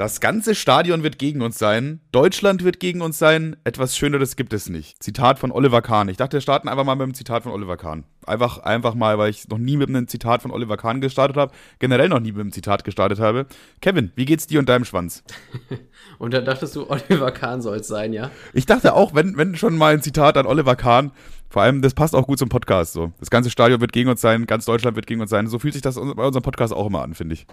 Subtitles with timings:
[0.00, 2.00] Das ganze Stadion wird gegen uns sein.
[2.10, 3.56] Deutschland wird gegen uns sein.
[3.64, 5.02] Etwas Schöneres gibt es nicht.
[5.02, 6.08] Zitat von Oliver Kahn.
[6.08, 8.04] Ich dachte, wir starten einfach mal mit einem Zitat von Oliver Kahn.
[8.24, 11.52] Einfach, einfach mal, weil ich noch nie mit einem Zitat von Oliver Kahn gestartet habe.
[11.80, 13.44] Generell noch nie mit einem Zitat gestartet habe.
[13.82, 15.22] Kevin, wie geht's dir und deinem Schwanz?
[16.18, 18.30] und dann dachtest du, Oliver Kahn soll es sein, ja?
[18.54, 21.12] Ich dachte auch, wenn, wenn schon mal ein Zitat an Oliver Kahn,
[21.50, 23.12] vor allem, das passt auch gut zum Podcast so.
[23.20, 25.46] Das ganze Stadion wird gegen uns sein, ganz Deutschland wird gegen uns sein.
[25.46, 27.46] So fühlt sich das bei unserem Podcast auch immer an, finde ich.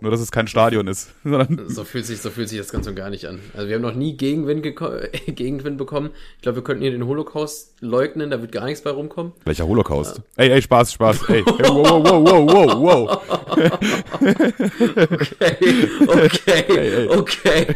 [0.00, 1.10] Nur, dass es kein Stadion ist.
[1.68, 3.40] so, fühlt sich, so fühlt sich das ganz und gar nicht an.
[3.54, 4.62] Also, wir haben noch nie Gegenwind,
[5.26, 6.10] Gegenwind bekommen.
[6.36, 9.32] Ich glaube, wir könnten hier den Holocaust leugnen, da wird gar nichts bei rumkommen.
[9.44, 10.18] Welcher Holocaust?
[10.18, 10.44] Ja.
[10.44, 11.28] Ey, ey, Spaß, Spaß.
[11.28, 13.20] Ey, ey wow, wow, wow, wow, wow.
[16.08, 17.74] okay, okay, okay.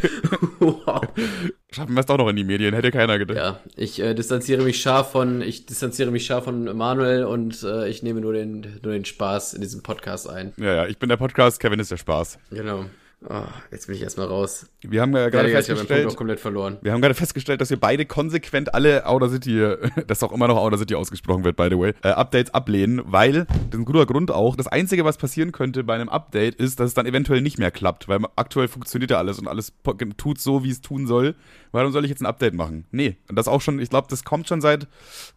[0.59, 1.01] wow.
[1.71, 3.37] Schaffen wir es doch noch in die Medien, hätte keiner gedacht.
[3.37, 7.89] Ja, ich äh, distanziere mich scharf von, ich distanziere mich scharf von Manuel und äh,
[7.89, 10.55] ich nehme nur den, nur den Spaß in diesem Podcast ein.
[10.57, 12.39] Ja, ja, ich bin der Podcast, Kevin ist der Spaß.
[12.51, 12.87] Genau.
[13.29, 14.67] Oh, jetzt bin ich erstmal raus.
[14.81, 16.79] Wir haben ja gerade festgestellt, komplett verloren.
[16.83, 19.75] Wir haben gerade festgestellt, dass wir beide konsequent alle Outer City,
[20.07, 23.45] das auch immer noch Outer City ausgesprochen wird, by the way, äh, Updates ablehnen, weil,
[23.47, 26.79] das ist ein guter Grund auch, das Einzige, was passieren könnte bei einem Update, ist,
[26.79, 29.73] dass es dann eventuell nicht mehr klappt, weil aktuell funktioniert ja alles und alles
[30.17, 31.35] tut so, wie es tun soll.
[31.73, 32.87] Warum soll ich jetzt ein Update machen?
[32.93, 34.87] Nee, und das auch schon, ich glaube, das kommt schon seit,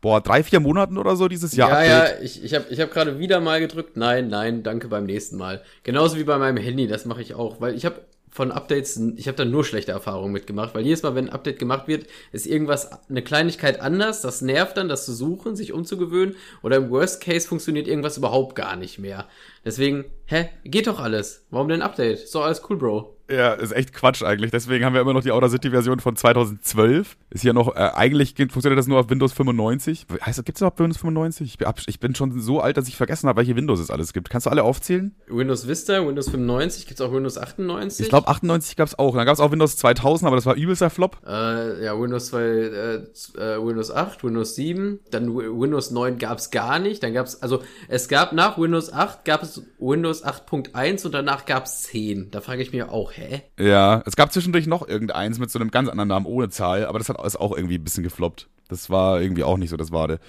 [0.01, 1.69] boah, drei, vier Monaten oder so dieses Jahr.
[1.69, 2.19] Ja, Update.
[2.19, 5.38] ja, ich, ich habe ich hab gerade wieder mal gedrückt, nein, nein, danke beim nächsten
[5.38, 5.61] Mal.
[5.83, 9.27] Genauso wie bei meinem Handy, das mache ich auch, weil ich habe von Updates, ich
[9.27, 12.47] habe da nur schlechte Erfahrungen mitgemacht, weil jedes Mal, wenn ein Update gemacht wird, ist
[12.47, 17.22] irgendwas, eine Kleinigkeit anders, das nervt dann, das zu suchen, sich umzugewöhnen, oder im Worst
[17.22, 19.28] Case funktioniert irgendwas überhaupt gar nicht mehr.
[19.66, 21.45] Deswegen, hä, geht doch alles.
[21.50, 22.23] Warum denn Update?
[22.23, 23.17] Ist doch alles cool, Bro.
[23.31, 24.51] Ja, ist echt Quatsch eigentlich.
[24.51, 27.17] Deswegen haben wir immer noch die Outer City Version von 2012.
[27.29, 30.05] Ist ja noch, äh, eigentlich funktioniert das nur auf Windows 95.
[30.25, 31.57] Heißt das, gibt's überhaupt Windows 95?
[31.88, 34.29] Ich, bin schon so alt, dass ich vergessen habe, welche Windows es alles gibt.
[34.29, 35.15] Kannst du alle aufzählen?
[35.27, 38.05] Windows Vista, Windows 95, gibt's auch Windows 98?
[38.05, 39.15] Ich glaube 98 gab's auch.
[39.15, 41.17] Dann gab's auch Windows 2000, aber das war übelster Flop.
[41.25, 46.79] Äh, ja, Windows 2, äh, äh, Windows 8, Windows 7, dann Windows 9 gab's gar
[46.79, 47.01] nicht.
[47.03, 51.83] Dann gab's, also es gab nach Windows 8 gab es Windows 8.1 und danach gab's
[51.83, 52.31] 10.
[52.31, 53.20] Da frage ich mich auch, hä?
[53.59, 56.99] Ja, es gab zwischendurch noch irgendeins mit so einem ganz anderen Namen ohne Zahl, aber
[56.99, 58.47] das hat ist auch irgendwie ein bisschen gefloppt.
[58.71, 60.21] Das war irgendwie auch nicht so das Wade.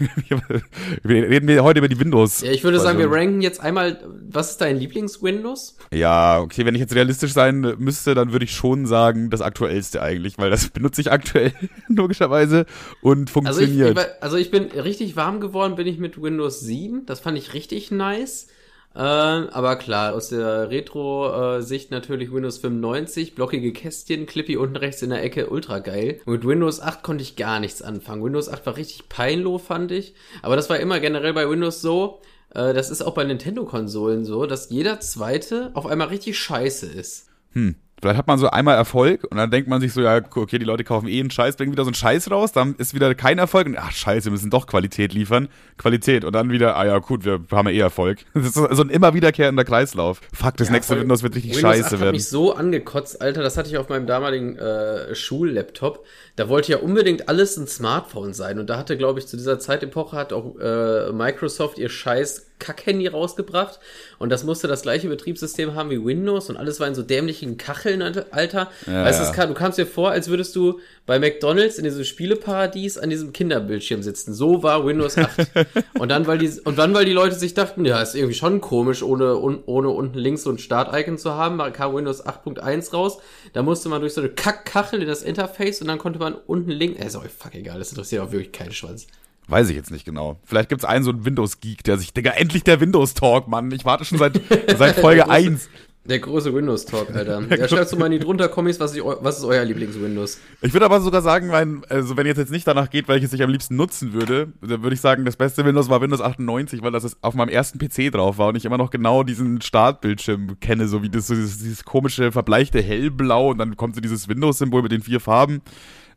[1.04, 2.40] reden wir heute über die Windows.
[2.40, 5.76] Ja, ich würde sagen, wir ranken jetzt einmal, was ist dein Lieblings-Windows?
[5.92, 10.00] Ja, okay, wenn ich jetzt realistisch sein müsste, dann würde ich schon sagen, das aktuellste
[10.00, 11.52] eigentlich, weil das benutze ich aktuell
[11.88, 12.64] logischerweise
[13.02, 13.98] und funktioniert.
[13.98, 17.04] Also ich, also ich bin richtig warm geworden, bin ich mit Windows 7.
[17.04, 18.46] Das fand ich richtig nice.
[18.94, 25.10] Äh, aber klar, aus der Retro-Sicht natürlich Windows 95, blockige Kästchen, Clippy unten rechts in
[25.10, 26.20] der Ecke, ultra geil.
[26.26, 28.22] Mit Windows 8 konnte ich gar nichts anfangen.
[28.22, 30.14] Windows 8 war richtig peinloh, fand ich.
[30.42, 32.20] Aber das war immer generell bei Windows so,
[32.54, 37.28] äh, das ist auch bei Nintendo-Konsolen so, dass jeder zweite auf einmal richtig scheiße ist.
[37.52, 37.76] Hm.
[38.02, 40.64] Vielleicht hat man so einmal Erfolg und dann denkt man sich so, ja, okay, die
[40.64, 43.38] Leute kaufen eh einen Scheiß, bringen wieder so einen Scheiß raus, dann ist wieder kein
[43.38, 45.48] Erfolg und ach scheiße, wir müssen doch Qualität liefern.
[45.78, 48.18] Qualität und dann wieder, ah ja, gut, wir haben ja eh Erfolg.
[48.34, 50.20] Das ist so ein immer wiederkehrender Kreislauf.
[50.32, 52.06] Fuck, das ja, nächste Windows wird richtig Windows scheiße 8 werden.
[52.06, 56.04] hat mich so angekotzt, Alter, das hatte ich auf meinem damaligen äh, Schullaptop.
[56.34, 59.60] Da wollte ja unbedingt alles ein Smartphone sein und da hatte, glaube ich, zu dieser
[59.60, 63.78] Zeitepoche hat auch äh, Microsoft ihr Scheiß Kack-Handy rausgebracht
[64.18, 67.58] und das musste das gleiche Betriebssystem haben wie Windows und alles war in so dämlichen
[67.58, 68.70] Kacheln, Alter.
[68.86, 72.96] Ja, weißt du, du kamst dir vor, als würdest du bei McDonalds in diesem Spieleparadies
[72.96, 74.32] an diesem Kinderbildschirm sitzen.
[74.32, 75.50] So war Windows 8.
[75.98, 78.60] und dann, weil die, und dann, weil die Leute sich dachten, ja, ist irgendwie schon
[78.60, 83.18] komisch, ohne, ohne unten links so ein Start-Icon zu haben, kam Windows 8.1 raus.
[83.52, 86.70] Da musste man durch so eine Kackkachel in das Interface und dann konnte man unten
[86.70, 89.06] links, äh, ist auch fuck egal, das interessiert auch wirklich keinen Schwanz.
[89.48, 90.38] Weiß ich jetzt nicht genau.
[90.44, 93.70] Vielleicht gibt es einen so einen Windows-Geek, der sich, Digga, endlich der Windows-Talk, Mann.
[93.72, 94.40] Ich warte schon seit,
[94.78, 95.68] seit Folge 1.
[96.04, 97.42] Der große Windows-Talk, Alter.
[97.56, 100.40] Ja, schreibst du mal in die drunter Comics, was, ich, was ist euer Lieblings-Windows?
[100.60, 103.42] Ich würde aber sogar sagen, mein, also wenn jetzt jetzt nicht danach geht, welches ich
[103.42, 106.90] am liebsten nutzen würde, dann würde ich sagen, das beste Windows war Windows 98, weil
[106.90, 110.88] das auf meinem ersten PC drauf war und ich immer noch genau diesen Startbildschirm kenne,
[110.88, 114.82] so wie das, so dieses, dieses komische, verbleichte Hellblau und dann kommt so dieses Windows-Symbol
[114.82, 115.62] mit den vier Farben.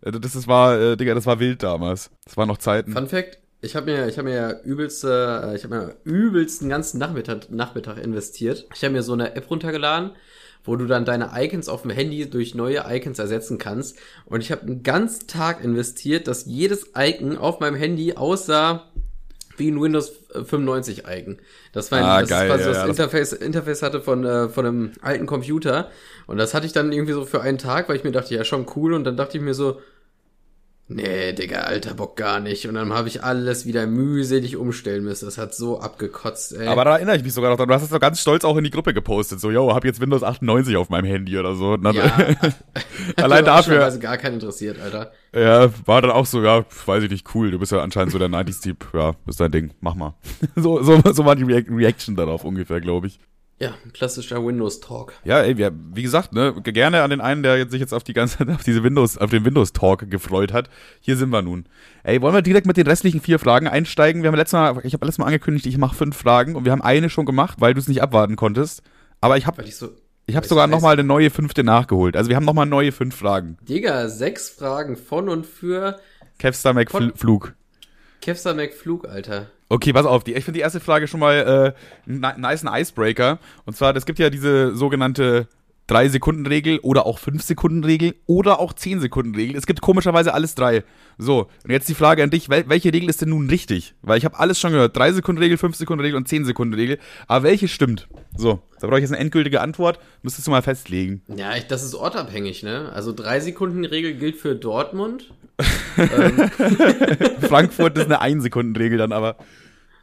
[0.06, 2.12] Äh, das, das war, äh, Digga, das war wild damals.
[2.24, 2.94] Das waren noch Zeiten.
[2.94, 7.00] Fun Fact, ich habe mir, ich habe mir übelste, äh, ich habe mir übelsten ganzen
[7.00, 8.68] Nachmittag, Nachmittag investiert.
[8.74, 10.12] Ich habe mir so eine App runtergeladen,
[10.64, 13.98] wo du dann deine Icons auf dem Handy durch neue Icons ersetzen kannst.
[14.26, 18.86] Und ich habe einen ganzen Tag investiert, dass jedes Icon auf meinem Handy aussah
[19.58, 21.40] wie ein Windows 95 Icon.
[21.72, 24.50] Das war, ein, ah, das geil, quasi ja, das, ja, Interface, Interface hatte von, äh,
[24.50, 25.90] von einem alten Computer.
[26.28, 28.44] Und das hatte ich dann irgendwie so für einen Tag, weil ich mir dachte, ja,
[28.44, 28.94] schon cool.
[28.94, 29.80] Und dann dachte ich mir so,
[30.88, 32.68] Nee, Digga, alter Bock gar nicht.
[32.68, 35.26] Und dann habe ich alles wieder mühselig umstellen müssen.
[35.26, 36.68] Das hat so abgekotzt, ey.
[36.68, 37.68] Aber da erinnere ich mich sogar noch dran.
[37.68, 39.40] Du hast es doch ganz stolz auch in die Gruppe gepostet.
[39.40, 41.76] So, yo, hab jetzt Windows 98 auf meinem Handy oder so.
[41.78, 42.06] Dann, ja.
[43.16, 43.84] allein dafür.
[43.84, 45.12] Also gar keinen interessiert, Alter.
[45.34, 47.50] Ja, war dann auch so, ja, weiß ich nicht, cool.
[47.50, 48.90] Du bist ja anscheinend so der 90s-Typ.
[48.94, 49.72] Ja, ist dein Ding.
[49.82, 50.14] Mach mal.
[50.56, 53.20] so, so, so war die Reac Reaction darauf ungefähr, glaube ich.
[53.58, 55.14] Ja, klassischer Windows-Talk.
[55.24, 58.04] Ja, ey, wir, wie gesagt, ne, gerne an den einen, der jetzt sich jetzt auf
[58.04, 60.70] die ganze auf diese Windows, auf den Windows-Talk gefreut hat.
[61.00, 61.66] Hier sind wir nun.
[62.04, 64.24] Ey, wollen wir direkt mit den restlichen vier Fragen einsteigen?
[64.24, 66.74] Wir haben letztes Mal, ich habe letztes Mal angekündigt, ich mache fünf Fragen und wir
[66.74, 68.82] haben eine schon gemacht, weil du es nicht abwarten konntest.
[69.22, 69.90] Aber ich habe ich so,
[70.26, 72.18] ich habe sogar nochmal eine neue fünfte nachgeholt.
[72.18, 73.58] Also wir haben nochmal neue fünf Fragen.
[73.62, 75.98] Digga, sechs Fragen von und für
[76.40, 77.54] Kevstar McFlug.
[78.20, 79.48] Kevstar McFlug, Alter.
[79.68, 81.76] Okay, pass auf, die, ich finde die erste Frage schon mal
[82.08, 83.40] äh, nice Icebreaker.
[83.66, 85.48] Und zwar, es gibt ja diese sogenannte
[85.90, 89.56] 3-Sekunden-Regel oder auch 5-Sekunden-Regel oder auch 10-Sekunden-Regel.
[89.56, 90.84] Es gibt komischerweise alles drei.
[91.18, 93.94] So, und jetzt die Frage an dich, wel welche Regel ist denn nun richtig?
[94.02, 94.98] Weil ich habe alles schon gehört.
[94.98, 96.98] 3-Sekunden-Regel, 5-Sekunden-Regel und 10-Sekunden-Regel.
[97.28, 98.08] Aber welche stimmt?
[98.36, 100.00] So, da brauche ich jetzt eine endgültige Antwort.
[100.24, 101.22] Müsstest du mal festlegen.
[101.36, 102.92] Ja, ich, das ist ortabhängig, ne?
[102.94, 105.32] Also 3-Sekunden-Regel gilt für Dortmund.
[107.48, 109.38] Frankfurt ist eine 1-Sekunden-Regel dann aber.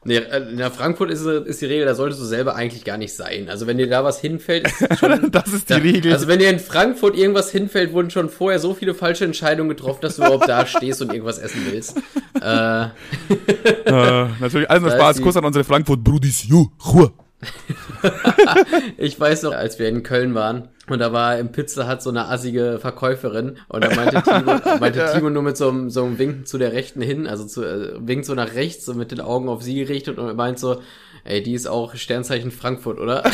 [0.04, 3.14] Nee, in der Frankfurt ist, ist die Regel, da solltest du selber eigentlich gar nicht
[3.14, 3.48] sein.
[3.48, 5.30] Also wenn dir da was hinfällt, ist schon.
[5.30, 6.12] das ist die da, Regel.
[6.12, 10.00] Also wenn dir in Frankfurt irgendwas hinfällt, wurden schon vorher so viele falsche Entscheidungen getroffen,
[10.02, 11.98] dass du überhaupt da stehst und irgendwas essen willst.
[12.40, 16.48] äh, äh, natürlich, also Spaß, Kuss an unsere Frankfurt-Brudis.
[16.48, 17.12] Jo, Ruhe.
[18.96, 22.10] ich weiß noch, als wir in Köln waren und da war im Pizza Hut so
[22.10, 25.12] eine assige Verkäuferin und da meinte Timo, meinte ja.
[25.12, 27.94] Timo nur mit so einem, so einem Winken zu der Rechten hin, also zu, äh,
[28.06, 30.80] winkt so nach rechts, so mit den Augen auf sie gerichtet und meint so,
[31.24, 33.22] ey, die ist auch Sternzeichen Frankfurt, oder?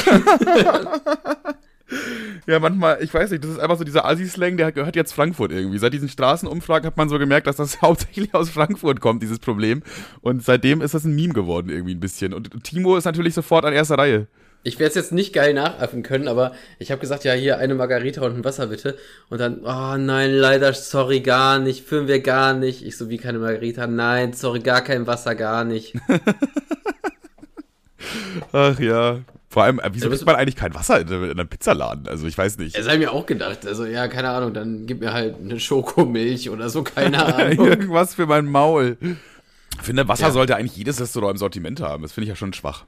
[2.47, 5.53] Ja, manchmal, ich weiß nicht, das ist einfach so dieser Assi-Slang, der gehört jetzt Frankfurt
[5.53, 5.79] irgendwie.
[5.79, 9.83] Seit diesen Straßenumfragen hat man so gemerkt, dass das hauptsächlich aus Frankfurt kommt, dieses Problem.
[10.21, 12.35] Und seitdem ist das ein Meme geworden irgendwie ein bisschen.
[12.35, 14.27] Und Timo ist natürlich sofort an erster Reihe.
[14.65, 17.75] Ich werde es jetzt nicht geil nachaffen können, aber ich habe gesagt, ja, hier eine
[17.75, 18.99] Margarita und ein Wasser bitte.
[19.31, 22.85] Und dann, oh nein, leider, sorry, gar nicht, führen wir gar nicht.
[22.85, 23.87] Ich so, wie keine Margarita?
[23.87, 25.95] Nein, sorry, gar kein Wasser, gar nicht.
[28.53, 29.21] Ach ja,
[29.59, 32.07] vor allem, äh, wieso kriegt man eigentlich kein Wasser in, in einem Pizzaladen?
[32.07, 32.79] Also ich weiß nicht.
[32.79, 33.67] Das habe ich mir auch gedacht.
[33.67, 37.67] Also ja, keine Ahnung, dann gib mir halt eine Schokomilch oder so, keine Ahnung.
[37.67, 38.99] Irgendwas für mein Maul.
[39.01, 40.31] Ich finde, Wasser ja.
[40.31, 42.05] sollte eigentlich jedes Restaurant im Sortiment haben.
[42.05, 42.85] Das finde ich ja schon schwach.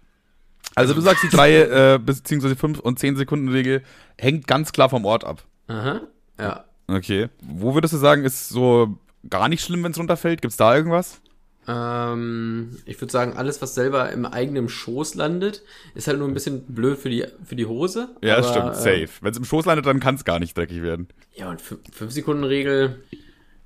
[0.76, 3.82] Also du sagst, die drei äh, beziehungsweise fünf und zehn Sekunden Regel
[4.17, 5.43] hängt ganz klar vom Ort ab.
[5.67, 6.02] Aha,
[6.38, 6.67] ja.
[6.87, 7.31] Okay.
[7.43, 8.96] Wo würdest du sagen, ist so
[9.28, 10.40] gar nicht schlimm, wenn es runterfällt?
[10.40, 11.20] Gibt's da irgendwas?
[11.69, 15.62] Ähm, ich würde sagen, alles, was selber im eigenen Schoß landet,
[15.95, 18.09] ist halt nur ein bisschen blöd für die, für die Hose.
[18.23, 19.03] Ja, aber, stimmt, safe.
[19.03, 21.09] Äh, Wenn es im Schoß landet, dann kann es gar nicht dreckig werden.
[21.35, 22.97] Ja, und 5-Sekunden-Regel,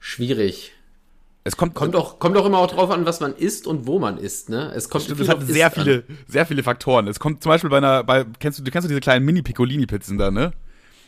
[0.01, 0.73] schwierig.
[1.47, 3.99] Es kommt, kommt auch, kommt auch immer auch drauf an, was man isst und wo
[3.99, 4.73] man isst, ne?
[4.75, 6.19] Es kommt Stimmt, es hat sehr viele, an.
[6.27, 7.07] sehr viele Faktoren.
[7.07, 10.17] Es kommt zum Beispiel bei einer, bei, kennst du, du kennst du diese kleinen Mini-Piccolini-Pizzen
[10.17, 10.53] da, ne?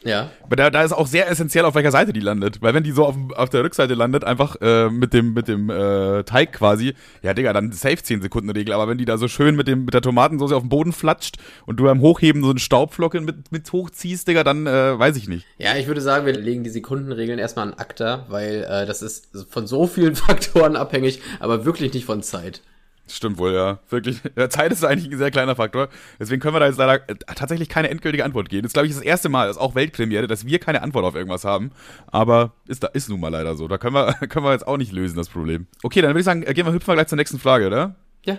[0.05, 0.31] Ja.
[0.43, 2.63] Aber da, da ist auch sehr essentiell, auf welcher Seite die landet.
[2.63, 5.69] Weil wenn die so auf, auf der Rückseite landet, einfach äh, mit dem, mit dem
[5.71, 8.73] äh, Teig quasi, ja, Digga, dann safe 10 Sekunden Regel.
[8.73, 11.37] Aber wenn die da so schön mit, dem, mit der Tomatensauce auf den Boden flatscht
[11.67, 15.29] und du beim Hochheben so einen Staubflocke mit, mit hochziehst, Digga, dann äh, weiß ich
[15.29, 15.47] nicht.
[15.59, 19.29] Ja, ich würde sagen, wir legen die Sekundenregeln erstmal an ACTA, weil äh, das ist
[19.51, 22.63] von so vielen Faktoren abhängig, aber wirklich nicht von Zeit.
[23.09, 23.79] Stimmt wohl, ja.
[23.89, 24.21] Wirklich.
[24.49, 25.89] Zeit ist eigentlich ein sehr kleiner Faktor.
[26.19, 28.63] Deswegen können wir da jetzt leider äh, tatsächlich keine endgültige Antwort geben.
[28.63, 31.05] Das ist, glaube ich, das erste Mal, das ist auch Weltpremiere, dass wir keine Antwort
[31.05, 31.71] auf irgendwas haben.
[32.09, 33.69] Aber ist, da, ist nun mal leider so.
[33.69, 35.67] Da können wir, können wir jetzt auch nicht lösen, das Problem.
[35.83, 37.95] Okay, dann würde ich sagen, äh, gehen wir, hüpfen wir gleich zur nächsten Frage, oder?
[38.25, 38.39] Ja.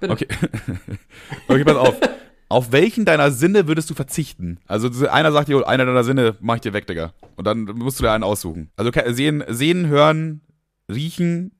[0.00, 0.12] Bitte.
[0.12, 0.26] Okay.
[1.48, 2.00] okay, pass auf.
[2.48, 4.58] Auf welchen deiner Sinne würdest du verzichten?
[4.66, 7.12] Also einer sagt dir, einer deiner Sinne mach ich dir weg, Digga.
[7.36, 8.72] Und dann musst du dir einen aussuchen.
[8.76, 10.40] Also sehen, sehen, hören,
[10.90, 11.52] riechen,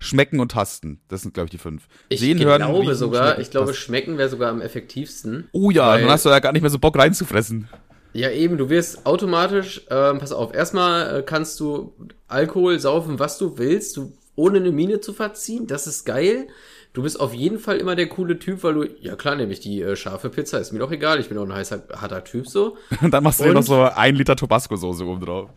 [0.00, 1.00] Schmecken und Tasten.
[1.08, 1.86] Das sind, glaube ich, die fünf.
[2.08, 5.48] Ich Sehen, glaube hören, riechen, sogar, ich glaube, schmecken wäre sogar am effektivsten.
[5.52, 7.68] Oh ja, dann hast du ja gar nicht mehr so Bock reinzufressen.
[8.12, 11.94] Ja, eben, du wirst automatisch, ähm, pass auf, erstmal äh, kannst du
[12.26, 16.48] Alkohol saufen, was du willst, du, ohne eine Mine zu verziehen, das ist geil.
[16.92, 19.80] Du bist auf jeden Fall immer der coole Typ, weil du, ja klar, nämlich die
[19.80, 22.76] äh, scharfe Pizza, ist mir doch egal, ich bin auch ein heißer, harter Typ so.
[23.00, 25.50] Und dann machst du dir noch so ein Liter Tabasco-Soße oben drauf.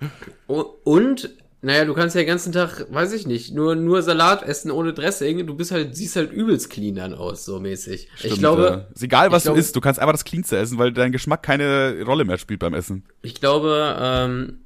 [0.83, 1.31] Und
[1.63, 4.91] naja, du kannst ja den ganzen Tag, weiß ich nicht, nur, nur Salat essen ohne
[4.91, 5.47] Dressing.
[5.47, 8.09] Du bist halt, siehst halt übelst clean dann aus, so mäßig.
[8.15, 8.63] Stimmt, ich glaube.
[8.63, 8.93] Ja.
[8.93, 12.03] Ist egal, was du isst, du kannst einfach das Cleanste essen, weil dein Geschmack keine
[12.05, 13.05] Rolle mehr spielt beim Essen.
[13.21, 14.62] Ich glaube, ähm,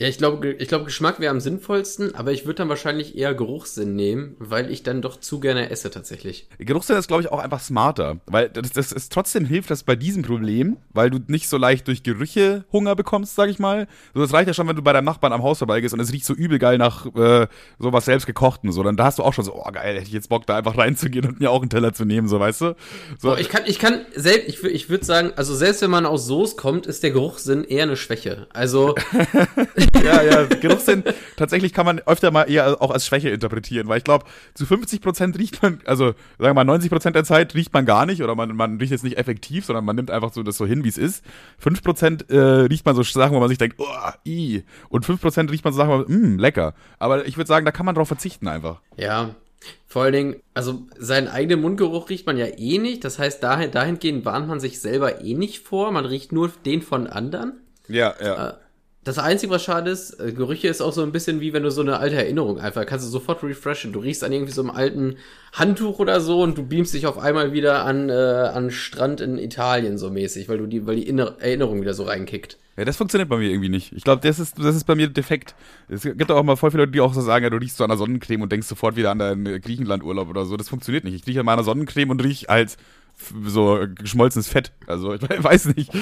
[0.00, 3.34] Ja, ich glaube, ich glaube, Geschmack wäre am sinnvollsten, aber ich würde dann wahrscheinlich eher
[3.34, 6.48] Geruchssinn nehmen, weil ich dann doch zu gerne esse tatsächlich.
[6.58, 9.96] Geruchssinn ist, glaube ich, auch einfach smarter, weil das, das ist trotzdem hilft das bei
[9.96, 13.88] diesem Problem, weil du nicht so leicht durch Gerüche Hunger bekommst, sag ich mal.
[14.14, 16.14] So, das reicht ja schon, wenn du bei deinem Nachbarn am Haus vorbeigehst und es
[16.14, 17.46] riecht so übel geil nach äh,
[17.78, 20.14] sowas selbst gekochten, so, dann da hast du auch schon so, oh geil, hätte ich
[20.14, 22.76] jetzt Bock, da einfach reinzugehen und mir auch einen Teller zu nehmen, so, weißt du?
[23.18, 23.28] So.
[23.28, 26.24] Boah, ich kann, ich kann, selbst, ich, ich würde sagen, also selbst wenn man aus
[26.24, 28.46] Soße kommt, ist der Geruchssinn eher eine Schwäche.
[28.54, 28.94] Also.
[30.04, 31.04] ja, ja, Geruchssinn,
[31.36, 35.00] tatsächlich kann man öfter mal eher auch als Schwäche interpretieren, weil ich glaube, zu 50
[35.00, 38.22] Prozent riecht man, also sagen wir mal 90 Prozent der Zeit riecht man gar nicht
[38.22, 40.84] oder man, man riecht jetzt nicht effektiv, sondern man nimmt einfach so das so hin,
[40.84, 41.24] wie es ist.
[41.58, 44.64] 5 Prozent äh, riecht man so Sachen, wo man sich denkt, oh, i.
[44.88, 46.74] Und 5 Prozent riecht man so Sachen, mh, lecker.
[46.98, 48.80] Aber ich würde sagen, da kann man drauf verzichten einfach.
[48.96, 49.34] Ja,
[49.86, 53.04] vor allen Dingen, also seinen eigenen Mundgeruch riecht man ja eh nicht.
[53.04, 55.90] Das heißt, dahin, dahingehend warnt man sich selber eh nicht vor.
[55.90, 57.60] Man riecht nur den von anderen.
[57.88, 58.58] Ja, ja.
[59.02, 61.70] Das Einzige, was schade ist, äh, Gerüche ist auch so ein bisschen wie wenn du
[61.70, 63.94] so eine alte Erinnerung einfach kannst du sofort refreshen.
[63.94, 65.16] Du riechst an irgendwie so einem alten
[65.54, 69.38] Handtuch oder so und du beamst dich auf einmal wieder an, äh, an Strand in
[69.38, 72.58] Italien so mäßig, weil du die, weil die Inner Erinnerung wieder so reinkickt.
[72.76, 73.92] Ja, das funktioniert bei mir irgendwie nicht.
[73.92, 75.54] Ich glaube, das ist, das ist bei mir defekt.
[75.88, 77.84] Es gibt auch mal voll viele Leute, die auch so sagen, ja, du riechst so
[77.84, 80.58] an der Sonnencreme und denkst sofort wieder an deinen Griechenlandurlaub oder so.
[80.58, 81.14] Das funktioniert nicht.
[81.14, 82.76] Ich rieche an meiner Sonnencreme und riech halt
[83.46, 84.72] so geschmolzenes Fett.
[84.86, 85.92] Also ich weiß nicht.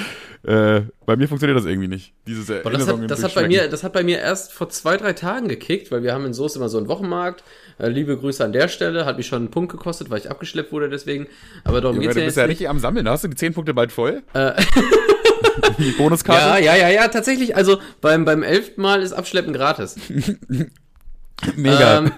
[0.43, 2.13] Äh, bei mir funktioniert das irgendwie nicht.
[2.27, 4.97] Dieses Aber das hat, das hat bei mir, das hat bei mir erst vor zwei,
[4.97, 7.43] drei Tagen gekickt, weil wir haben in Soest immer so einen Wochenmarkt.
[7.77, 9.05] Äh, liebe Grüße an der Stelle.
[9.05, 11.27] Hat mich schon einen Punkt gekostet, weil ich abgeschleppt wurde deswegen.
[11.63, 12.51] Aber darum Junge, geht's du ja bist ja nicht.
[12.51, 13.07] richtig am Sammeln.
[13.07, 14.23] Hast du die 10 Punkte bald voll?
[14.33, 14.53] Äh,
[15.77, 16.63] Die Bonuskarte?
[16.63, 17.55] ja, ja, ja, ja, tatsächlich.
[17.55, 19.95] Also beim, beim elften Mal ist Abschleppen gratis.
[21.55, 21.99] Mega.
[21.99, 22.11] Ähm,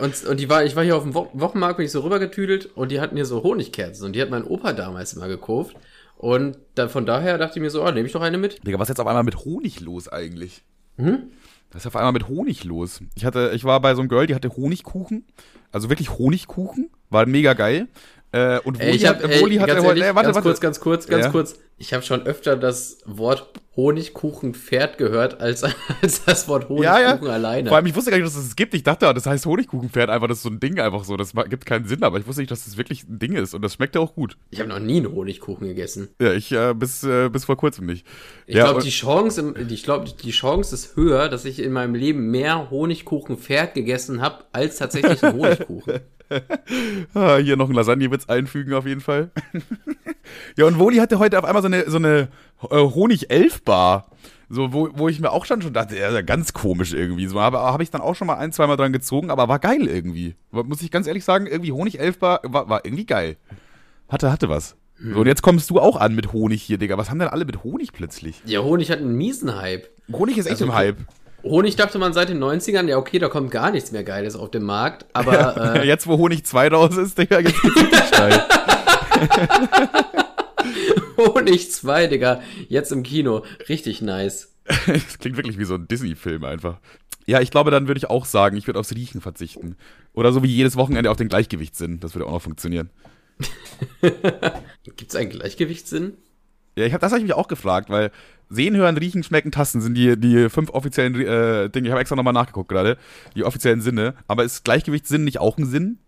[0.00, 2.66] und, und die war, ich war hier auf dem Wo Wochenmarkt, bin ich so rübergetüdelt
[2.76, 5.76] und die hatten hier so Honigkerzen und die hat mein Opa damals immer gekauft.
[6.16, 8.66] Und da, von daher dachte ich mir so, oh, nehme ich doch eine mit.
[8.66, 10.62] Digga, was ist jetzt auf einmal mit Honig los eigentlich?
[10.98, 13.00] Was ist auf einmal mit Honig los?
[13.14, 15.24] Ich hatte, ich war bei so einem Girl, die hatte Honigkuchen.
[15.72, 16.90] Also wirklich Honigkuchen.
[17.08, 17.88] War mega geil.
[18.32, 20.34] Äh, und Ey, Woli ich hab, hat, ey, Woli hat, äh, ehrlich, äh, warte, ganz
[20.36, 20.42] warte.
[20.42, 21.30] kurz, ganz kurz, ganz Ja.
[21.30, 21.54] kurz.
[21.78, 23.48] Ich habe schon öfter das Wort
[23.80, 25.64] Honigkuchenpferd gehört als,
[26.02, 27.32] als das Wort Ja, Honigkuchen ja.
[27.34, 27.68] alleine.
[27.68, 28.74] Vor allem, ich wusste gar nicht, dass es das gibt.
[28.74, 31.16] Ich dachte, das heißt Honigkuchenpferd einfach, das ist so ein Ding einfach so.
[31.16, 33.54] Das gibt keinen Sinn, aber ich wusste nicht, dass das wirklich ein Ding ist.
[33.54, 34.36] Und das schmeckt ja auch gut.
[34.50, 36.08] ich habe noch nie einen Honigkuchen gegessen.
[36.20, 38.06] Ja, ich äh, bis, äh, bis vor kurzem nicht.
[38.46, 41.72] Ich ja, glaube, die Chance, im- ich glaube, die Chance ist höher, dass ich in
[41.72, 46.00] meinem Leben mehr Honigkuchenpferd gegessen habe, als tatsächlich einen Honigkuchen.
[47.14, 49.30] Ah, hier noch einen Lasagne-Witz einfügen auf jeden Fall.
[50.56, 52.28] ja, und Woli hatte heute auf einmal so eine, so eine
[52.70, 54.10] äh, Honig-Elf-Bar.
[54.48, 57.26] So, wo, wo ich mir auch schon schon dachte, ja, ganz komisch irgendwie.
[57.26, 59.86] So, aber habe ich dann auch schon mal ein, zweimal dran gezogen, aber war geil
[59.86, 60.34] irgendwie.
[60.50, 63.36] Muss ich ganz ehrlich sagen, irgendwie Honig-Elf-Bar war, war irgendwie geil.
[64.08, 64.76] Hatte, hatte was.
[65.02, 66.98] So, und jetzt kommst du auch an mit Honig hier, Digga.
[66.98, 68.42] Was haben denn alle mit Honig plötzlich?
[68.44, 69.88] Ja, Honig hat einen miesen Hype.
[70.12, 70.98] Honig ist echt Also, im Hype.
[71.42, 74.50] Honig dachte man seit den 90ern, ja okay, da kommt gar nichts mehr Geiles auf
[74.50, 78.44] den Markt, aber äh, Jetzt, wo Honig 2 raus ist, Digga, jetzt geht's richtig steil.
[81.16, 84.54] Honig 2, Digga, jetzt im Kino, richtig nice.
[84.86, 86.78] Das klingt wirklich wie so ein Disney-Film einfach.
[87.26, 89.76] Ja, ich glaube, dann würde ich auch sagen, ich würde aufs Riechen verzichten.
[90.12, 92.00] Oder so wie jedes Wochenende auf den Gleichgewichtssinn.
[92.00, 92.90] Das würde auch noch funktionieren.
[94.96, 96.16] Gibt's einen Gleichgewichtssinn?
[96.76, 98.10] Ja, ich hab, das habe ich mich auch gefragt, weil
[98.50, 101.86] Sehen, Hören, Riechen, Schmecken, Tasten sind die, die fünf offiziellen äh, Dinge.
[101.86, 102.98] Ich habe extra nochmal nachgeguckt gerade.
[103.36, 104.14] Die offiziellen Sinne.
[104.26, 105.98] Aber ist Gleichgewichtssinn nicht auch ein Sinn?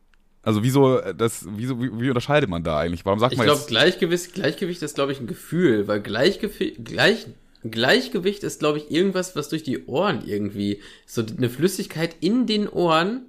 [0.42, 3.04] Also wieso, äh, das, wieso, wie, wie unterscheidet man da eigentlich?
[3.04, 3.68] Warum sagt Ich man glaube, jetzt...
[3.68, 7.28] Gleichgewicht, Gleichgewicht ist, glaube ich, ein Gefühl, weil Gleichgewicht, gleich,
[7.62, 12.68] Gleichgewicht ist, glaube ich, irgendwas, was durch die Ohren irgendwie, so eine Flüssigkeit in den
[12.68, 13.22] Ohren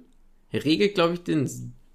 [0.52, 1.48] regelt, glaube ich, den,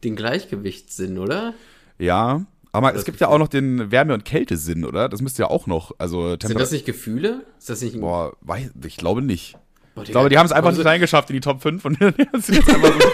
[0.06, 1.54] den Gleichgewichtssinn, oder?
[1.98, 5.10] Ja, aber es gibt ja auch noch den Wärme- und Kältesinn, oder?
[5.10, 6.62] Das müsste ja auch noch, also Sind Temperatur...
[6.62, 7.46] das nicht Gefühle?
[7.58, 9.56] Ist das nicht Boah, weiß, ich glaube nicht.
[9.96, 12.18] Boah, Ich glaube, die haben es einfach nicht reingeschafft in die Top 5 und sind
[12.18, 13.08] jetzt einfach so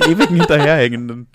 [0.06, 1.28] die ewigen hinterherhängenden.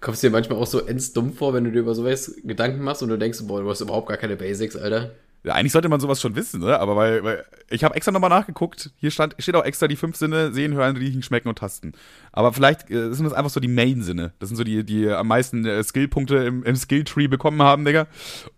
[0.00, 2.82] Kommst du dir manchmal auch so ends dumm vor, wenn du dir über sowas Gedanken
[2.82, 5.10] machst und du denkst, boah, du hast überhaupt gar keine Basics, Alter.
[5.42, 6.78] Ja, eigentlich sollte man sowas schon wissen, ne?
[6.78, 8.90] Aber weil, weil ich habe extra nochmal nachgeguckt.
[8.96, 11.92] Hier stand, steht auch extra die fünf Sinne: Sehen, Hören, Riechen, Schmecken und Tasten.
[12.30, 14.34] Aber vielleicht äh, sind das einfach so die Main-Sinne.
[14.38, 18.06] Das sind so die, die am meisten äh, Skillpunkte im, im Skill-Tree bekommen haben, Digga.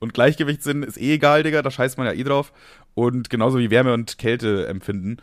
[0.01, 1.63] Und Gleichgewichtssinn ist eh egal, Digga.
[1.63, 2.53] Da scheißt man ja eh drauf.
[2.95, 5.19] Und genauso wie Wärme und Kälte empfinden.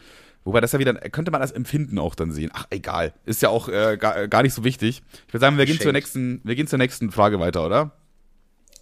[0.46, 2.50] Wobei das ja wieder, könnte man als Empfinden auch dann sehen.
[2.54, 3.14] Ach, egal.
[3.26, 5.04] Ist ja auch äh, gar, gar nicht so wichtig.
[5.28, 7.92] Ich würde sagen, wir gehen, zur nächsten, wir gehen zur nächsten Frage weiter, oder?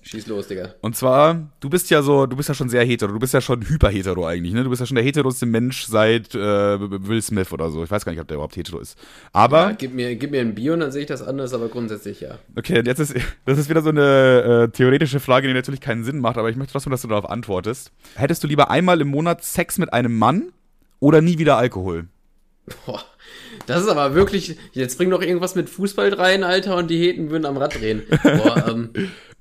[0.07, 0.75] Schieß los, Digga.
[0.81, 3.41] Und zwar, du bist ja so, du bist ja schon sehr hetero, du bist ja
[3.41, 4.63] schon hyper-hetero eigentlich, ne?
[4.63, 7.83] Du bist ja schon der heteroste Mensch seit äh, Will Smith oder so.
[7.83, 8.97] Ich weiß gar nicht, ob der überhaupt hetero ist.
[9.33, 9.69] Aber.
[9.69, 12.21] Ja, gib, mir, gib mir ein Bier und dann sehe ich das anders, aber grundsätzlich
[12.21, 12.39] ja.
[12.55, 16.03] Okay, und jetzt ist, das ist wieder so eine äh, theoretische Frage, die natürlich keinen
[16.03, 17.91] Sinn macht, aber ich möchte trotzdem, dass du darauf antwortest.
[18.15, 20.53] Hättest du lieber einmal im Monat Sex mit einem Mann
[20.99, 22.07] oder nie wieder Alkohol?
[22.85, 23.03] Boah.
[23.65, 24.57] Das ist aber wirklich.
[24.73, 28.03] Jetzt bring doch irgendwas mit Fußball rein, Alter, und die Heten würden am Rad drehen.
[28.23, 28.89] Boah, ähm,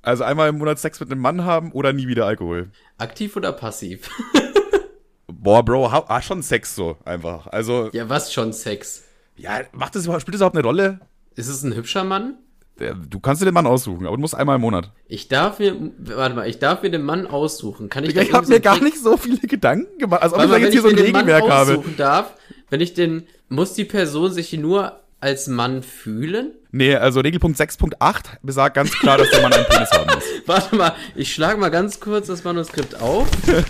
[0.06, 2.70] Also einmal im Monat Sex mit einem Mann haben oder nie wieder Alkohol?
[2.96, 4.08] aktiv oder passiv?
[5.26, 7.48] Boah, Bro, ha, ah, schon Sex so einfach.
[7.48, 9.02] Also, ja, was schon Sex?
[9.36, 11.00] ja, macht das überhaupt, spielt das überhaupt eine Rolle?
[11.34, 12.36] Ist es ein hübscher Mann?
[12.78, 14.92] Der- Du kannst dir den Mann aussuchen, aber du musst einmal im Monat.
[15.08, 17.88] Ich darf mir, warte mal, ich darf mir den Mann aussuchen.
[17.88, 20.22] Kann ich Digga, ich habe mir gar nicht so viele Gedanken gemacht.
[20.22, 21.72] Also, ob ich da jetzt hier so ein den Regelwerk habe.
[21.72, 22.34] aussuchen darf,
[22.70, 26.52] wenn ich den, muss die Person sich nur als Mann fühlen?
[26.76, 30.24] Nee, also Regelpunkt 6.8 besagt ganz klar, dass der Mann einen Penis haben muss.
[30.46, 33.26] Warte mal, ich schlage mal ganz kurz das Manuskript auf.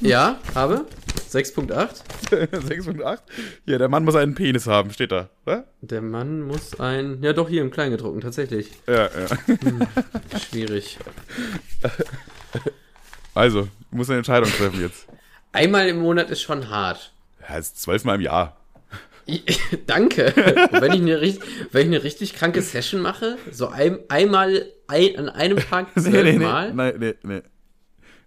[0.00, 0.86] ja, habe.
[1.28, 2.02] 6.8.
[2.30, 3.18] 6.8?
[3.64, 5.28] Hier, der Mann muss einen Penis haben, steht da.
[5.44, 5.64] Oder?
[5.80, 7.20] Der Mann muss ein.
[7.20, 8.70] Ja, doch, hier im Kleingedruckten, tatsächlich.
[8.86, 10.38] Ja, ja.
[10.38, 10.98] Schwierig.
[13.34, 15.06] Also, du musst eine Entscheidung treffen jetzt.
[15.52, 17.12] Einmal im Monat ist schon hart.
[17.48, 18.57] Ja, ist zwölfmal im Jahr.
[19.86, 20.32] Danke.
[20.72, 21.20] Wenn ich, eine,
[21.72, 26.72] wenn ich eine richtig kranke Session mache, so ein, einmal ein, an einem Tag zwölfmal.
[26.74, 27.42] nee, nee, nee.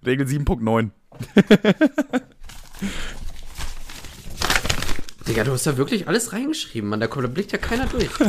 [0.06, 0.90] Regel 7.9.
[5.32, 7.00] Digga, du hast da wirklich alles reingeschrieben, Mann.
[7.00, 8.10] Da, kommt, da blickt ja keiner durch.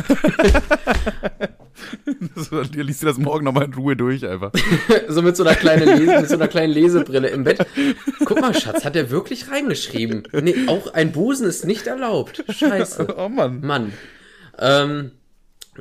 [2.35, 4.51] So, Dir liest dir das morgen nochmal in Ruhe durch einfach.
[5.09, 7.65] so mit so einer kleinen Lese, mit so einer kleinen Lesebrille im Bett.
[8.25, 10.23] Guck mal, Schatz, hat er wirklich reingeschrieben?
[10.31, 12.43] Nee, auch ein Busen ist nicht erlaubt.
[12.49, 13.07] Scheiße.
[13.17, 13.61] Oh Mann.
[13.61, 13.93] Mann.
[14.59, 15.11] Ähm,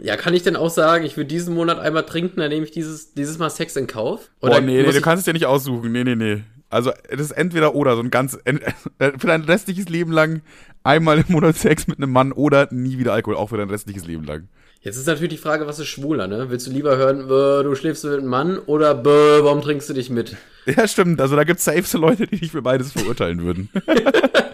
[0.02, 2.72] ja, kann ich denn auch sagen, ich würde diesen Monat einmal trinken, dann nehme ich
[2.72, 4.30] dieses, dieses Mal Sex in Kauf?
[4.40, 5.92] Boah, nee, nee, muss du kannst es dir nicht aussuchen.
[5.92, 6.42] Nee, nee, nee.
[6.72, 8.38] Also, das ist entweder oder, so ein ganz,
[8.98, 10.40] für dein restliches Leben lang
[10.82, 14.06] einmal im Monat Sex mit einem Mann oder nie wieder Alkohol, auch für dein restliches
[14.06, 14.48] Leben lang.
[14.80, 16.46] Jetzt ist natürlich die Frage, was ist schwuler, ne?
[16.48, 20.10] Willst du lieber hören, du schläfst mit einem Mann oder bäh, warum trinkst du dich
[20.10, 20.36] mit?
[20.64, 21.20] Ja, stimmt.
[21.20, 23.68] Also, da gibt's safe so Leute, die dich für beides verurteilen würden.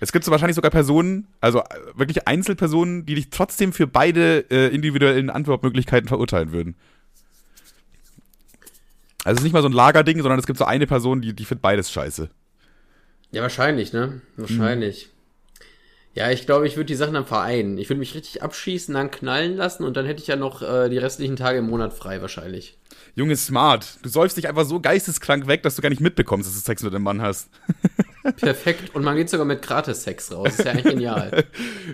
[0.00, 4.44] Es gibt so wahrscheinlich sogar Personen, also äh, wirklich Einzelpersonen, die dich trotzdem für beide
[4.50, 6.74] äh, individuellen Antwortmöglichkeiten verurteilen würden.
[9.24, 11.34] Also es ist nicht mal so ein Lagerding, sondern es gibt so eine Person, die,
[11.34, 12.28] die findet beides scheiße.
[13.32, 14.20] Ja, wahrscheinlich, ne?
[14.36, 15.08] Wahrscheinlich.
[16.14, 17.76] Ja, ich glaube, ich würde die Sachen dann vereinen.
[17.76, 20.88] Ich würde mich richtig abschießen, dann knallen lassen und dann hätte ich ja noch äh,
[20.88, 22.78] die restlichen Tage im Monat frei wahrscheinlich.
[23.16, 23.98] Junge, smart.
[24.02, 26.84] Du säufst dich einfach so geisteskrank weg, dass du gar nicht mitbekommst, dass du Sex
[26.84, 27.50] mit einem Mann hast.
[28.32, 28.94] Perfekt.
[28.94, 30.44] Und man geht sogar mit Gratis-Sex raus.
[30.44, 31.44] Das ist ja eigentlich genial.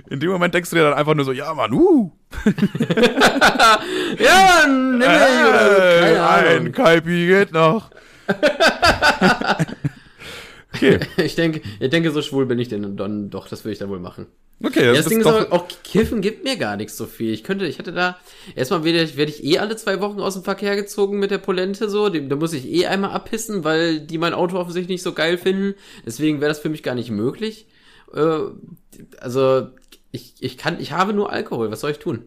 [0.08, 2.12] In dem Moment denkst du dir dann einfach nur so, ja, Mann, uh,
[4.18, 6.72] ja, nimm mich äh, ein.
[6.72, 7.90] Kalbi geht noch.
[10.74, 13.78] okay, Ich denke, ich denke, so schwul bin ich denn dann doch, das würde ich
[13.78, 14.26] dann wohl machen.
[14.62, 17.06] Okay, Ja, das, das ist Ding ist aber, auch Kiffen gibt mir gar nichts so
[17.06, 17.32] viel.
[17.32, 18.18] Ich könnte, ich hätte da,
[18.54, 21.38] erstmal werde ich, werde ich eh alle zwei Wochen aus dem Verkehr gezogen mit der
[21.38, 22.08] Polente so.
[22.08, 25.38] Dem, da muss ich eh einmal abpissen, weil die mein Auto offensichtlich nicht so geil
[25.38, 25.74] finden.
[26.04, 27.66] Deswegen wäre das für mich gar nicht möglich.
[28.14, 28.38] Äh,
[29.20, 29.68] also,
[30.12, 31.70] ich, ich kann, ich habe nur Alkohol.
[31.70, 32.24] Was soll ich tun?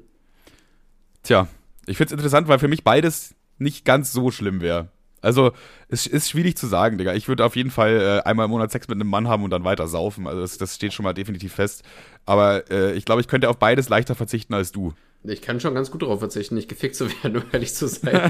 [1.23, 1.47] Tja,
[1.85, 4.89] ich find's interessant, weil für mich beides nicht ganz so schlimm wäre.
[5.23, 5.51] Also,
[5.87, 7.13] es ist schwierig zu sagen, Digga.
[7.13, 9.49] Ich würde auf jeden Fall äh, einmal im Monat Sex mit einem Mann haben und
[9.49, 10.27] dann weiter saufen.
[10.27, 11.83] Also, das, das steht schon mal definitiv fest.
[12.25, 14.93] Aber äh, ich glaube, ich könnte auf beides leichter verzichten als du.
[15.23, 18.29] Ich kann schon ganz gut darauf verzichten, nicht gefickt zu werden, um ehrlich zu sein.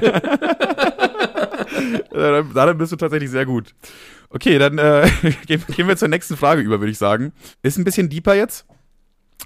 [2.10, 3.74] Dann- Darin bist du tatsächlich sehr gut.
[4.30, 5.08] Okay, dann äh,
[5.46, 7.32] gehen, gehen wir zur nächsten Frage über, würde ich sagen.
[7.62, 8.66] Ist ein bisschen deeper jetzt.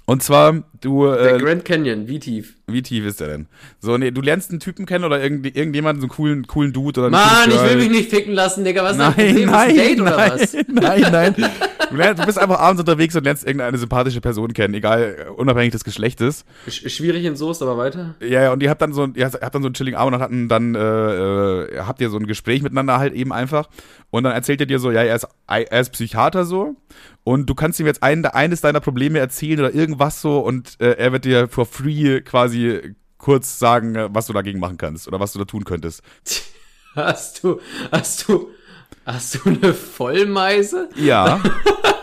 [0.05, 2.55] Und zwar, du, Der äh, Grand Canyon, wie tief?
[2.73, 3.47] Wie tief ist der denn?
[3.79, 6.99] So, nee, du lernst einen Typen kennen oder irgend, irgendjemanden, so einen coolen, coolen Dude
[7.01, 8.83] oder Mann, ich will mich nicht ficken lassen, Digga.
[8.83, 9.49] Was ist dein Nein, Problem?
[9.49, 10.53] nein, ist ein Date oder nein, was?
[10.67, 11.51] nein, nein.
[11.89, 15.71] Du, lernst, du bist einfach abends unterwegs und lernst irgendeine sympathische Person kennen, egal, unabhängig
[15.71, 16.45] des Geschlechtes.
[16.67, 18.15] Sch schwierig in Soest, aber weiter.
[18.21, 20.21] Ja, ja, und ihr habt dann so, ihr habt dann so einen chilling Abend und
[20.21, 23.69] hatten dann, äh, äh, habt ihr so ein Gespräch miteinander halt eben einfach.
[24.11, 26.75] Und dann erzählt er dir so, ja, er ist, er ist Psychiater so.
[27.23, 30.93] Und du kannst ihm jetzt ein, eines deiner Probleme erzählen oder irgendwas so und äh,
[30.93, 32.58] er wird dir for free quasi
[33.17, 36.01] kurz sagen, äh, was du dagegen machen kannst oder was du da tun könntest.
[36.95, 38.49] Hast du, hast du,
[39.05, 40.89] hast du eine Vollmeise?
[40.95, 41.39] Ja.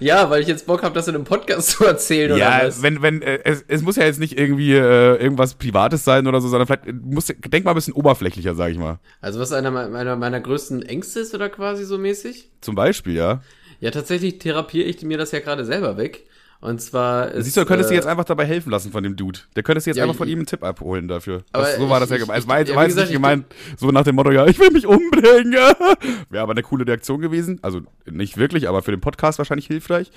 [0.00, 2.82] Ja, weil ich jetzt Bock habe, das in einem Podcast zu erzählen Ja, oder was?
[2.82, 6.40] wenn, wenn, äh, es, es muss ja jetzt nicht irgendwie äh, irgendwas Privates sein oder
[6.40, 8.98] so, sondern vielleicht, äh, muss, denk mal ein bisschen oberflächlicher, sag ich mal.
[9.20, 12.50] Also was einer meiner, meiner größten Ängste ist oder quasi so mäßig?
[12.60, 13.42] Zum Beispiel, ja.
[13.80, 16.24] Ja, tatsächlich therapiere ich mir das ja gerade selber weg.
[16.62, 19.02] Und zwar ist, Siehst du, du könntest äh, dir jetzt einfach dabei helfen lassen von
[19.02, 19.40] dem Dude.
[19.56, 21.42] Der könntest jetzt ja, einfach von ihm einen Tipp abholen dafür.
[21.52, 22.38] Das, so war das ja gemeint.
[22.38, 23.46] Es war, ja, jetzt nicht gemeint,
[23.76, 25.52] so nach dem Motto, ja, ich will mich umbringen.
[26.30, 27.58] Wäre aber eine coole Reaktion gewesen.
[27.62, 30.12] Also nicht wirklich, aber für den Podcast wahrscheinlich hilfreich.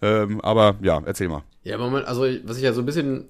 [0.00, 1.42] Ähm, aber ja, erzähl mal.
[1.64, 3.28] Ja, Moment, also was ich ja so ein bisschen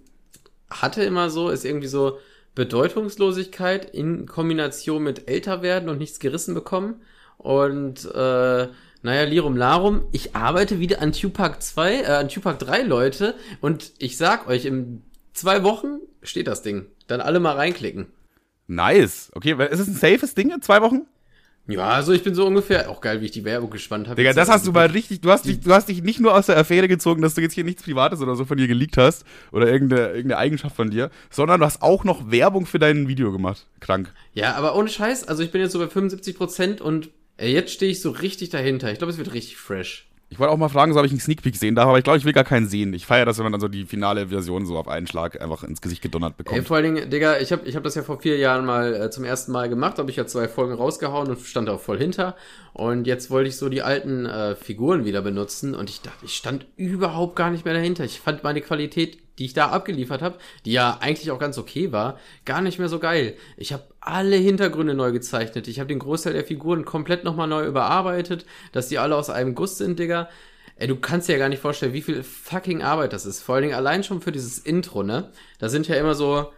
[0.71, 2.19] hatte immer so, ist irgendwie so
[2.55, 7.03] Bedeutungslosigkeit in Kombination mit älter werden und nichts gerissen bekommen.
[7.37, 8.69] Und äh,
[9.03, 13.35] naja, Lirum Larum, ich arbeite wieder an Tupac 2, äh, an Tupac 3, Leute.
[13.61, 16.87] Und ich sag euch, in zwei Wochen steht das Ding.
[17.07, 18.07] Dann alle mal reinklicken.
[18.67, 19.31] Nice.
[19.35, 21.07] Okay, ist es ein safes Ding in zwei Wochen?
[21.67, 24.17] Ja, also ich bin so ungefähr, auch geil, wie ich die Werbung gespannt habe.
[24.17, 26.47] Digga, das hast du mal richtig, du hast, dich, du hast dich nicht nur aus
[26.47, 29.25] der Affäre gezogen, dass du jetzt hier nichts Privates oder so von dir geleakt hast
[29.53, 33.31] oder irgendeine, irgendeine Eigenschaft von dir, sondern du hast auch noch Werbung für dein Video
[33.31, 33.67] gemacht.
[33.79, 34.13] Krank.
[34.33, 37.73] Ja, aber ohne Scheiß, also ich bin jetzt so bei 75 Prozent und Ey, jetzt
[37.73, 38.93] stehe ich so richtig dahinter.
[38.93, 40.07] Ich glaube, es wird richtig fresh.
[40.29, 42.05] Ich wollte auch mal fragen, so ob ich einen Sneak Peek sehen darf, aber ich
[42.05, 42.93] glaube, ich will gar keinen sehen.
[42.93, 45.65] Ich feiere das, wenn man dann so die finale Version so auf einen Schlag einfach
[45.65, 46.59] ins Gesicht gedonnert bekommt.
[46.59, 48.95] Ey, vor allen Dingen, Digga, ich habe ich hab das ja vor vier Jahren mal
[48.95, 51.99] äh, zum ersten Mal gemacht, habe ich ja zwei Folgen rausgehauen und stand auch voll
[51.99, 52.37] hinter.
[52.75, 56.37] Und jetzt wollte ich so die alten äh, Figuren wieder benutzen und ich dachte, ich
[56.37, 58.05] stand überhaupt gar nicht mehr dahinter.
[58.05, 61.93] Ich fand meine Qualität die ich da abgeliefert habe, die ja eigentlich auch ganz okay
[61.93, 63.37] war, gar nicht mehr so geil.
[63.57, 65.69] Ich habe alle Hintergründe neu gezeichnet.
[65.69, 69.55] Ich habe den Großteil der Figuren komplett nochmal neu überarbeitet, dass die alle aus einem
[69.55, 70.29] Guss sind, Digga.
[70.77, 73.43] Ey, du kannst dir ja gar nicht vorstellen, wie viel fucking Arbeit das ist.
[73.43, 75.31] Vor allen Dingen allein schon für dieses Intro, ne?
[75.59, 76.53] Da sind ja immer so,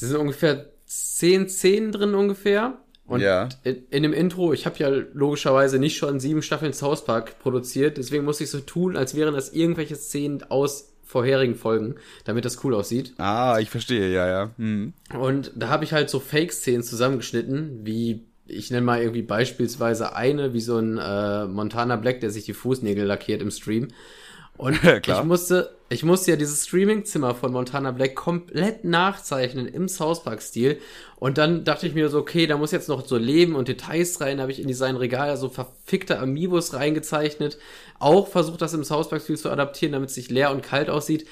[0.00, 2.78] da sind ungefähr zehn Szenen drin ungefähr.
[3.06, 3.48] Und ja.
[3.64, 7.98] in, in, dem Intro, ich habe ja logischerweise nicht schon sieben Staffeln South Park produziert,
[7.98, 12.62] deswegen muss ich so tun, als wären das irgendwelche Szenen aus vorherigen Folgen, damit das
[12.62, 13.14] cool aussieht.
[13.18, 14.50] Ah, ich verstehe, ja, ja.
[14.56, 14.92] Hm.
[15.18, 20.54] Und da habe ich halt so Fake-Szenen zusammengeschnitten, wie ich nenne mal irgendwie beispielsweise eine,
[20.54, 23.88] wie so ein äh, Montana Black, der sich die Fußnägel lackiert im Stream.
[24.60, 30.22] Und ich musste, ich musste ja dieses Streaming-Zimmer von Montana Black komplett nachzeichnen im South
[30.22, 30.78] Park-Stil.
[31.16, 34.20] Und dann dachte ich mir so, okay, da muss jetzt noch so Leben und Details
[34.20, 34.36] rein.
[34.36, 37.56] Da habe ich in Design Regal so verfickte Amiibos reingezeichnet.
[37.98, 41.26] Auch versucht, das im South Park-Stil zu adaptieren, damit es sich leer und kalt aussieht.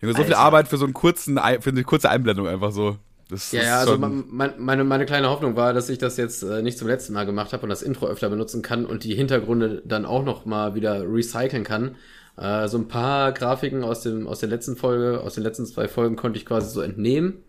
[0.00, 0.24] so Alter.
[0.24, 2.96] viel Arbeit für so einen kurzen, für eine kurze Einblendung einfach so.
[3.28, 6.78] Das ja, ja, also meine, meine kleine Hoffnung war, dass ich das jetzt äh, nicht
[6.78, 10.06] zum letzten Mal gemacht habe und das Intro öfter benutzen kann und die Hintergründe dann
[10.06, 11.96] auch noch mal wieder recyceln kann.
[12.36, 15.88] Äh, so ein paar Grafiken aus, dem, aus der letzten Folge, aus den letzten zwei
[15.88, 17.42] Folgen konnte ich quasi so entnehmen.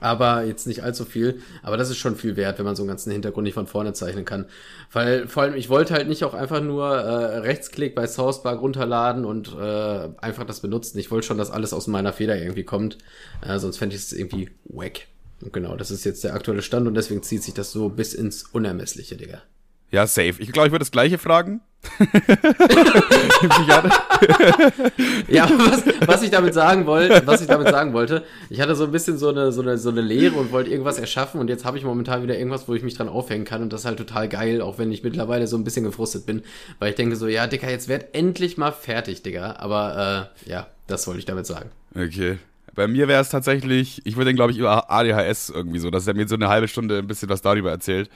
[0.00, 1.40] Aber jetzt nicht allzu viel.
[1.62, 3.92] Aber das ist schon viel wert, wenn man so einen ganzen Hintergrund nicht von vorne
[3.92, 4.46] zeichnen kann.
[4.92, 9.24] Weil vor allem, ich wollte halt nicht auch einfach nur äh, Rechtsklick bei Sourcebar runterladen
[9.24, 10.98] und äh, einfach das benutzen.
[10.98, 12.98] Ich wollte schon, dass alles aus meiner Feder irgendwie kommt.
[13.46, 15.06] Äh, sonst fände ich es irgendwie wack.
[15.40, 18.12] Und genau, das ist jetzt der aktuelle Stand und deswegen zieht sich das so bis
[18.12, 19.42] ins Unermessliche, Digga.
[19.90, 20.34] Ja, safe.
[20.38, 21.60] Ich glaube, ich würde das gleiche fragen.
[25.28, 28.84] ja, was, was ich damit sagen wollte, was ich damit sagen wollte, ich hatte so
[28.84, 31.64] ein bisschen so eine, so eine, so eine Lehre und wollte irgendwas erschaffen und jetzt
[31.64, 33.98] habe ich momentan wieder irgendwas, wo ich mich dran aufhängen kann und das ist halt
[33.98, 36.42] total geil, auch wenn ich mittlerweile so ein bisschen gefrustet bin,
[36.80, 39.56] weil ich denke so, ja, Dicker, jetzt werd endlich mal fertig, Digga.
[39.58, 41.70] Aber äh, ja, das wollte ich damit sagen.
[41.94, 42.38] Okay.
[42.74, 46.06] Bei mir wäre es tatsächlich, ich würde den, glaube ich, über ADHS irgendwie so, dass
[46.06, 48.10] er mir so eine halbe Stunde ein bisschen was darüber erzählt.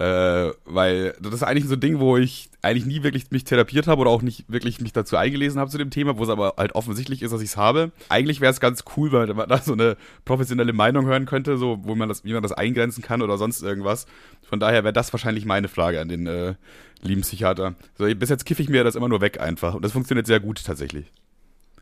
[0.00, 3.86] Äh, weil das ist eigentlich so ein Ding, wo ich eigentlich nie wirklich mich therapiert
[3.86, 6.54] habe oder auch nicht wirklich mich dazu eingelesen habe zu dem Thema, wo es aber
[6.56, 7.92] halt offensichtlich ist, dass ich es habe.
[8.08, 11.80] Eigentlich wäre es ganz cool, weil man da so eine professionelle Meinung hören könnte, so
[11.82, 14.06] wo man das, wie man das eingrenzen kann oder sonst irgendwas.
[14.40, 16.54] Von daher wäre das wahrscheinlich meine Frage an den äh,
[17.02, 17.74] lieben Psychiater.
[17.98, 20.40] So, bis jetzt kiffe ich mir das immer nur weg einfach und das funktioniert sehr
[20.40, 21.12] gut tatsächlich.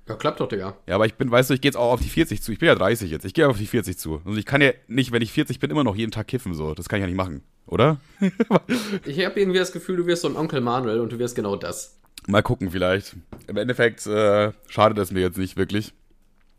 [0.08, 0.74] Ja, klappt doch, Digga.
[0.86, 2.50] Ja, aber ich bin, weißt du, ich gehe jetzt auch auf die 40 zu.
[2.50, 3.26] Ich bin ja 30 jetzt.
[3.26, 4.22] Ich gehe auf die 40 zu.
[4.24, 6.74] Und ich kann ja nicht, wenn ich 40 bin, immer noch jeden Tag kiffen, so.
[6.74, 7.98] Das kann ich ja nicht machen, oder?
[9.04, 11.56] ich habe irgendwie das Gefühl, du wirst so ein Onkel Manuel und du wirst genau
[11.56, 11.98] das.
[12.26, 13.16] Mal gucken, vielleicht.
[13.46, 15.92] Im Endeffekt äh, schadet es mir jetzt nicht wirklich,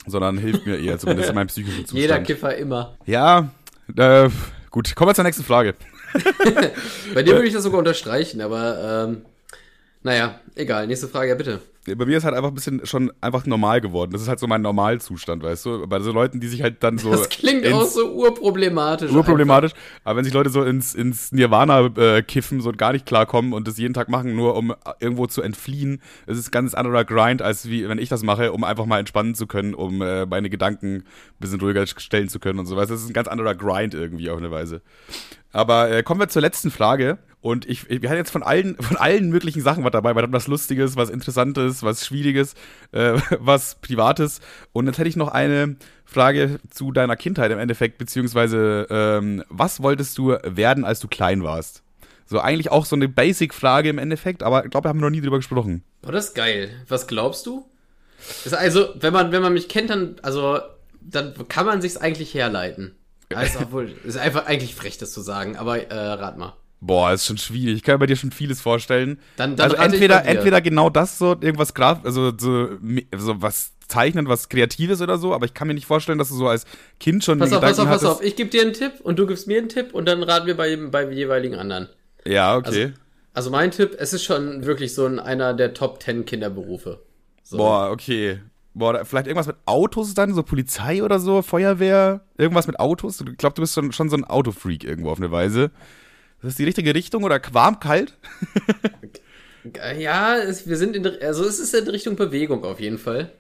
[0.06, 2.02] sondern hilft mir eher, zumindest in meinem psychischen Zustand.
[2.02, 2.98] Jeder Kiffer immer.
[3.06, 3.52] Ja,
[3.98, 4.30] äh,
[4.70, 4.96] gut.
[4.96, 5.74] Kommen wir zur nächsten Frage.
[7.14, 9.26] Bei dir würde ich das sogar unterstreichen, aber ähm,
[10.04, 10.86] naja, egal.
[10.86, 11.62] Nächste Frage, ja bitte
[11.96, 14.12] bei mir ist halt einfach ein bisschen schon einfach normal geworden.
[14.12, 15.88] Das ist halt so mein Normalzustand, weißt du?
[15.88, 17.12] Bei so Leuten, die sich halt dann so.
[17.12, 19.12] Das klingt auch so urproblematisch.
[19.12, 19.74] Urproblematisch.
[19.74, 20.02] Einfach.
[20.04, 23.68] Aber wenn sich Leute so ins, ins Nirvana äh, kiffen, so gar nicht klarkommen und
[23.68, 27.42] das jeden Tag machen, nur um irgendwo zu entfliehen, das ist ein ganz anderer Grind,
[27.42, 30.50] als wie wenn ich das mache, um einfach mal entspannen zu können, um äh, meine
[30.50, 31.04] Gedanken ein
[31.40, 32.90] bisschen ruhiger stellen zu können und so was.
[32.90, 34.82] Das ist ein ganz anderer Grind irgendwie auf eine Weise.
[35.52, 37.18] Aber äh, kommen wir zur letzten Frage.
[37.42, 40.14] Und ich, wir hatten jetzt von allen, von allen möglichen Sachen was dabei.
[40.14, 42.54] Wir hatten was Lustiges, was Interessantes, was Schwieriges,
[42.92, 44.42] äh, was Privates.
[44.74, 49.82] Und jetzt hätte ich noch eine Frage zu deiner Kindheit im Endeffekt, beziehungsweise ähm, was
[49.82, 51.84] wolltest du werden, als du klein warst?
[52.26, 55.22] So eigentlich auch so eine Basic-Frage im Endeffekt, aber ich glaube, wir haben noch nie
[55.22, 55.84] drüber gesprochen.
[56.02, 56.70] Boah, das ist geil.
[56.88, 57.66] Was glaubst du?
[58.46, 60.60] Ist also, wenn man, wenn man mich kennt, dann, also,
[61.02, 62.96] dann kann man sich's eigentlich herleiten.
[63.34, 66.54] Also, obwohl, ist einfach eigentlich frech, das zu sagen, aber äh, rat mal.
[66.82, 67.78] Boah, ist schon schwierig.
[67.78, 69.20] Ich kann mir bei dir schon vieles vorstellen.
[69.36, 72.70] Dann, dann also entweder, entweder genau das so, irgendwas Graf, also so,
[73.18, 76.36] so was zeichnen, was Kreatives oder so, aber ich kann mir nicht vorstellen, dass du
[76.36, 76.66] so als
[77.00, 78.24] Kind schon Pass auf, pass auf, Gedanken pass auf.
[78.24, 80.56] Ich gebe dir einen Tipp und du gibst mir einen Tipp und dann raten wir
[80.56, 81.90] bei, bei jeweiligen anderen.
[82.26, 82.94] Ja, okay.
[83.34, 87.02] Also mein Tipp, es ist schon wirklich so ein, einer der Top 10 Kinderberufe.
[87.44, 87.58] So.
[87.58, 88.40] Boah, okay.
[88.74, 93.22] Boah, vielleicht irgendwas mit Autos dann, so Polizei oder so, Feuerwehr, irgendwas mit Autos.
[93.22, 95.72] Ich glaube, du bist schon, schon so ein Autofreak irgendwo auf eine Weise.
[96.40, 98.18] Ist das die richtige Richtung oder warm, kalt?
[99.98, 103.32] Ja, es, wir sind in, also es ist in Richtung Bewegung auf jeden Fall.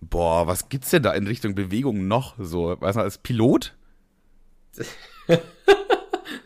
[0.00, 2.76] Boah, was gibt's denn da in Richtung Bewegung noch so?
[2.78, 3.74] Weiß man, als Pilot?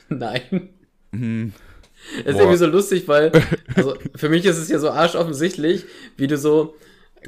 [0.09, 0.71] Nein.
[1.13, 1.53] Hm.
[2.21, 2.41] Es ist Boah.
[2.41, 3.33] irgendwie so lustig, weil,
[3.75, 5.85] also für mich ist es ja so arsch-offensichtlich,
[6.17, 6.77] wie du so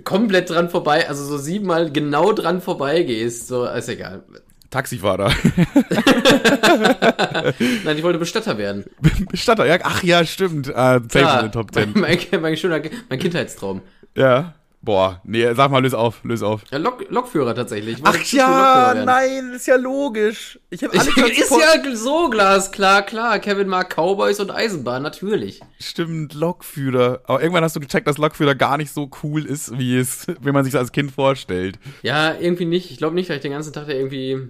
[0.05, 3.49] komplett dran vorbei, also so siebenmal genau dran vorbeigehst.
[3.49, 4.25] So, ist egal.
[4.73, 5.29] Taxifahrer.
[7.85, 8.85] Nein, ich wollte Bestatter werden.
[9.31, 9.79] Bestatter, ja.
[9.83, 10.75] Ach ja, stimmt.
[10.75, 11.93] Ah, safe in Klar, den Top 10.
[11.95, 13.83] Mein, mein, schöner, mein Kindheitstraum.
[14.17, 14.55] Ja.
[14.85, 16.63] Boah, nee, sag mal, löse auf, löse auf.
[16.73, 17.99] Ja, Lok, Lokführer tatsächlich.
[17.99, 20.59] Ich Ach ja, nein, ist ja logisch.
[20.71, 23.39] Ich habe Ich, alle ist ja so glasklar, klar.
[23.39, 25.61] Kevin mag Cowboys und Eisenbahn, natürlich.
[25.79, 27.21] Stimmt, Lokführer.
[27.27, 30.51] Aber irgendwann hast du gecheckt, dass Lokführer gar nicht so cool ist, wie es, wie
[30.51, 31.79] man sich das als Kind vorstellt.
[32.03, 32.91] Ja, irgendwie nicht.
[32.91, 34.49] Ich glaube nicht, dass ich den ganzen Tag da irgendwie.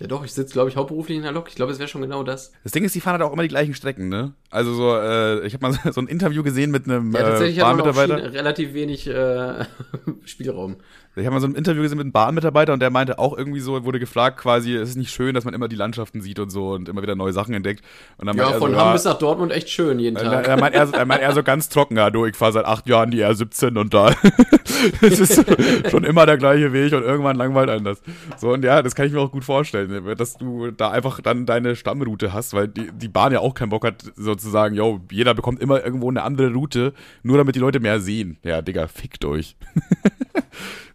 [0.00, 1.48] Ja doch, ich sitze, glaube ich, hauptberuflich in der Lok.
[1.48, 2.52] Ich glaube, es wäre schon genau das.
[2.64, 4.32] Das Ding ist, die fahren halt auch immer die gleichen Strecken, ne?
[4.50, 7.60] Also so, äh, ich habe mal so ein Interview gesehen mit einem Ja, äh, tatsächlich
[7.60, 8.32] hat man Bahnmitarbeiter.
[8.32, 9.64] Relativ wenig äh,
[10.24, 10.76] Spielraum.
[11.14, 13.60] Ich habe mal so ein Interview gesehen mit einem Bahnmitarbeiter und der meinte auch irgendwie
[13.60, 16.48] so, wurde gefragt quasi, es ist nicht schön, dass man immer die Landschaften sieht und
[16.48, 17.84] so und immer wieder neue Sachen entdeckt.
[18.16, 20.48] Und dann Ja, von so, Hamm bis nach Dortmund echt schön jeden Er, Tag.
[20.48, 22.64] er, meint er, so- er meint er so ganz trocken, ja, du, ich fahre seit
[22.64, 24.10] acht Jahren die R17 und da
[25.02, 25.44] es ist
[25.90, 28.00] schon immer der gleiche Weg und irgendwann langweilt einen das.
[28.38, 31.44] So, und ja, das kann ich mir auch gut vorstellen, dass du da einfach dann
[31.44, 35.34] deine Stammroute hast, weil die, die Bahn ja auch keinen Bock hat, sozusagen, yo, jeder
[35.34, 38.38] bekommt immer irgendwo eine andere Route, nur damit die Leute mehr sehen.
[38.42, 39.56] Ja, Digga, fickt euch.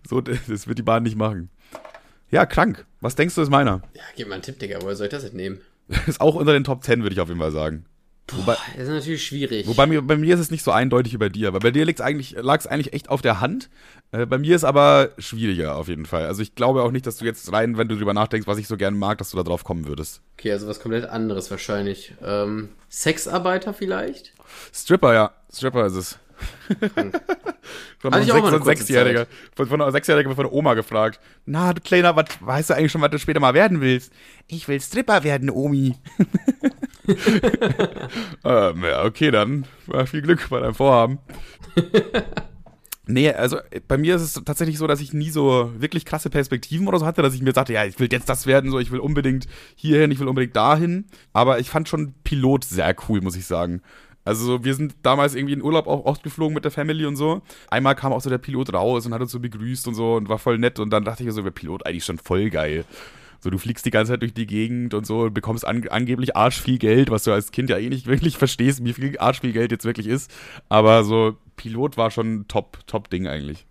[0.08, 1.50] so, das wird die Bahn nicht machen.
[2.30, 2.86] Ja, krank.
[3.00, 3.82] Was denkst du, ist meiner?
[3.94, 4.80] Ja, gib mal einen Tipp, Digga.
[4.82, 5.60] Woher soll ich das jetzt nehmen?
[6.08, 7.86] Ist auch unter den Top 10, würde ich auf jeden Fall sagen.
[8.34, 9.68] Wobei, Das ist natürlich schwierig.
[9.68, 11.88] Wobei mir, bei mir ist es nicht so eindeutig wie bei dir, weil bei dir
[12.02, 13.70] eigentlich, lag es eigentlich echt auf der Hand.
[14.12, 16.26] Äh, bei mir ist aber schwieriger auf jeden Fall.
[16.26, 18.68] Also ich glaube auch nicht, dass du jetzt rein, wenn du drüber nachdenkst, was ich
[18.68, 20.22] so gerne mag, dass du da drauf kommen würdest.
[20.38, 22.16] okay, also was komplett anderes wahrscheinlich.
[22.22, 24.34] Ähm, Sexarbeiter vielleicht?
[24.74, 25.32] Stripper, ja.
[25.54, 26.20] Stripper ist es.
[28.00, 29.28] von Hatte ich einem Sechs- Sechsjähriger.
[29.56, 31.20] Von, von einer Sechsjährigen von der Oma gefragt.
[31.46, 34.12] Na, du Kleiner, was weißt du eigentlich schon, was du später mal werden willst?
[34.48, 35.96] Ich will Stripper werden, Omi.
[38.44, 39.66] ähm, ja, okay, dann
[40.06, 41.20] viel Glück bei deinem Vorhaben.
[43.10, 46.30] Nee, also äh, bei mir ist es tatsächlich so, dass ich nie so wirklich krasse
[46.30, 48.80] Perspektiven oder so hatte, dass ich mir sagte, ja, ich will jetzt das werden, so
[48.80, 51.06] ich will unbedingt hierhin, ich will unbedingt dahin.
[51.32, 53.82] Aber ich fand schon Pilot sehr cool, muss ich sagen.
[54.28, 57.16] Also so, wir sind damals irgendwie in Urlaub auch oft geflogen mit der Family und
[57.16, 57.42] so.
[57.70, 60.28] Einmal kam auch so der Pilot raus und hat uns so begrüßt und so und
[60.28, 62.84] war voll nett und dann dachte ich so, der Pilot eigentlich schon voll geil.
[63.40, 66.36] So, du fliegst die ganze Zeit durch die Gegend und so und bekommst an, angeblich
[66.36, 69.40] arsch viel Geld, was du als Kind ja eh nicht wirklich verstehst, wie viel arsch
[69.40, 70.30] viel Geld jetzt wirklich ist.
[70.68, 73.66] Aber so, Pilot war schon top, top Ding eigentlich.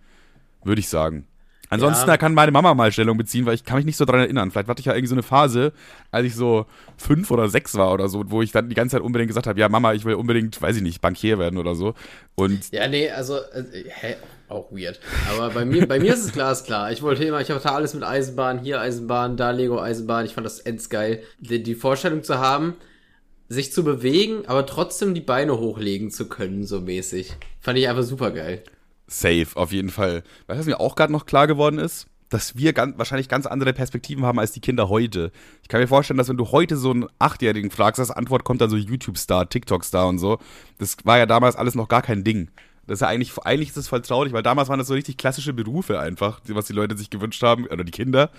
[0.65, 1.27] Würde ich sagen.
[1.69, 2.07] Ansonsten Ja.
[2.15, 4.51] da kann meine Mama mal Stellung beziehen, weil ich kann mich nicht so dran erinnern.
[4.51, 5.73] Vielleicht hatte ich ja irgendwie so eine Phase,
[6.11, 9.03] als ich so fünf oder sechs war oder so, wo ich dann die ganze Zeit
[9.03, 11.95] unbedingt gesagt habe, ja Mama, ich will unbedingt, weiß ich nicht, Bankier werden oder so.
[12.37, 14.17] Und Ja, nee, also, äh, hä?
[14.49, 15.01] Auch weird.
[15.33, 16.93] Aber bei mir, bei mir ist es glasklar.
[16.93, 20.25] Ich wollte immer, ich hatte alles mit Eisenbahn, hier Eisenbahn, da Lego Eisenbahn.
[20.25, 21.23] Ich fand das endgeil.
[21.41, 22.75] Die, die Vorstellung zu haben,
[23.49, 27.33] sich zu bewegen, aber trotzdem die Beine hochlegen zu können, so mäßig.
[27.61, 28.63] Fand ich einfach super geil.
[29.07, 30.23] Safe, auf jeden Fall.
[30.47, 32.07] Weißt du, was mir auch gerade noch klar geworden ist?
[32.29, 35.31] Dass wir ganz, wahrscheinlich ganz andere Perspektiven haben als die Kinder heute.
[35.63, 38.61] Ich kann mir vorstellen, dass wenn du heute so einen Achtjährigen fragst, als Antwort kommt
[38.61, 40.39] dann so YouTube-Star, TikTok-Star und so.
[40.79, 42.51] Das war ja damals alles noch gar kein Ding.
[42.87, 45.17] Das ist ja eigentlich, eigentlich ist das voll traurig, weil damals waren das so richtig
[45.17, 48.31] klassische Berufe einfach, was die Leute sich gewünscht haben, oder die Kinder.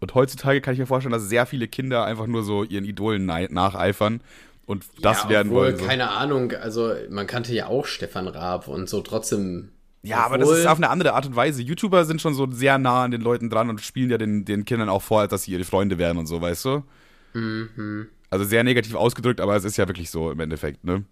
[0.00, 3.26] Und heutzutage kann ich mir vorstellen, dass sehr viele Kinder einfach nur so ihren Idolen
[3.26, 4.20] nacheifern
[4.66, 5.76] und das ja, werden obwohl, wollen.
[5.78, 5.84] So.
[5.84, 9.70] Keine Ahnung, also man kannte ja auch Stefan Raab und so trotzdem.
[10.02, 11.62] Ja, aber das obwohl- ist auf eine andere Art und Weise.
[11.62, 14.64] YouTuber sind schon so sehr nah an den Leuten dran und spielen ja den, den
[14.64, 16.82] Kindern auch vor, als dass sie ihre Freunde wären und so, weißt du?
[17.34, 18.08] Mhm.
[18.30, 21.04] Also sehr negativ ausgedrückt, aber es ist ja wirklich so im Endeffekt, ne?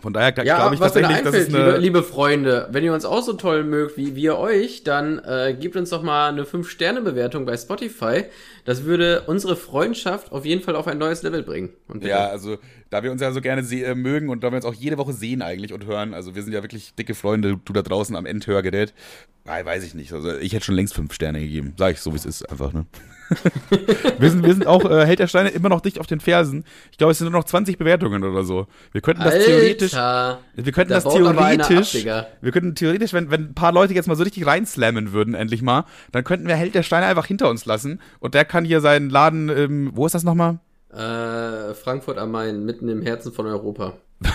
[0.00, 1.64] Von daher Ja, glaube ich was tatsächlich, dass einfällt, es eine.
[1.66, 5.56] liebe, liebe Freunde, wenn ihr uns auch so toll mögt wie wir euch, dann äh,
[5.58, 8.24] gebt uns doch mal eine 5-Sterne-Bewertung bei Spotify.
[8.64, 11.70] Das würde unsere Freundschaft auf jeden Fall auf ein neues Level bringen.
[12.00, 12.58] Ja, also
[12.90, 15.12] da wir uns ja so gerne äh, mögen und da wir uns auch jede Woche
[15.12, 18.26] sehen eigentlich und hören, also wir sind ja wirklich dicke Freunde, du da draußen am
[18.26, 18.92] Endhörgerät.
[19.46, 20.12] Ah, weiß ich nicht.
[20.12, 21.74] Also ich hätte schon längst fünf Sterne gegeben.
[21.78, 22.86] Sag ich so, wie es ist, einfach, ne?
[24.18, 26.64] wir, sind, wir sind auch, äh, Held der Steine, immer noch dicht auf den Fersen.
[26.90, 28.66] Ich glaube, es sind nur noch 20 Bewertungen oder so.
[28.92, 29.94] Wir könnten das theoretisch.
[29.94, 32.06] Alter, Wir könnten da das theoretisch.
[32.06, 35.34] ab, wir könnten theoretisch, wenn, wenn ein paar Leute jetzt mal so richtig reinslammen würden,
[35.34, 38.64] endlich mal, dann könnten wir Held der Steine einfach hinter uns lassen und der kann
[38.64, 40.58] hier seinen Laden, ähm, wo ist das nochmal?
[40.92, 43.94] Äh, Frankfurt am Main, mitten im Herzen von Europa.
[44.20, 44.32] Das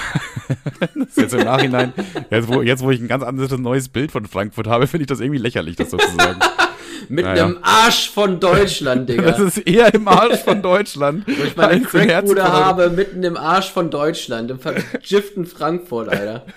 [1.09, 1.93] ist jetzt im Nachhinein,
[2.29, 5.07] jetzt wo, jetzt wo ich ein ganz anderes neues Bild von Frankfurt habe, finde ich
[5.07, 6.39] das irgendwie lächerlich, das sozusagen.
[7.09, 7.45] Mitten Naja.
[7.45, 9.23] im Arsch von Deutschland, Digga.
[9.31, 11.23] Das ist eher im Arsch von Deutschland.
[11.27, 16.45] Wo ich meine Crackbude habe, mitten im Arsch von Deutschland, im vergifften Frankfurt, Alter.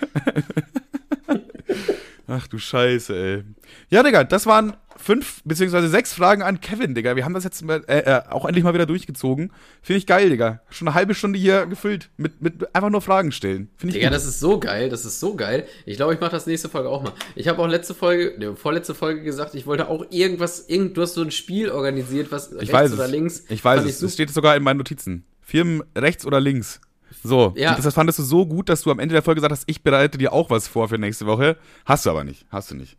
[2.27, 3.43] Ach du Scheiße, ey.
[3.89, 7.15] Ja, Digga, das waren fünf beziehungsweise sechs Fragen an Kevin, Digga.
[7.15, 9.51] Wir haben das jetzt mal, äh, äh, auch endlich mal wieder durchgezogen.
[9.81, 10.61] Finde ich geil, Digga.
[10.69, 13.69] Schon eine halbe Stunde hier gefüllt mit, mit einfach nur Fragen stellen.
[13.77, 14.15] Finde ich Digga, gut.
[14.15, 15.67] das ist so geil, das ist so geil.
[15.85, 17.13] Ich glaube, ich mache das nächste Folge auch mal.
[17.35, 21.01] Ich habe auch letzte Folge, ne, vorletzte Folge gesagt, ich wollte auch irgendwas, irgend, du
[21.01, 23.11] hast so ein Spiel organisiert, was ich rechts weiß oder es.
[23.11, 23.43] links.
[23.49, 24.01] Ich weiß es.
[24.01, 25.25] Es steht sogar in meinen Notizen.
[25.41, 26.81] Firmen rechts oder links.
[27.27, 27.75] So, Ja.
[27.75, 30.17] das fandest du so gut, dass du am Ende der Folge gesagt hast, ich bereite
[30.17, 31.57] dir auch was vor für nächste Woche.
[31.85, 32.45] Hast du aber nicht.
[32.51, 32.97] Hast du nicht.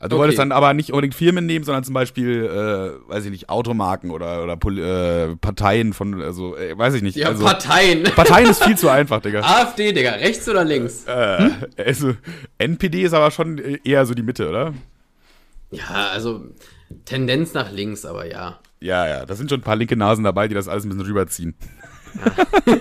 [0.00, 0.20] Also du Okay.
[0.22, 4.10] wolltest dann aber nicht unbedingt Firmen nehmen, sondern zum Beispiel, äh, weiß ich nicht, Automarken
[4.12, 4.52] oder, oder
[5.32, 7.16] äh, Parteien von, also, äh, weiß ich nicht.
[7.16, 8.04] Ja, also, Parteien.
[8.16, 9.40] Parteien ist viel zu einfach, Digga.
[9.40, 11.04] AfD, Digga, rechts oder links?
[11.06, 12.14] Äh, also,
[12.58, 14.72] NPD ist aber schon eher so die Mitte, oder?
[15.72, 16.44] Ja, also
[17.04, 18.60] Tendenz nach links, aber ja.
[18.80, 21.04] Ja, ja, da sind schon ein paar linke Nasen dabei, die das alles ein bisschen
[21.06, 21.54] rüberziehen.
[22.24, 22.74] Ja,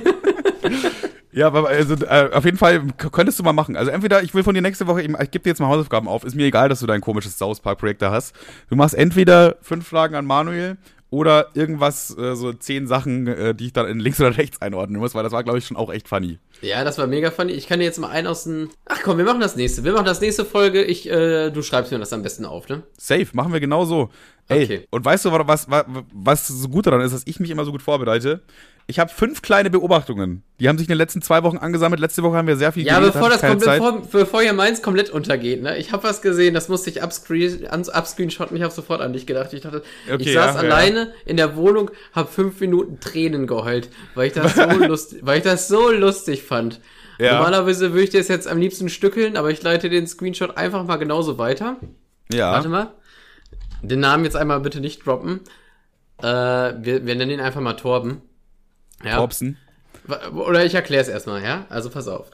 [1.46, 3.76] aber also, äh, auf jeden Fall könntest du mal machen.
[3.76, 6.08] Also entweder, ich will von dir nächste Woche, eben, ich gebe dir jetzt mal Hausaufgaben
[6.08, 8.36] auf, ist mir egal, dass du dein komisches South Park-Projekt da hast.
[8.70, 10.78] Du machst entweder fünf Fragen an Manuel
[11.10, 15.00] oder irgendwas, äh, so zehn Sachen, äh, die ich dann in links oder rechts einordnen
[15.00, 16.40] muss, weil das war, glaube ich, schon auch echt funny.
[16.62, 17.54] Ja, das war mega funny.
[17.54, 18.70] Ich kann dir jetzt mal einen aus dem.
[18.86, 19.84] Ach komm, wir machen das nächste.
[19.84, 20.84] Wir machen das nächste Folge.
[20.84, 22.84] Ich, äh, du schreibst mir das am besten auf, ne?
[22.98, 24.10] Safe, machen wir genau so.
[24.50, 24.88] Ey, Okay.
[24.92, 27.72] und weißt du, was, was, was so gut daran ist, dass ich mich immer so
[27.72, 28.42] gut vorbereite?
[28.90, 30.44] Ich habe fünf kleine Beobachtungen.
[30.62, 32.00] Die haben sich in den letzten zwei Wochen angesammelt.
[32.00, 34.82] Letzte Woche haben wir sehr viel Ja, geredet, bevor das komplett, bevor, bevor hier meins
[34.82, 35.78] komplett untergeht, ne?
[35.78, 37.64] Ich habe was gesehen, das musste ich upscreen.
[37.66, 37.70] Ich
[38.62, 39.52] habe sofort an dich gedacht.
[39.52, 40.70] Ich dachte, Okay, ich saß ja, ja.
[40.70, 45.40] alleine in der Wohnung, habe fünf Minuten Tränen geheult, weil ich das so lustig, weil
[45.40, 46.80] ich das so lustig fand.
[47.20, 47.34] Ja.
[47.34, 50.96] Normalerweise würde ich das jetzt am liebsten stückeln, aber ich leite den Screenshot einfach mal
[50.96, 51.76] genauso weiter.
[52.32, 52.54] Ja.
[52.54, 52.94] Warte mal.
[53.82, 55.42] Den Namen jetzt einmal bitte nicht droppen.
[56.20, 58.22] Äh, wir, wir nennen ihn einfach mal Torben.
[59.04, 59.18] Ja.
[60.06, 61.66] Wa- Oder ich erkläre es erstmal, ja?
[61.70, 62.32] Also pass auf.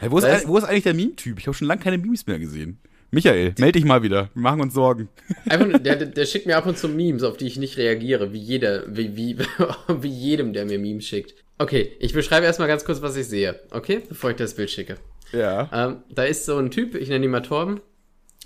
[0.00, 1.38] Hey, wo, ist, ein- wo ist eigentlich der Meme-Typ?
[1.38, 2.78] Ich habe schon lange keine Memes mehr gesehen.
[3.10, 4.28] Michael, melde dich mal wieder.
[4.34, 5.08] Wir machen uns Sorgen.
[5.48, 8.38] Einfach, der- der schickt mir ab und zu Memes, auf die ich nicht reagiere, wie
[8.38, 9.38] jeder, wie, wie,
[10.00, 11.34] wie jedem, der mir Memes schickt.
[11.56, 14.02] Okay, ich beschreibe erstmal ganz kurz, was ich sehe, okay?
[14.08, 14.96] Bevor ich das Bild schicke.
[15.32, 15.68] Ja.
[15.72, 17.80] Ähm, da ist so ein Typ, ich nenne ihn mal Torben.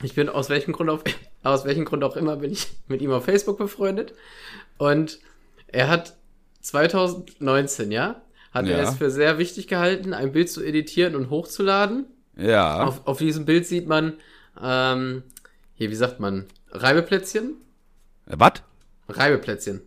[0.02, 1.02] Ich bin aus welchem Grund auf,
[1.42, 4.14] aus welchem Grund auch immer bin ich mit ihm auf Facebook befreundet.
[4.78, 5.18] Und
[5.68, 6.14] er hat
[6.60, 8.88] 2019, ja, hat er Ja.
[8.88, 12.06] es für sehr wichtig gehalten, ein Bild zu editieren und hochzuladen.
[12.36, 12.84] Ja.
[12.84, 14.14] Auf, auf diesem Bild sieht man,
[14.60, 15.22] ähm,
[15.74, 17.56] hier, wie sagt man, Reibeplätzchen?
[18.26, 18.62] Äh, Was?
[19.08, 19.82] Reibeplätzchen.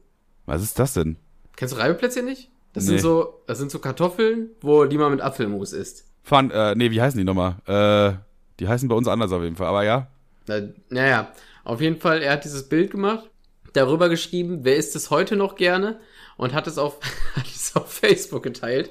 [0.46, 1.18] Was ist das denn?
[1.56, 2.50] Kennst du Reibeplätzchen nicht?
[2.74, 2.90] Das Nee.
[2.92, 6.06] sind so, das sind so Kartoffeln, wo die man mit Apfelmus isst.
[6.24, 7.56] Fun, äh, nee, wie heißen die nochmal?
[7.66, 8.18] Äh,
[8.60, 10.08] die heißen bei uns anders auf jeden Fall, aber ja.
[10.48, 11.32] Na, Naja,
[11.64, 13.30] auf jeden Fall, er hat dieses Bild gemacht,
[13.74, 16.00] darüber geschrieben, wer isst es heute noch gerne
[16.38, 17.00] und hat es auf,
[17.36, 18.90] hat es auf Facebook geteilt.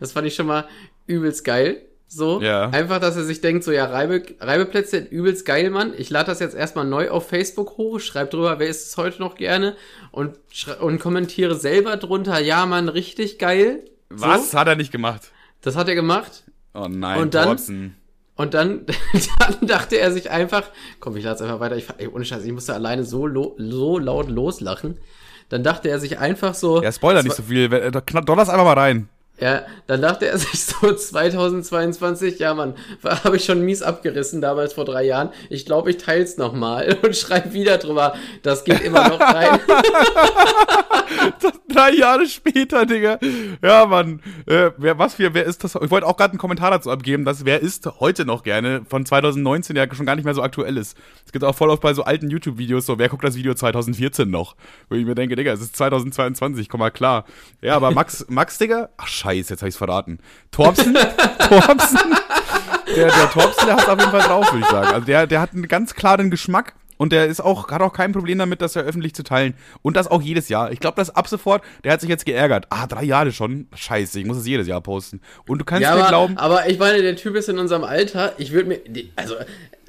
[0.00, 0.66] Das fand ich schon mal
[1.06, 1.82] übelst geil.
[2.06, 2.68] So, Ja.
[2.68, 5.94] einfach, dass er sich denkt, so, ja, Reibe, Reibeplätze, übelst geil, Mann.
[5.96, 9.20] Ich lade das jetzt erstmal neu auf Facebook hoch, schreib drüber, wer isst es heute
[9.20, 9.74] noch gerne
[10.12, 10.38] und,
[10.80, 13.84] und kommentiere selber drunter, ja, Mann, richtig geil.
[14.10, 15.30] Was So, hat er nicht gemacht?
[15.62, 16.44] das hat er gemacht.
[16.74, 17.94] Oh nein, Und dann-.
[18.36, 18.84] Und dann,
[19.38, 20.64] dann dachte er sich einfach,
[21.00, 21.76] komm, ich lade es einfach weiter.
[21.76, 24.98] Ich, ey, ohne Scheiß, ich musste alleine so, lo, so laut loslachen.
[25.50, 27.72] Dann dachte er sich einfach so, Ja, Spoiler nicht so viel.
[27.72, 29.08] Äh, knapp- Donner's einfach mal rein.
[29.40, 34.74] Ja, dann dachte er sich so 2022, ja Mann, habe ich schon mies abgerissen damals
[34.74, 35.30] vor drei Jahren.
[35.50, 38.14] Ich glaube, ich teil's noch mal und schreib wieder drüber.
[38.42, 39.60] Das geht immer noch rein.
[41.68, 43.18] Drei Jahre später, Digga.
[43.62, 44.20] Ja, Mann.
[44.46, 45.74] Äh, wer, was für, wer ist das?
[45.74, 49.04] Ich wollte auch gerade einen Kommentar dazu abgeben, dass wer ist heute noch gerne von
[49.04, 50.96] 2019 ja schon gar nicht mehr so aktuell ist.
[51.26, 54.30] Es gibt auch voll oft bei so alten YouTube-Videos so, wer guckt das Video 2014
[54.30, 54.54] noch?
[54.88, 57.24] Wo ich mir denke, Digga, es ist 2022, komm mal klar.
[57.60, 59.34] Ja, aber Max, Max, Digga, ach scheiße.
[59.38, 60.18] Scheiß, jetzt habe ich es verraten.
[60.50, 60.94] Torpsen,
[61.48, 61.98] Torpsen,
[62.94, 64.86] der, der Torpsen, der hat auf jeden Fall drauf, würde ich sagen.
[64.88, 66.74] Also der, der hat einen ganz klaren Geschmack.
[66.96, 69.54] Und der ist auch, hat auch kein Problem damit, das ja öffentlich zu teilen.
[69.82, 70.70] Und das auch jedes Jahr.
[70.70, 72.66] Ich glaube, das ab sofort, der hat sich jetzt geärgert.
[72.70, 73.66] Ah, drei Jahre schon.
[73.74, 75.20] Scheiße, ich muss es jedes Jahr posten.
[75.48, 76.38] Und du kannst Ja, mir aber, glauben.
[76.38, 78.34] aber ich meine, der Typ ist in unserem Alter.
[78.38, 78.80] Ich würde mir,
[79.16, 79.34] also,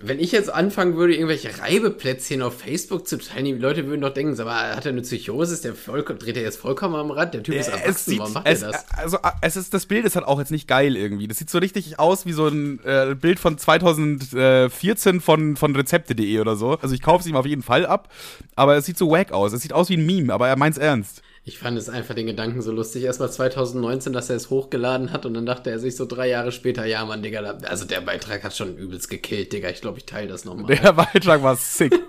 [0.02, 4.14] wenn ich jetzt anfangen würde, irgendwelche Reibeplätzchen auf Facebook zu teilen, die Leute würden doch
[4.14, 5.54] denken, sag mal, hat er eine Psychose?
[5.54, 7.34] Ist der voll, dreht er jetzt vollkommen am Rad?
[7.34, 8.86] Der Typ ist Äh, es erwachsen, sieht, warum macht er das?
[8.98, 11.28] also äh, es ist das Bild ist halt auch jetzt nicht geil irgendwie.
[11.28, 16.40] Das sieht so richtig aus wie so ein äh, Bild von 2014 von von Rezepte.de
[16.40, 16.78] oder so.
[16.82, 18.10] Also ich kaufe es ihm auf jeden Fall ab,
[18.56, 19.54] aber es sieht so wack aus.
[19.54, 21.22] Es sieht aus wie ein Meme, aber er meint's ernst.
[21.48, 23.04] Ich fand es einfach den Gedanken so lustig.
[23.04, 26.52] Erstmal 2019, dass er es hochgeladen hat und dann dachte er sich so drei Jahre
[26.52, 29.70] später, ja Mann, Digga, also der Beitrag hat schon übelst gekillt, Digga.
[29.70, 30.76] Ich glaube, ich teile das nochmal.
[30.76, 31.94] Der Beitrag war sick.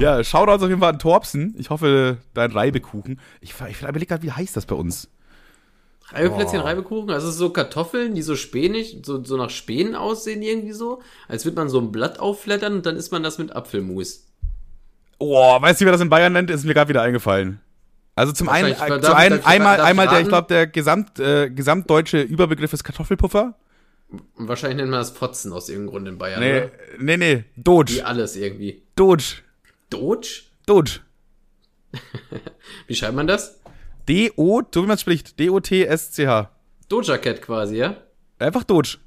[0.00, 1.54] ja, Shoutouts auf jeden Fall an Torpsen.
[1.58, 3.20] Ich hoffe, dein Reibekuchen.
[3.42, 5.08] Ich, ich überlege gerade, wie heißt das bei uns?
[6.12, 6.64] Reibeplätzchen, Oh.
[6.64, 11.44] Reibekuchen, also so Kartoffeln, die so spänig, so, so nach Spänen aussehen irgendwie so, als
[11.44, 14.25] würde man so ein Blatt aufflattern und dann isst man das mit Apfelmus.
[15.18, 16.50] Oh, weißt du, wie man das in Bayern nennt?
[16.50, 17.60] Ist mir gerade wieder eingefallen.
[18.14, 21.18] Also zum einen, äh, ich- einen darf ich- einmal, einmal der, ich glaube, der gesamt,
[21.18, 23.54] äh, gesamtdeutsche Überbegriff ist Kartoffelpuffer.
[24.36, 26.70] Wahrscheinlich nennt man das Fotzen aus irgendeinem Grund in Bayern, Nee, oder?
[26.98, 28.82] nee, nee, Wie Doge, alles irgendwie.
[28.94, 29.24] Doge,
[29.90, 30.28] Doge?
[30.64, 31.00] Doge.
[32.86, 33.58] Wie schreibt man das?
[34.08, 36.50] D-O, so wie man spricht, D-O-T-S-C-H.
[36.88, 37.96] Doja Cat quasi, ja?
[38.38, 38.98] Einfach Doge.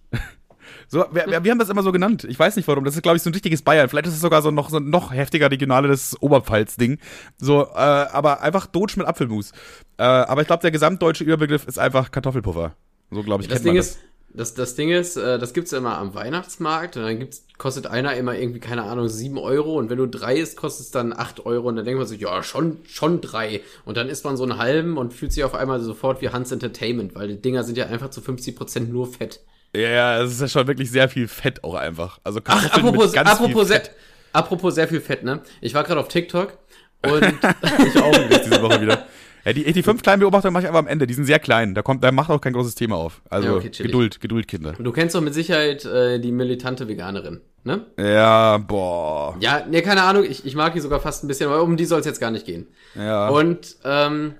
[0.87, 2.25] So, wir, wir, wir haben das immer so genannt.
[2.29, 2.83] Ich weiß nicht warum.
[2.83, 3.89] Das ist, glaube ich, so ein richtiges Bayern.
[3.89, 6.99] Vielleicht ist es sogar so noch, so ein noch heftiger regionales Oberpfalz-Ding.
[7.37, 9.51] So, äh, aber einfach Doge mit Apfelmus.
[9.97, 12.73] Äh, aber ich glaube, der gesamtdeutsche Überbegriff ist einfach Kartoffelpuffer.
[13.11, 13.99] So, glaube ich, Das kennt Ding man ist,
[14.33, 17.87] das, das Ding ist, äh, das gibt's ja immer am Weihnachtsmarkt und dann gibt's, kostet
[17.87, 21.13] einer immer irgendwie, keine Ahnung, sieben Euro und wenn du drei isst, kostet es dann
[21.13, 23.61] acht Euro und dann denkt man so, ja, schon, schon drei.
[23.85, 26.51] Und dann isst man so einen halben und fühlt sich auf einmal sofort wie Hans
[26.51, 29.41] Entertainment, weil die Dinger sind ja einfach zu 50% nur Fett.
[29.75, 32.19] Ja, ja, es ist ja schon wirklich sehr viel Fett auch einfach.
[32.23, 33.91] Also Ach, Kartoffeln apropos, mit ganz apropos, viel sehr, Fett.
[34.33, 35.41] apropos sehr viel Fett, ne?
[35.61, 36.57] Ich war gerade auf TikTok
[37.05, 37.21] und
[37.87, 39.05] Ich auch übrigens diese Woche wieder.
[39.45, 41.07] Ja, die, die fünf kleinen Beobachtungen mache ich aber am Ende.
[41.07, 41.73] Die sind sehr klein.
[41.73, 43.21] Da kommt, da macht auch kein großes Thema auf.
[43.29, 43.69] Also Ja, okay.
[43.69, 44.73] Geduld, Geduld, Kinder.
[44.77, 47.85] du kennst doch mit Sicherheit äh, die militante Veganerin, ne?
[47.97, 49.37] Ja, boah.
[49.39, 51.85] Ja, ne, keine Ahnung, ich, ich mag die sogar fast ein bisschen, aber um die
[51.85, 52.67] soll es jetzt gar nicht gehen.
[52.95, 53.29] Ja.
[53.29, 54.33] Und ähm,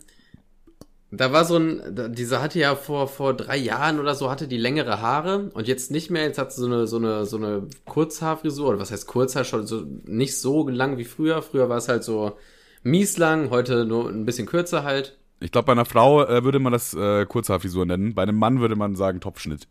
[1.11, 4.57] da war so ein, diese hatte ja vor, vor drei Jahren oder so, hatte die
[4.57, 7.63] längere Haare und jetzt nicht mehr, jetzt hat sie so eine, so eine, so eine
[7.85, 11.41] Kurzhaarfrisur, oder was heißt Kurzhaar, schon so nicht so lang wie früher.
[11.41, 12.37] Früher war es halt so
[12.83, 15.17] mieslang, heute nur ein bisschen kürzer halt.
[15.39, 18.13] Ich glaube, bei einer Frau äh, würde man das äh, Kurzhaarfrisur nennen.
[18.13, 19.67] Bei einem Mann würde man sagen Topfschnitt.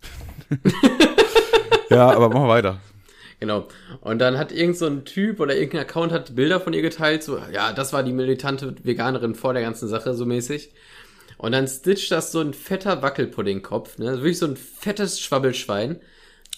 [1.91, 2.81] ja, aber machen wir weiter.
[3.39, 3.69] Genau.
[4.01, 7.23] Und dann hat irgend so ein Typ oder irgendein Account hat Bilder von ihr geteilt,
[7.23, 10.73] so, ja, das war die militante Veganerin vor der ganzen Sache, so mäßig.
[11.39, 14.17] Und dann stitcht das so ein fetter Wackelpuddingkopf, ne?
[14.17, 16.01] Wirklich so ein fettes Schwabbelschwein.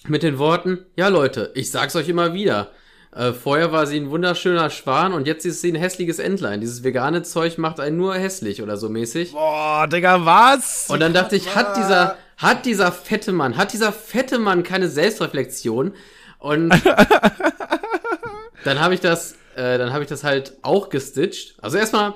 [0.08, 2.72] Mit den Worten, ja Leute, ich sag's euch immer wieder.
[3.14, 6.62] Äh, vorher war sie ein wunderschöner Schwan und jetzt ist sie ein hässliches Entlein.
[6.62, 9.32] Dieses vegane Zeug macht einen nur hässlich oder so mäßig.
[9.32, 10.86] Boah, Digga, was?
[10.88, 14.88] Und dann dachte ich, hat dieser, hat dieser fette Mann, hat dieser fette Mann keine
[14.88, 15.92] Selbstreflexion?
[16.38, 16.70] Und
[18.64, 21.56] dann habe ich das, äh, dann habe ich das halt auch gestitcht.
[21.60, 22.14] Also erstmal,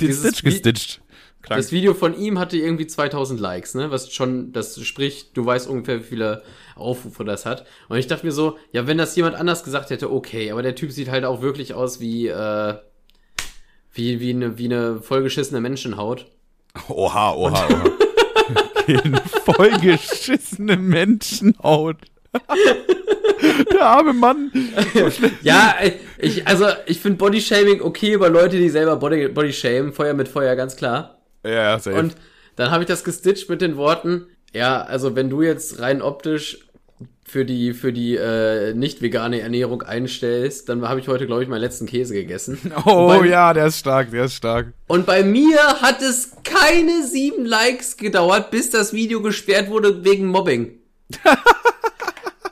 [0.00, 1.00] Den Stitch gestitcht.
[1.44, 1.58] Krank.
[1.58, 3.90] das Video von ihm hatte irgendwie 2000 Likes, ne?
[3.90, 6.42] Was schon, das spricht, du weißt ungefähr, wie viele
[6.74, 7.66] Aufrufe das hat.
[7.88, 10.74] Und ich dachte mir so, ja, wenn das jemand anders gesagt hätte, okay, aber der
[10.74, 12.74] Typ sieht halt auch wirklich aus wie, äh,
[13.92, 16.26] wie, wie eine, wie eine vollgeschissene Menschenhaut.
[16.88, 17.90] Oha, oha, oha.
[18.86, 21.96] Eine vollgeschissene Menschenhaut.
[23.72, 24.50] Der arme Mann.
[25.42, 25.76] Ja,
[26.18, 30.28] ich, also ich finde Bodyshaming okay über Leute, die selber Body, Body shamen, Feuer mit
[30.28, 31.13] Feuer, ganz klar.
[31.44, 31.96] Ja, safe.
[31.96, 32.16] Und
[32.56, 36.60] dann habe ich das gestitcht mit den Worten, ja, also wenn du jetzt rein optisch
[37.26, 41.48] für die für die äh, nicht vegane Ernährung einstellst, dann habe ich heute glaube ich
[41.48, 42.72] meinen letzten Käse gegessen.
[42.84, 44.72] oh bei, ja, der ist stark, der ist stark.
[44.86, 50.26] Und bei mir hat es keine sieben Likes gedauert, bis das Video gesperrt wurde wegen
[50.26, 50.78] Mobbing.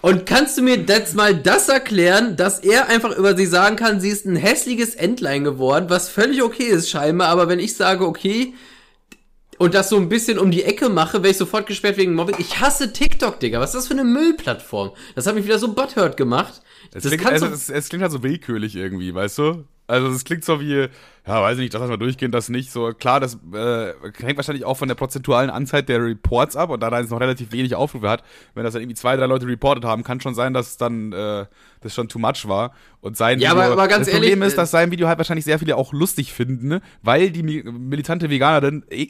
[0.01, 4.01] Und kannst du mir jetzt mal das erklären, dass er einfach über sie sagen kann,
[4.01, 8.05] sie ist ein hässliches Entlein geworden, was völlig okay ist scheinbar, aber wenn ich sage,
[8.05, 8.53] okay,
[9.63, 12.35] und das so ein bisschen um die Ecke mache, werde ich sofort gesperrt wegen Mobbing.
[12.41, 13.61] Ich hasse TikTok, Digga.
[13.61, 14.91] Was ist das für eine Müllplattform?
[15.15, 16.61] Das hat mich wieder so butthurt gemacht.
[16.93, 19.65] Es, klingt, es, es, es klingt halt so willkürlich irgendwie, weißt du?
[19.93, 20.89] Also es klingt so wie,
[21.27, 22.73] ja, weiß ich nicht, das lassen wir durchgehen, das nicht.
[22.73, 26.81] So klar, das äh, hängt wahrscheinlich auch von der prozentualen Anzahl der Reports ab und
[26.81, 28.25] da da jetzt noch relativ wenig Aufrufe hat,
[28.55, 31.45] wenn das dann irgendwie zwei, drei Leute reportet haben, kann schon sein, dass dann äh,
[31.83, 32.73] das schon too much war.
[33.01, 35.09] Und sein ja, Video, aber, aber ganz das ehrlich, Problem ist, äh, dass sein Video
[35.09, 36.81] halt wahrscheinlich sehr viele auch lustig finden, ne?
[37.03, 39.09] weil die mi- militante Veganerin eh,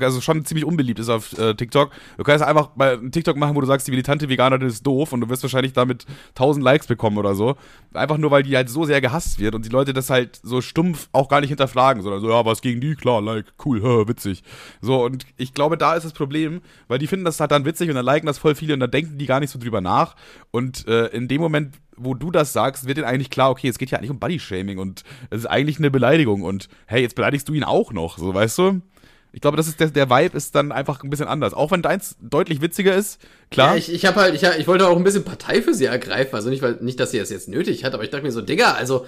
[0.00, 1.90] also schon ziemlich unbeliebt ist auf äh, TikTok.
[2.16, 5.12] Du kannst einfach mal einen TikTok machen, wo du sagst, die militante Veganerin ist doof
[5.12, 7.56] und du wirst wahrscheinlich damit 1000 Likes bekommen oder so.
[7.92, 10.60] Einfach nur, weil die halt so sehr gehasst wird und die Leute das halt so
[10.60, 12.94] stumpf auch gar nicht hinterfragen, sondern so, ja, was gegen die?
[12.94, 14.42] Klar, like, cool, hä, witzig.
[14.80, 17.88] So, und ich glaube, da ist das Problem, weil die finden das halt dann witzig
[17.88, 20.16] und dann liken das voll viele und dann denken die gar nicht so drüber nach.
[20.50, 23.78] Und äh, in dem Moment, wo du das sagst, wird denen eigentlich klar, okay, es
[23.78, 27.48] geht ja eigentlich um Bodyshaming und es ist eigentlich eine Beleidigung und hey, jetzt beleidigst
[27.48, 28.80] du ihn auch noch, so, weißt du?
[29.34, 31.54] Ich glaube, das ist der, der Vibe ist dann einfach ein bisschen anders.
[31.54, 33.20] Auch wenn deins deutlich witziger ist,
[33.50, 33.72] klar.
[33.72, 36.36] Ja, ich, ich habe halt, ich, ich wollte auch ein bisschen Partei für sie ergreifen.
[36.36, 38.42] Also nicht, weil, nicht, dass sie das jetzt nötig hat, aber ich dachte mir so,
[38.42, 39.06] Digga, also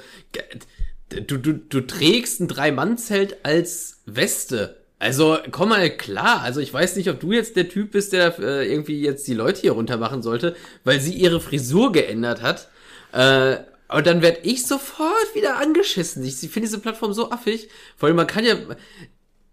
[1.11, 4.77] du, du, du trägst ein Drei-Mann-Zelt als Weste.
[4.99, 6.41] Also komm mal klar.
[6.43, 9.35] Also ich weiß nicht, ob du jetzt der Typ bist, der äh, irgendwie jetzt die
[9.35, 12.69] Leute hier runter machen sollte, weil sie ihre Frisur geändert hat.
[13.13, 16.25] Äh, und dann werd ich sofort wieder angeschissen.
[16.25, 17.69] Ich finde diese Plattform so affig.
[17.97, 18.57] Vor allem, man kann ja.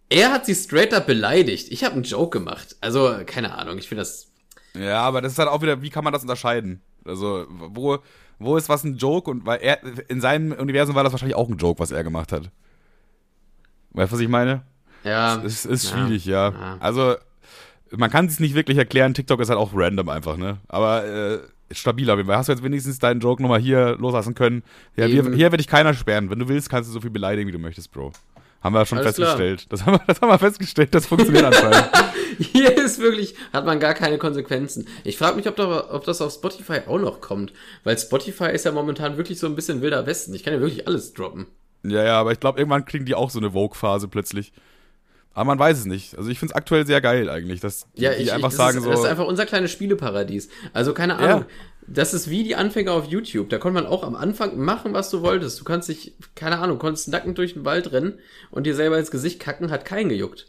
[0.10, 1.72] Er hat sie straight up beleidigt.
[1.72, 2.76] Ich habe einen Joke gemacht.
[2.82, 4.28] Also, keine Ahnung, ich finde das
[4.76, 6.82] Ja, aber das ist halt auch wieder, wie kann man das unterscheiden?
[7.06, 8.00] Also, wo,
[8.44, 9.80] wo ist was ein Joke und weil er,
[10.10, 12.50] in seinem Universum war das wahrscheinlich auch ein Joke, was er gemacht hat.
[13.92, 14.64] Weißt du, was ich meine?
[15.04, 15.42] Ja.
[15.44, 16.50] Es ist ja, schwierig, ja.
[16.50, 16.78] ja.
[16.80, 17.16] Also,
[17.92, 19.14] man kann es nicht wirklich erklären.
[19.14, 20.58] TikTok ist halt auch random einfach, ne?
[20.68, 21.40] Aber äh,
[21.72, 22.38] stabil auf jeden Fall.
[22.38, 24.64] Hast du jetzt wenigstens deinen Joke nochmal hier loslassen können?
[24.96, 25.34] Ja, Eben.
[25.34, 26.30] hier werde ich keiner sperren.
[26.30, 28.14] Wenn du willst, kannst du so viel beleidigen, wie du möchtest, Bro.
[28.64, 29.38] Haben wir schon Alles klar.
[29.38, 29.66] festgestellt.
[29.72, 30.96] Das haben, wir, das haben wir festgestellt.
[30.96, 31.90] Das funktioniert anscheinend.
[32.40, 34.88] Hier ist wirklich, hat man gar keine Konsequenzen.
[35.04, 37.52] Ich frage mich, ob, da, ob das auf Spotify auch noch kommt.
[37.84, 40.34] Weil Spotify ist ja momentan wirklich so ein bisschen wilder Westen.
[40.34, 41.48] Ich kann ja wirklich alles droppen.
[41.84, 44.54] Ja, ja, aber ich glaube, irgendwann kriegen die auch so eine Vogue-Phase plötzlich.
[45.34, 46.18] Aber man weiß es nicht.
[46.18, 48.56] Also ich finde es aktuell sehr geil eigentlich, dass die, Ja, die ich, einfach ich,
[48.56, 48.92] sagen ist, so.
[48.92, 50.48] Das ist einfach unser kleines Spieleparadies.
[50.72, 51.46] Also keine Ja.
[51.88, 53.50] Das ist wie die Anfänger auf YouTube.
[53.50, 55.60] Da konnte man auch am Anfang machen, was du wolltest.
[55.60, 58.20] Du kannst dich, keine Ahnung, konntest nackend durch den Wald rennen
[58.52, 60.48] und dir selber ins Gesicht kacken, hat keinen gejuckt.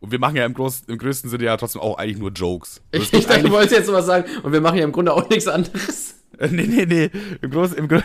[0.00, 2.80] und wir machen ja im, Groß, im größten Sinne ja trotzdem auch eigentlich nur Jokes.
[2.92, 5.28] Ich, ich dachte, du wolltest jetzt sowas sagen und wir machen ja im Grunde auch
[5.28, 6.19] nichts anderes.
[6.50, 7.10] Nee, nee, nee.
[7.42, 7.98] Im Großen, im Gro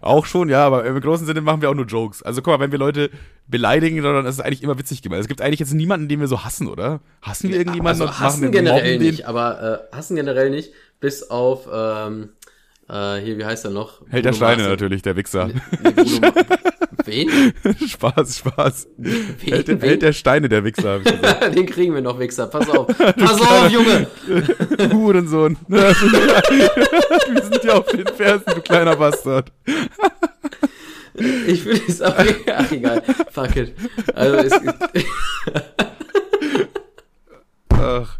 [0.00, 2.22] auch schon, ja, aber im großen Sinne machen wir auch nur Jokes.
[2.22, 3.10] Also guck mal, wenn wir Leute
[3.46, 5.20] beleidigen, dann ist es eigentlich immer witzig gemeint.
[5.20, 7.00] Es gibt eigentlich jetzt niemanden, den wir so hassen, oder?
[7.22, 9.10] Hassen wir irgendjemanden Also hassen generell mobben den?
[9.10, 12.30] nicht, aber äh, hassen generell nicht, bis auf ähm,
[12.88, 14.00] äh, hier, wie heißt er noch?
[14.08, 15.48] Held der Steine natürlich, der Wichser.
[15.48, 16.32] Nee, Bruno Ma-
[17.06, 17.52] Wen?
[17.88, 18.88] Spaß, Spaß.
[18.96, 19.36] Wen?
[19.44, 19.88] Held, der- Wen?
[19.88, 20.98] Held der Steine, der Wichser.
[21.54, 22.46] Den kriegen wir noch, Wichser.
[22.48, 22.86] Pass auf.
[22.98, 24.06] Pass auf, Junge.
[24.92, 25.56] Hurensohn.
[25.68, 25.94] wir
[27.42, 29.52] sind ja auf den Fersen, du kleiner Bastard.
[31.46, 32.14] Ich will es auch.
[32.16, 33.02] Ach, egal.
[33.30, 33.74] Fuck it.
[34.14, 34.52] Also, es,
[37.70, 38.18] Ach.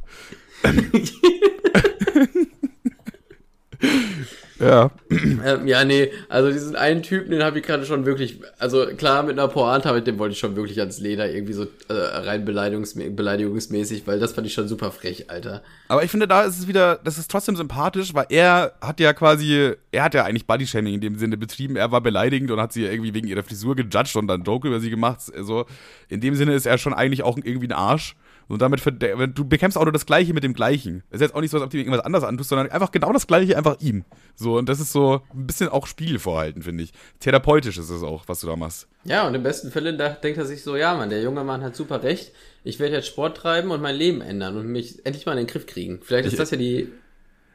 [4.59, 4.91] Ja.
[5.11, 6.11] ähm, ja, nee.
[6.29, 8.41] Also, diesen einen Typen, den habe ich gerade schon wirklich.
[8.59, 11.31] Also, klar, mit einer Pointe, aber den wollte ich schon wirklich ans Leder.
[11.31, 15.63] Irgendwie so äh, rein beleidigungsmä beleidigungsmäßig, weil das fand ich schon super frech, Alter.
[15.89, 19.13] Aber ich finde, da ist es wieder, das ist trotzdem sympathisch, weil er hat ja
[19.13, 21.77] quasi, er hat ja eigentlich Bodyshaming in dem Sinne betrieben.
[21.77, 24.81] Er war beleidigend und hat sie irgendwie wegen ihrer Frisur gejudged und dann Joke über
[24.81, 25.21] sie gemacht.
[25.37, 25.67] Also,
[26.09, 28.17] in dem Sinne ist er schon eigentlich auch irgendwie ein Arsch.
[28.49, 31.03] Und damit, du bekämpfst auch nur das Gleiche mit dem Gleichen.
[31.11, 33.13] Es ist jetzt auch nicht so, als ob du irgendwas anderes antust, sondern einfach genau
[33.13, 34.05] das Gleiche, einfach ihm.
[34.37, 36.93] So, und das ist so ein bisschen auch Spielvorhalten, finde ich.
[37.21, 38.87] Therapeutisch ist es auch, was du da machst.
[39.05, 41.77] Ja, und im besten da denkt er sich so, ja, Mann, der junge Mann hat
[41.77, 42.33] super recht.
[42.63, 45.47] Ich werde jetzt Sport treiben und mein Leben ändern und mich endlich mal in den
[45.47, 46.01] Griff kriegen.
[46.03, 46.93] Vielleicht ist das ja die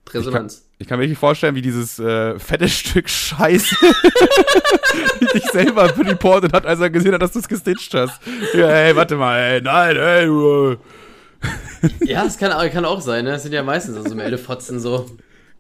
[0.10, 0.68] Resonanz.
[0.78, 3.76] Ich kann mir wirklich vorstellen, wie dieses äh, fette Stück Scheiße
[5.34, 8.20] dich selber reportet hat, als er gesehen hat, dass du es gestitcht hast.
[8.54, 10.78] Ja, ey, warte mal, ey, nein, ey, du.
[12.02, 13.32] Ja, das kann, kann auch sein, ne?
[13.32, 15.06] Das sind ja meistens so Meldefotzen so.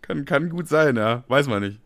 [0.02, 1.24] Kann, kann gut sein, ja.
[1.28, 1.80] Weiß man nicht.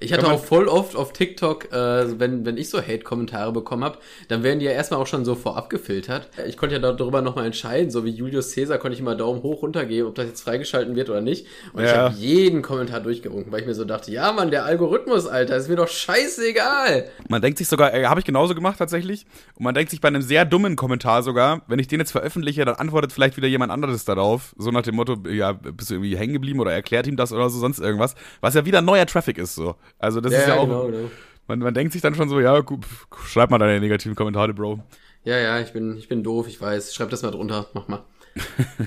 [0.00, 3.98] Ich hatte auch voll oft auf TikTok, äh, wenn, wenn ich so Hate-Kommentare bekommen habe,
[4.28, 6.28] dann werden die ja erstmal auch schon so vorab gefiltert.
[6.46, 9.62] Ich konnte ja darüber nochmal entscheiden, so wie Julius Caesar konnte ich immer Daumen hoch
[9.62, 11.46] runter geben, ob das jetzt freigeschalten wird oder nicht.
[11.72, 12.04] Und ich Ja.
[12.04, 15.68] habe jeden Kommentar durchgewunken, weil ich mir so dachte, ja Mann, der Algorithmus, Alter, ist
[15.68, 17.08] mir doch scheißegal.
[17.28, 19.26] Man denkt sich sogar, äh, habe ich genauso gemacht tatsächlich.
[19.56, 22.64] Und man denkt sich bei einem sehr dummen Kommentar sogar, wenn ich den jetzt veröffentliche,
[22.64, 24.54] dann antwortet vielleicht wieder jemand anderes darauf.
[24.58, 27.48] So nach dem Motto, ja, bist du irgendwie hängen geblieben oder erklärt ihm das oder
[27.50, 28.14] so, sonst irgendwas.
[28.40, 29.76] Was ja wieder neuer Traffic ist so.
[29.98, 30.64] Also das ist ja auch.
[30.64, 31.10] genau, genau.
[31.48, 32.84] Man, man denkt sich dann schon so, ja, gut,
[33.26, 34.80] schreib mal deine negativen Kommentare, Bro.
[35.24, 36.94] Ja, ja, ich bin, ich bin doof, ich weiß.
[36.94, 38.04] Schreib das mal drunter, mach mal.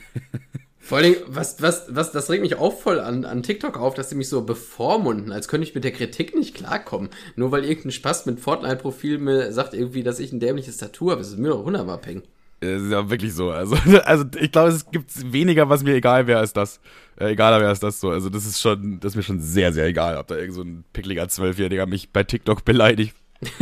[0.80, 3.94] Vor allen Dingen, was, was, was, das regt mich auch voll an, an TikTok auf,
[3.94, 7.10] dass sie mich so bevormunden, als könnte ich mit der Kritik nicht klarkommen.
[7.36, 11.22] Nur weil irgendein Spaß mit Fortnite-Profil mir sagt irgendwie, dass ich ein dämliches Tattoo habe.
[11.22, 12.24] Das ist mir doch wunderbar peng.
[12.62, 13.52] Es ist ja wirklich so.
[13.52, 16.80] Also, also ich glaube, es gibt weniger, was mir egal wäre als das.
[17.20, 18.10] Äh, egaler wäre als das so.
[18.10, 20.62] Also das ist schon, das ist mir schon sehr, sehr egal, ob da irgend so
[20.62, 23.16] ein pickliger Zwölfjähriger mich bei TikTok beleidigt.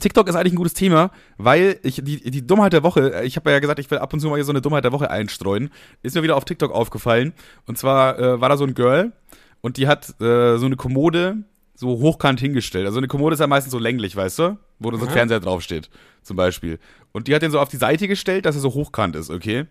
[0.00, 3.50] TikTok ist eigentlich ein gutes Thema, weil ich die, die Dummheit der Woche, ich habe
[3.50, 5.70] ja gesagt, ich will ab und zu mal hier so eine Dummheit der Woche einstreuen,
[6.02, 7.32] ist mir wieder auf TikTok aufgefallen.
[7.66, 9.12] Und zwar äh, war da so ein Girl
[9.60, 11.44] und die hat äh, so eine Kommode
[11.76, 12.86] so hochkant hingestellt.
[12.86, 14.58] Also eine Kommode ist ja meistens so länglich, weißt du?
[14.78, 15.88] Wo so ein Fernseher draufsteht,
[16.22, 16.78] zum Beispiel.
[17.12, 19.66] Und die hat den so auf die Seite gestellt, dass er so hochkant ist, okay?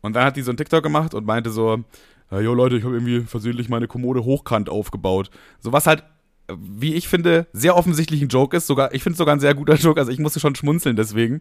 [0.00, 1.82] Und dann hat die so ein TikTok gemacht und meinte so,
[2.30, 5.30] ja, jo Leute, ich habe irgendwie versehentlich meine Kommode hochkant aufgebaut.
[5.60, 6.04] So was halt
[6.52, 8.66] wie ich finde, sehr offensichtlich ein Joke ist.
[8.66, 11.40] Sogar, ich finde es sogar ein sehr guter Joke, also ich musste schon schmunzeln deswegen.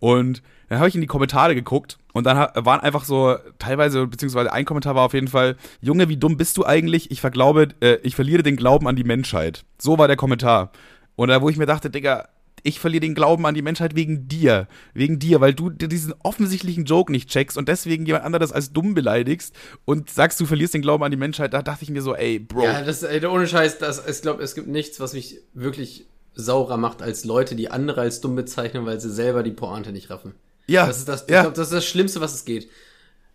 [0.00, 4.52] Und dann habe ich in die Kommentare geguckt und dann waren einfach so, teilweise, beziehungsweise
[4.52, 7.10] ein Kommentar war auf jeden Fall, Junge, wie dumm bist du eigentlich?
[7.10, 9.64] Ich verglaube, äh, ich verliere den Glauben an die Menschheit.
[9.78, 10.72] So war der Kommentar.
[11.14, 12.28] Und da, wo ich mir dachte, Digga,
[12.62, 14.68] ich verliere den Glauben an die Menschheit wegen dir.
[14.94, 18.94] Wegen dir, weil du diesen offensichtlichen Joke nicht checkst und deswegen jemand anderes als dumm
[18.94, 19.54] beleidigst
[19.84, 21.52] und sagst, du verlierst den Glauben an die Menschheit.
[21.52, 22.64] Da dachte ich mir so, ey, Bro.
[22.64, 26.76] Ja, das, ey, ohne Scheiß, das, ich glaube, es gibt nichts, was mich wirklich saurer
[26.76, 30.34] macht als Leute, die andere als dumm bezeichnen, weil sie selber die Pointe nicht raffen.
[30.66, 30.86] Ja.
[30.86, 31.38] Das ist das, ja.
[31.38, 32.68] ich glaub, das ist das Schlimmste, was es geht.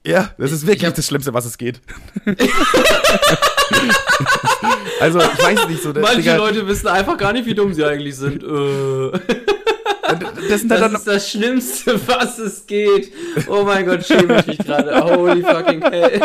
[0.07, 1.81] Ja, das ist wirklich hab- das Schlimmste, was es geht.
[5.01, 5.91] also, ich weiß nicht so.
[5.91, 8.41] Manche Digga, Leute wissen einfach gar nicht, wie dumm sie eigentlich sind.
[8.41, 9.11] Äh.
[10.49, 13.11] das sind halt Das ist das Schlimmste, was es geht.
[13.49, 14.97] Oh mein Gott, schäme ich mich gerade.
[15.03, 16.21] Holy fucking hell.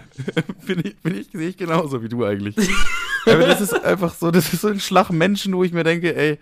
[0.66, 2.56] bin ich, bin ich, sehe ich genauso wie du eigentlich.
[3.26, 6.14] Aber das ist einfach so, das ist so ein Schlag Menschen, wo ich mir denke,
[6.14, 6.38] ey,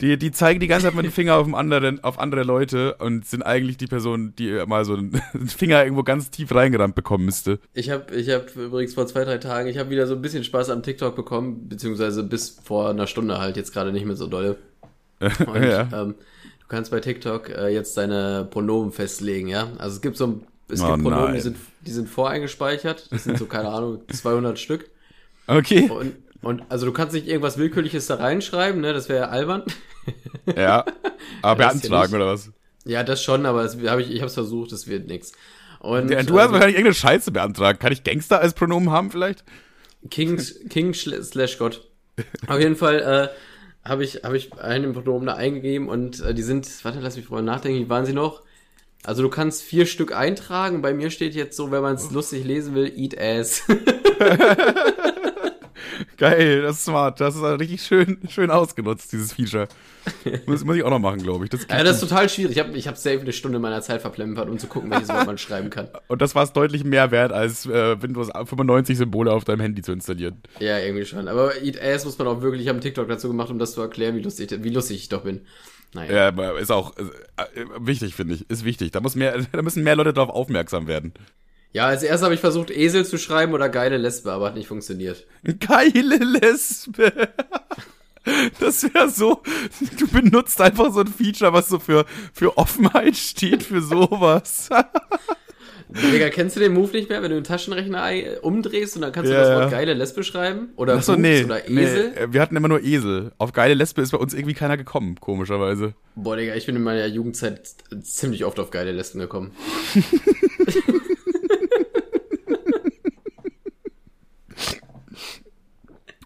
[0.00, 3.24] die, die zeigen die ganze Zeit mit dem Finger auf, anderen, auf andere Leute und
[3.24, 7.24] sind eigentlich die Person, die mal so einen, einen Finger irgendwo ganz tief reingerammt bekommen
[7.24, 7.60] müsste.
[7.72, 10.44] Ich habe ich hab übrigens vor zwei, drei Tagen, ich habe wieder so ein bisschen
[10.44, 14.26] Spaß am TikTok bekommen, beziehungsweise bis vor einer Stunde halt, jetzt gerade nicht mehr so
[14.26, 14.56] dolle.
[15.20, 15.82] Und ja.
[15.92, 16.16] ähm,
[16.60, 19.68] du kannst bei TikTok äh, jetzt deine Pronomen festlegen, ja?
[19.78, 21.34] Also es gibt so ein, es Oh gibt Pronomen, nein.
[21.34, 23.08] die sind, die sind voreingespeichert.
[23.12, 24.90] Das sind so, keine Ahnung, 200 Stück.
[25.46, 25.88] Okay.
[25.90, 28.92] Und, und also du kannst nicht irgendwas Willkürliches da reinschreiben, ne?
[28.92, 29.62] Das wäre ja albern.
[30.56, 30.84] Ja.
[31.42, 32.50] Aber ja beantragen nicht- oder was?
[32.84, 35.30] Ja, das schon, aber das hab ich, ich habe es versucht, das wird nix.
[35.78, 37.78] Und Ja, du hast ähm, wahrscheinlich irgendeine Scheiße beantragt.
[37.78, 39.44] Kann ich Gangster als Pronomen haben vielleicht?
[40.10, 40.36] King,
[40.68, 41.88] King slash Gott.
[42.48, 43.30] Auf jeden Fall
[43.84, 47.16] äh, habe ich, hab ich einen Pronomen da eingegeben und äh, die sind, warte, lass
[47.16, 48.42] mich vorher nachdenken, wie waren sie noch?
[49.04, 50.80] Also du kannst vier Stück eintragen.
[50.80, 53.62] Bei mir steht jetzt so, wenn man es lustig lesen will, eat ass.
[56.16, 57.20] Geil, das ist smart.
[57.20, 59.66] Das ist richtig schön, schön ausgenutzt, dieses Feature.
[60.46, 61.50] Muss, muss ich auch noch machen, glaube ich.
[61.50, 62.52] Das ja, das ist total schwierig.
[62.52, 65.26] Ich habe ich hab safe eine Stunde meiner Zeit verplempert, um zu gucken, welches Wort
[65.26, 65.88] man schreiben kann.
[66.08, 69.82] Und das war es deutlich mehr wert, als äh, Windows 95 Symbole auf deinem Handy
[69.82, 70.40] zu installieren.
[70.60, 71.26] Ja, irgendwie schon.
[71.26, 73.72] Aber eat ass muss man auch wirklich, ich habe einen TikTok dazu gemacht, um das
[73.72, 75.42] zu erklären, wie lustig, wie lustig ich doch bin.
[75.94, 76.12] Naja.
[76.12, 78.48] Ja, aber ist auch äh, äh, wichtig, finde ich.
[78.48, 78.92] Ist wichtig.
[78.92, 81.12] Da, muss mehr, da müssen mehr Leute darauf aufmerksam werden.
[81.72, 84.68] Ja, als erstes habe ich versucht, Esel zu schreiben oder geile Lesbe, aber hat nicht
[84.68, 85.26] funktioniert.
[85.60, 87.12] Geile Lesbe.
[88.60, 89.42] Das wäre so,
[89.98, 94.68] du benutzt einfach so ein Feature, was so für, für Offenheit steht, für sowas.
[96.12, 98.02] Digga, kennst du den Move nicht mehr, wenn du den Taschenrechner
[98.42, 99.60] umdrehst und dann kannst du Ja, das.
[99.62, 100.70] Wort geile Lesbe schreiben?
[100.76, 101.82] Oder Achso, nee, oder nee.
[101.82, 102.12] Esel?
[102.16, 103.32] äh, Wir hatten immer nur Esel.
[103.38, 105.94] Auf geile Lesbe ist bei uns irgendwie keiner gekommen, komischerweise.
[106.14, 107.60] Boah, Digga, ich bin in meiner Jugendzeit
[108.02, 109.52] ziemlich oft auf geile Lesben gekommen.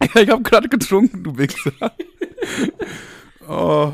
[0.00, 1.72] ich habe gerade getrunken, du Wichser.
[3.48, 3.92] Oh,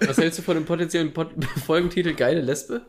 [0.00, 1.30] Was hältst du von dem potenziellen Pot
[1.66, 2.82] Folgentitel Geile Lesbe?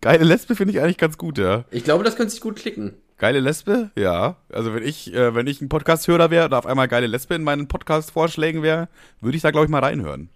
[0.00, 1.64] geile Lesbe finde ich eigentlich ganz gut, ja.
[1.70, 2.94] Ich glaube, das könnte sich gut klicken.
[3.18, 3.90] Geile Lesbe?
[3.96, 4.36] Ja.
[4.52, 7.42] Also wenn ich, äh, wenn ich ein Podcast-Hörer wäre und auf einmal geile Lesbe in
[7.42, 8.88] meinen Podcast-Vorschlägen wäre,
[9.20, 10.30] würde ich da, glaube ich, mal reinhören.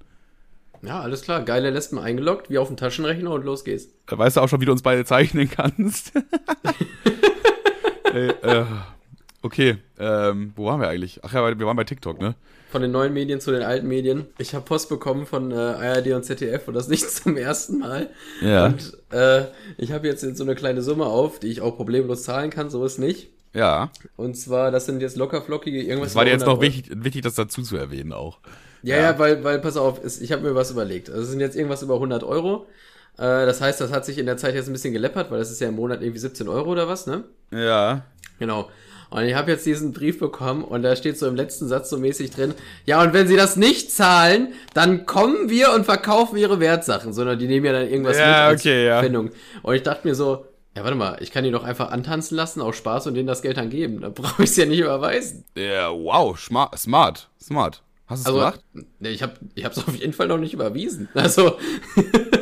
[0.82, 1.42] Ja, alles klar.
[1.44, 3.88] Geile Lesben eingeloggt, wie auf dem Taschenrechner und los geht's.
[4.06, 6.12] Da weißt du auch schon, wie du uns beide zeichnen kannst.
[8.12, 8.64] Ey, äh,
[9.42, 11.20] okay, ähm, wo waren wir eigentlich?
[11.22, 12.34] Ach ja, wir waren bei TikTok, ne?
[12.70, 14.26] Von den neuen Medien zu den alten Medien.
[14.38, 18.08] Ich habe Post bekommen von äh, ARD und ZDF und das nicht zum ersten Mal.
[18.40, 18.66] Ja.
[18.66, 19.44] Und äh,
[19.76, 22.84] ich habe jetzt so eine kleine Summe auf, die ich auch problemlos zahlen kann, so
[22.84, 23.28] ist nicht.
[23.52, 23.90] Ja.
[24.16, 26.10] Und zwar, das sind jetzt lockerflockige irgendwas.
[26.10, 26.74] Das war dir jetzt noch 100 Euro.
[26.74, 28.38] wichtig, wichtig, das dazu zu erwähnen auch.
[28.82, 31.10] Ja, ja, weil, weil, pass auf, ich habe mir was überlegt.
[31.10, 32.66] Also es sind jetzt irgendwas über 100 Euro.
[33.18, 35.50] Äh, das heißt, das hat sich in der Zeit jetzt ein bisschen geleppert, weil das
[35.50, 37.24] ist ja im Monat irgendwie 17 Euro oder was, ne?
[37.50, 38.04] Ja.
[38.38, 38.70] Genau.
[39.12, 41.98] Und ich habe jetzt diesen Brief bekommen und da steht so im letzten Satz so
[41.98, 42.54] mäßig drin,
[42.86, 47.38] ja, und wenn sie das nicht zahlen, dann kommen wir und verkaufen ihre Wertsachen, sondern
[47.38, 49.00] die nehmen ja dann irgendwas Ja, mit als okay, ja.
[49.00, 49.30] Pfändung.
[49.62, 52.62] Und ich dachte mir so, ja, warte mal, ich kann die doch einfach antanzen lassen,
[52.62, 54.00] aus Spaß und denen das Geld dann geben.
[54.00, 55.44] Dann brauche ich es ja nicht überweisen.
[55.54, 57.82] Ja, wow, smart, smart, smart.
[58.06, 58.60] Hast du es Also, gemacht?
[58.98, 61.08] nee, ich habe ich hab's auf jeden Fall noch nicht überwiesen.
[61.14, 61.58] Also,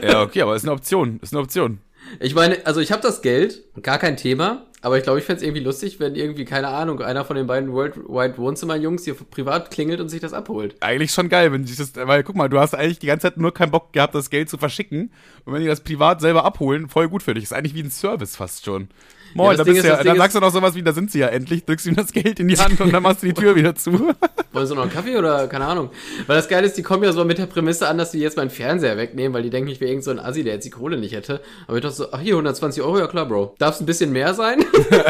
[0.02, 1.80] Ja, okay, aber ist eine Option, ist eine Option.
[2.20, 5.42] ich meine, also ich habe das Geld, gar kein Thema, aber ich glaube, ich fänd's
[5.42, 10.00] irgendwie lustig, wenn irgendwie, keine Ahnung, einer von den beiden Worldwide Wohnzimmer-Jungs hier privat klingelt
[10.00, 10.76] und sich das abholt.
[10.80, 13.36] Eigentlich schon geil, wenn sich das, weil guck mal, du hast eigentlich die ganze Zeit
[13.36, 15.12] nur keinen Bock gehabt, das Geld zu verschicken.
[15.44, 17.44] Und wenn die das privat selber abholen, voll gut für dich.
[17.44, 18.88] Ist eigentlich wie ein Service fast schon.
[19.34, 20.92] Moin, das da bist ist- du ja, Ding dann sagst du noch sowas wie, da
[20.92, 23.26] sind sie ja endlich, drückst ihm das Geld in die Hand und dann machst du
[23.26, 23.92] die Tür wieder zu.
[24.52, 25.90] Wollen sie noch einen Kaffee oder keine Ahnung?
[26.26, 28.36] Weil das Geile ist, die kommen ja so mit der Prämisse an, dass die jetzt
[28.36, 30.70] meinen Fernseher wegnehmen, weil die denken, ich wäre irgend so ein Assi, der jetzt die
[30.70, 31.40] Kohle nicht hätte.
[31.68, 33.54] Aber ich dachte so, ach hier, 120 Euro, ja klar, Bro.
[33.58, 34.64] Darf es ein bisschen mehr sein?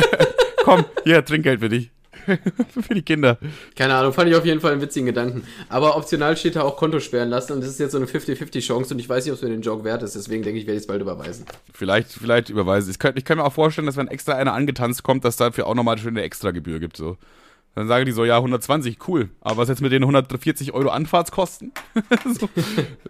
[0.65, 1.91] Komm, hier, Trinkgeld für dich.
[2.81, 3.39] für die Kinder.
[3.77, 5.45] keine Ahnung, fand ich auf jeden Fall einen witzigen Gedanken.
[5.69, 8.61] Aber optional steht da auch Konto sperren lassen und das ist jetzt so eine 50-50
[8.61, 10.67] Chance und ich weiß nicht, ob es mir den Joke wert ist, deswegen denke ich,
[10.67, 11.47] werde ich es bald überweisen.
[11.73, 12.99] Vielleicht, vielleicht überweise ich.
[12.99, 15.75] Könnte, ich könnte mir auch vorstellen, dass wenn extra einer angetanzt kommt, dass dafür auch
[15.75, 16.97] nochmal eine Extragebühr gibt.
[16.97, 17.17] So.
[17.75, 19.31] Dann sagen die so, ja, 120, cool.
[19.41, 21.73] Aber was jetzt mit den 140 Euro Anfahrtskosten?
[22.39, 22.49] so.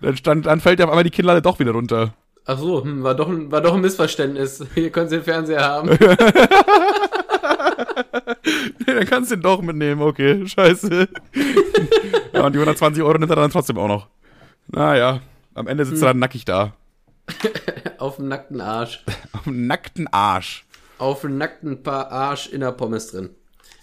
[0.01, 2.15] dann, stand, dann fällt ja auf einmal die Kinnlade doch wieder runter.
[2.53, 4.65] Ach so, hm, war, doch ein, war doch ein Missverständnis.
[4.75, 5.91] Hier können Sie den Fernseher haben.
[8.87, 11.09] Nee, dann kannst du den doch mitnehmen, okay, scheiße.
[12.33, 14.09] ja, und die 120 Euro nimmt er dann trotzdem auch noch.
[14.69, 15.21] Naja,
[15.55, 16.75] am Ende sitzt er dann nackig da.
[17.99, 19.05] Auf dem nackten Arsch.
[19.33, 20.65] Auf dem nackten Arsch.
[20.99, 23.31] Auf dem nackten Paar Arsch in der Pommes drin.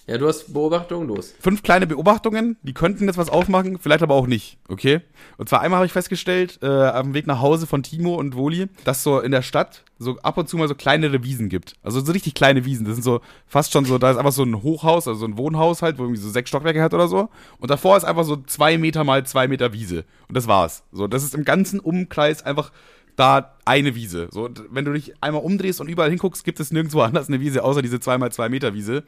[0.07, 1.35] Ja, du hast Beobachtungen, los.
[1.37, 5.01] Fünf kleine Beobachtungen, die könnten jetzt was aufmachen, vielleicht aber auch nicht, okay?
[5.37, 8.67] Und zwar einmal habe ich festgestellt, äh, dem Weg nach Hause von Timo und Woli,
[8.85, 11.73] dass so in der Stadt so ab und zu mal so kleinere Wiesen gibt.
[11.83, 12.85] Also so richtig kleine Wiesen.
[12.85, 15.37] Das sind so fast schon so, da ist einfach so ein Hochhaus, also so ein
[15.37, 17.29] Wohnhaus halt, wo irgendwie so sechs Stockwerke hat oder so.
[17.59, 20.05] Und davor ist einfach so zwei Meter mal zwei Meter Wiese.
[20.29, 20.83] Und das war's.
[20.93, 22.71] So, das ist im ganzen Umkreis einfach
[23.17, 24.29] da eine Wiese.
[24.31, 27.41] So, und wenn du dich einmal umdrehst und überall hinguckst, gibt es nirgendwo anders eine
[27.41, 29.03] Wiese, außer diese 2 mal 2 Meter Wiese.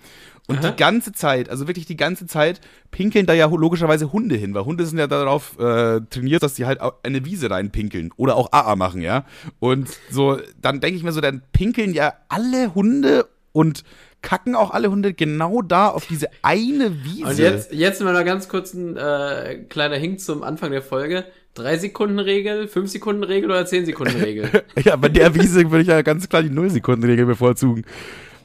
[0.48, 0.72] Und Aha.
[0.72, 2.60] die ganze Zeit, also wirklich die ganze Zeit,
[2.92, 6.66] pinkeln da ja logischerweise Hunde hin, weil Hunde sind ja darauf äh, trainiert, dass sie
[6.66, 9.26] halt eine Wiese reinpinkeln oder auch AA machen, ja.
[9.60, 13.84] Und so, dann denke ich mir so, dann pinkeln ja alle Hunde und
[14.22, 17.26] kacken auch alle Hunde genau da auf diese eine Wiese.
[17.26, 21.26] Und jetzt, jetzt mal noch ganz kurz ein äh, kleiner Hink zum Anfang der Folge.
[21.60, 24.50] 3-Sekunden-Regel, 5-Sekunden-Regel oder 10-Sekunden-Regel?
[24.84, 27.86] Ja, bei der Wiese würde ich ja ganz klar die Null-Sekunden-Regel bevorzugen.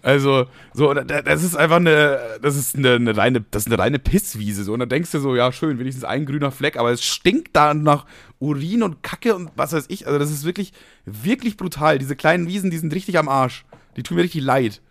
[0.02, 0.44] Also,
[0.74, 3.78] so, da- da- das ist einfach eine, das ist eine, eine reine, das ist eine
[3.82, 4.74] reine Pisswiese, so.
[4.74, 7.72] Und dann denkst du so, ja, schön, wenigstens ein grüner Fleck, aber es stinkt da
[7.72, 8.04] nach
[8.38, 10.06] Urin und Kacke und was weiß ich.
[10.06, 10.72] Also, das ist wirklich,
[11.06, 11.98] wirklich brutal.
[11.98, 13.64] Diese kleinen Wiesen, die sind richtig am Arsch.
[13.96, 14.82] Die tun mir richtig leid.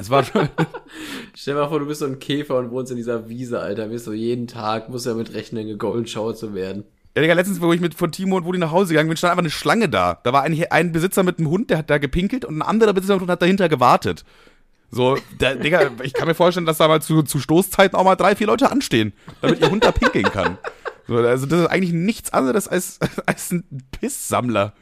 [0.00, 0.48] Es war schon,
[1.34, 3.90] Stell dir mal vor, du bist so ein Käfer und wohnst in dieser Wiese, Alter.
[3.90, 6.84] Wirst du jeden Tag, musst du damit rechnen, gegoldenschauert zu werden.
[7.14, 9.32] Ja, Digga, letztens, wo ich mit von Timo und Wudi nach Hause gegangen bin, stand
[9.32, 10.18] einfach eine Schlange da.
[10.22, 12.92] Da war ein, ein Besitzer mit einem Hund, der hat da gepinkelt und ein anderer
[12.92, 14.24] Besitzer mit einem Hund hat dahinter gewartet.
[14.90, 18.16] So, der, Digga, ich kann mir vorstellen, dass da mal zu, zu Stoßzeiten auch mal
[18.16, 20.58] drei, vier Leute anstehen, damit ihr Hund da pinkeln kann.
[21.06, 24.72] So, also das ist eigentlich nichts anderes als, als ein Pisssammler.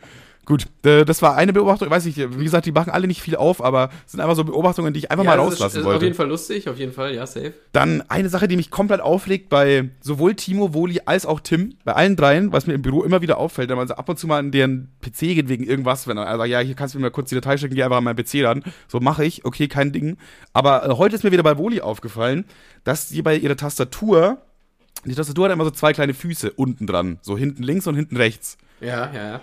[0.48, 1.88] Gut, äh, das war eine Beobachtung.
[1.88, 4.34] Ich weiß nicht, wie gesagt, die machen alle nicht viel auf, aber es sind einfach
[4.34, 5.96] so Beobachtungen, die ich einfach mal das ist, rauslassen ist wollte.
[5.98, 7.52] auf jeden Fall lustig, auf jeden Fall, ja, safe.
[7.72, 11.92] Dann eine Sache, die mich komplett auflegt bei sowohl Timo, Woli als auch Tim, bei
[11.92, 14.26] allen dreien, was mir im Büro immer wieder auffällt, wenn man so ab und zu
[14.26, 17.02] mal an deren PC geht wegen irgendwas, wenn er sagt, ja, hier kannst du mir
[17.02, 18.64] mal kurz die Datei schicken, geh einfach an meinen PC ran.
[18.86, 20.16] So mache ich, okay, kein Ding.
[20.54, 22.46] Aber äh, heute ist mir wieder bei Woli aufgefallen,
[22.84, 24.38] dass die bei ihrer Tastatur,
[25.04, 28.16] die Tastatur hat immer so zwei kleine Füße unten dran, so hinten links und hinten
[28.16, 28.56] rechts.
[28.80, 29.40] Ja, ja, ja.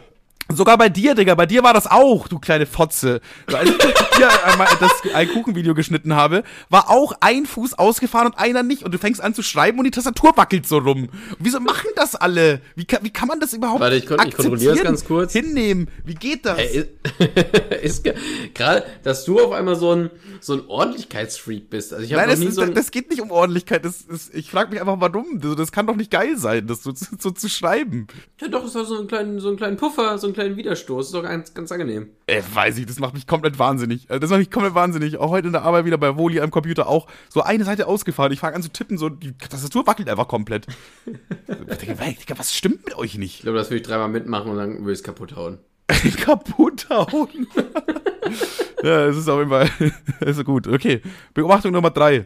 [0.53, 3.19] Sogar bei dir, Digga, bei dir war das auch, du kleine Fotze.
[3.47, 3.75] Als ich
[4.17, 8.83] hier einmal das ein Kuchenvideo geschnitten habe, war auch ein Fuß ausgefahren und einer nicht.
[8.83, 11.09] Und du fängst an zu schreiben und die Tastatur wackelt so rum.
[11.39, 12.61] Wieso machen das alle?
[12.75, 15.33] Wie kann, wie kann man das überhaupt Warte, ich kon- ich kontrolliere akzeptieren, ganz kurz.
[15.33, 15.87] Hinnehmen.
[16.05, 16.59] Wie geht das?
[16.59, 16.85] Ey,
[17.81, 18.13] ist ge-
[18.53, 21.91] gerade, dass du auf einmal so ein, so ein Ordentlichkeitsfreak bist.
[21.91, 23.83] Also ich Nein, das, ist, so ein, das geht nicht um Ordentlichkeit.
[23.83, 25.39] Das ist, ich frage mich einfach, warum.
[25.39, 28.05] Das, das kann doch nicht geil sein, das so, zu- so zu schreiben.
[28.39, 31.07] ja doch, ist doch so einen kleinen, so einen kleinen Puffer, so einen kleinen Widerstoß.
[31.07, 32.09] Ist doch ganz, ganz angenehm.
[32.27, 34.07] Äh, weiß ich, das macht mich komplett wahnsinnig.
[34.09, 35.17] Äh, Das macht mich komplett wahnsinnig.
[35.17, 38.31] Auch heute in der Arbeit wieder bei Woli am Computer auch so eine Seite ausgefahren.
[38.31, 40.67] Ich fange an zu tippen, so die Tastatur wackelt einfach komplett.
[41.07, 43.41] ich denke, ey, was stimmt mit euch Ich nicht?
[43.41, 45.57] glaube, das würde ich dreimal mitmachen und dann würde ich es kaputt hauen.
[46.21, 47.47] Kaputt hauen.
[48.83, 49.69] ja, es ist auf jeden Fall,
[50.21, 50.67] ist gut.
[50.67, 51.01] Okay,
[51.33, 52.25] Beobachtung Nummer drei.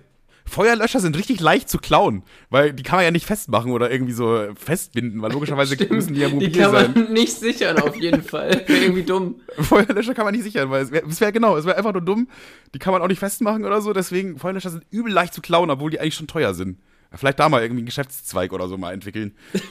[0.50, 4.14] Feuerlöscher sind richtig leicht zu klauen, weil die kann man ja nicht festmachen oder irgendwie
[4.14, 7.08] so festbinden, weil logischerweise Stimmt, müssen die ja mobil Die kann man sein.
[7.14, 8.64] nicht sichern, auf jeden Fall.
[8.68, 9.42] Wäre irgendwie dumm.
[9.58, 12.28] Feuerlöscher kann man nicht sichern, weil es wäre wär genau, es wäre einfach nur dumm.
[12.74, 15.70] Die kann man auch nicht festmachen oder so, deswegen Feuerlöscher sind übel leicht zu klauen,
[15.70, 16.80] obwohl die eigentlich schon teuer sind.
[17.14, 19.34] Vielleicht da mal irgendwie einen Geschäftszweig oder so mal entwickeln.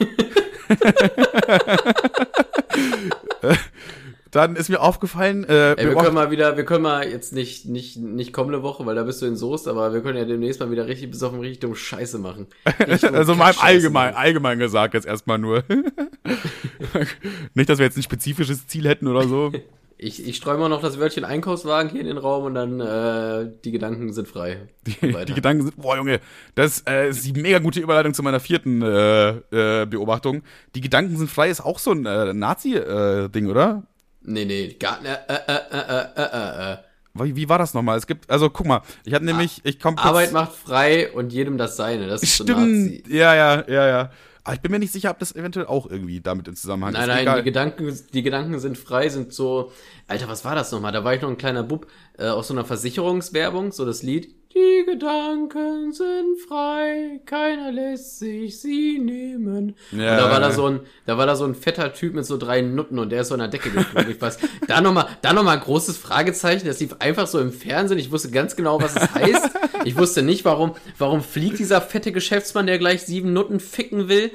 [4.39, 7.67] Dann ist mir aufgefallen, äh, Ey, wir können mal wieder, wir können mal jetzt nicht,
[7.67, 10.61] nicht, nicht kommende Woche, weil da bist du in Soest, aber wir können ja demnächst
[10.61, 12.47] mal wieder richtig bis auf den richtig dumm Scheiße machen.
[13.13, 14.23] Also mal allgemein, machen.
[14.23, 15.65] allgemein gesagt jetzt erstmal nur.
[17.55, 19.51] nicht, dass wir jetzt ein spezifisches Ziel hätten oder so.
[20.01, 23.41] Ich, ich streue mal noch das Wörtchen Einkaufswagen hier in den Raum und dann Äh,
[23.41, 24.69] äh, die Gedanken sind frei.
[24.87, 26.21] Die, die Gedanken sind, boah Junge,
[26.55, 30.43] das äh, ist die mega gute Überleitung zu meiner vierten äh, äh, Beobachtung.
[30.77, 33.89] Die Gedanken sind frei ist auch so ein äh, Nazi-Ding, oder?
[34.29, 36.77] Nee, nee, gar, äh, äh, äh, äh, äh, äh, äh.
[37.15, 37.97] Wie, wie war das nochmal?
[37.97, 41.57] Es gibt, also guck mal, ich hatte nämlich, ich komme Arbeit macht frei und jedem
[41.57, 42.07] das Seine.
[42.07, 43.01] Das ist so Nazi.
[43.03, 44.11] Stimmt, ja, ja, ja, ja.
[44.45, 47.03] Aber ich bin mir nicht sicher, ob das eventuell auch irgendwie damit in Zusammenhang Nein,
[47.03, 47.09] ist.
[47.09, 47.39] nein, Egal.
[47.39, 49.73] die Gedanken, die Gedanken sind frei, sind so,
[50.07, 50.93] Alter, was war das nochmal?
[50.93, 51.87] Da war ich noch ein kleiner Bub
[52.19, 54.35] äh, aus so einer Versicherungswerbung, so das Lied.
[54.55, 59.77] Die Gedanken sind frei, keiner lässt sich sie nehmen.
[59.93, 60.13] Ja.
[60.13, 62.39] Und da war da so ein, da war da so ein fetter Typ mit so
[62.39, 64.11] drei Nutten und der ist so an der Decke geflogen.
[64.11, 66.67] Ich weiß, da nochmal, da noch mal ein großes Fragezeichen.
[66.67, 67.99] Das lief einfach so im Fernsehen.
[67.99, 69.51] Ich wusste ganz genau, was es heißt.
[69.89, 74.31] Ich wusste nicht, warum, warum fliegt dieser fette Geschäftsmann, der gleich sieben Nutten ficken will.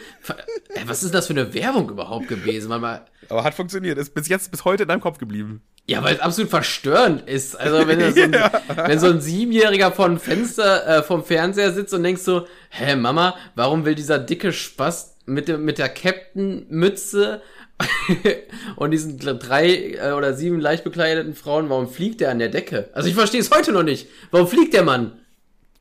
[0.88, 2.70] Was ist das für eine Werbung überhaupt gewesen?
[2.70, 3.06] Mal.
[3.30, 5.62] Aber hat funktioniert, ist bis jetzt, bis heute in deinem Kopf geblieben.
[5.86, 7.56] Ja, weil es absolut verstörend ist.
[7.56, 8.34] Also wenn, so ein,
[8.88, 13.36] wenn so ein Siebenjähriger vom Fenster, äh, vom Fernseher sitzt und denkst so, hä, Mama,
[13.54, 17.44] warum will dieser dicke Spaß mit, dem, mit der Captain-Mütze
[18.76, 22.90] und diesen drei äh, oder sieben leicht bekleideten Frauen, warum fliegt der an der Decke?
[22.94, 24.08] Also ich verstehe es heute noch nicht.
[24.32, 25.20] Warum fliegt der Mann?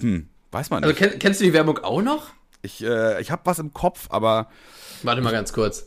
[0.03, 0.99] Hm, weiß man Also nicht.
[1.11, 2.29] kenn, kennst du die Werbung auch noch?
[2.63, 4.49] Ich, äh, ich habe was im Kopf, aber
[5.03, 5.87] Warte mal ganz kurz.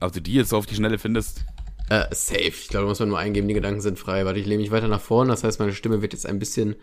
[0.00, 1.44] du die jetzt so auf die Schnelle findest.
[1.88, 2.46] Äh, safe.
[2.48, 4.24] Ich glaube, da muss man nur eingeben, die Gedanken sind frei.
[4.24, 5.30] Warte, ich lehne mich weiter nach vorne.
[5.32, 6.76] Das heißt, meine Stimme wird jetzt ein bisschen.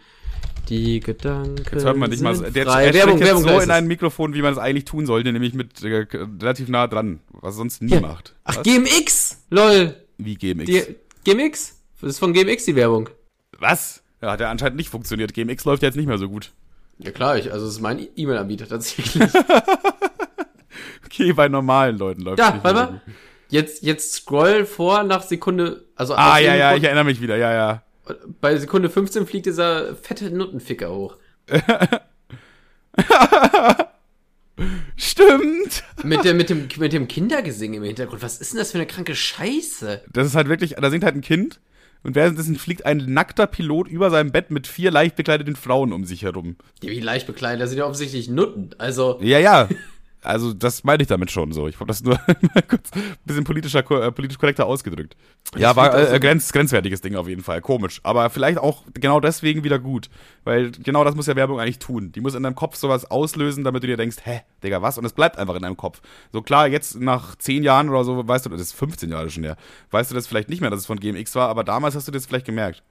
[0.69, 1.63] Die Gedanken.
[1.71, 2.43] Jetzt hört man dich mal so.
[2.43, 2.93] Der, frei.
[2.93, 6.05] Werbung, Werbung, so in ein Mikrofon, wie man es eigentlich tun sollte, nämlich mit äh,
[6.41, 8.35] relativ nah dran, was er sonst nie macht.
[8.43, 8.63] Ach, Was?
[8.63, 9.37] GMX!
[9.49, 9.95] Lol.
[10.17, 10.65] Wie GMX?
[10.65, 10.83] Die,
[11.23, 11.77] GMX?
[12.01, 13.09] Das ist von GMX die Werbung.
[13.59, 14.03] was?
[14.21, 15.33] Ja, hat ja anscheinend nicht funktioniert.
[15.33, 16.51] GMX läuft ja jetzt nicht mehr so gut.
[16.99, 19.29] Ja klar, ich, also es ist mein E-Mail-Anbieter tatsächlich.
[21.05, 23.01] Okay, bei normalen Leuten läuft Ja, nicht warte mehr so mal.
[23.05, 23.13] gut.
[23.49, 27.53] Jetzt, jetzt scroll vor nach Sekunde, also Ah, ja, ja, ich erinnere mich wieder, ja,
[27.53, 27.81] ja.
[28.41, 31.15] bei Sekunde 15 fliegt dieser fette Nuttenficker hoch.
[34.95, 35.83] Stimmt!
[36.03, 38.21] Mit, der, mit, dem, mit dem Kindergesing im Hintergrund.
[38.23, 40.01] Was ist denn das für eine kranke Scheiße?
[40.11, 41.59] Das ist halt wirklich, da singt halt ein Kind
[42.03, 46.05] und währenddessen fliegt ein nackter Pilot über seinem Bett mit vier leicht bekleideten Frauen um
[46.05, 46.55] sich herum.
[46.81, 48.69] Die wie leicht bekleidet, das sind ja offensichtlich Nutten.
[48.77, 49.67] Also, Ja, ja.
[50.23, 51.67] Also, das meine ich damit schon so.
[51.67, 52.19] Ich habe das nur
[52.53, 55.15] mal kurz ein bisschen politischer, äh, politisch korrekter ausgedrückt.
[55.55, 57.61] Ja, war äh, grenz, grenzwertiges Ding auf jeden Fall.
[57.61, 58.01] Komisch.
[58.03, 60.09] Aber vielleicht auch genau deswegen wieder gut.
[60.43, 62.11] Weil genau das muss ja Werbung eigentlich tun.
[62.11, 64.97] Die muss in deinem Kopf sowas auslösen, damit du dir denkst, hä, Digga, was?
[64.97, 66.01] Und es bleibt einfach in deinem Kopf.
[66.31, 69.43] So klar, jetzt nach 10 Jahren oder so, weißt du, das ist 15 Jahre schon
[69.43, 69.57] her,
[69.91, 72.11] weißt du das vielleicht nicht mehr, dass es von GMX war, aber damals hast du
[72.11, 72.83] das vielleicht gemerkt.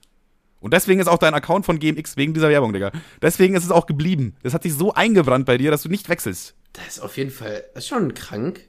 [0.61, 2.91] Und deswegen ist auch dein Account von GMX wegen dieser Werbung, Digga.
[3.23, 4.35] Deswegen ist es auch geblieben.
[4.43, 6.56] Das hat sich so eingebrannt bei dir, dass du nicht wechselst.
[6.77, 8.61] Das ist auf jeden Fall, das ist schon krank.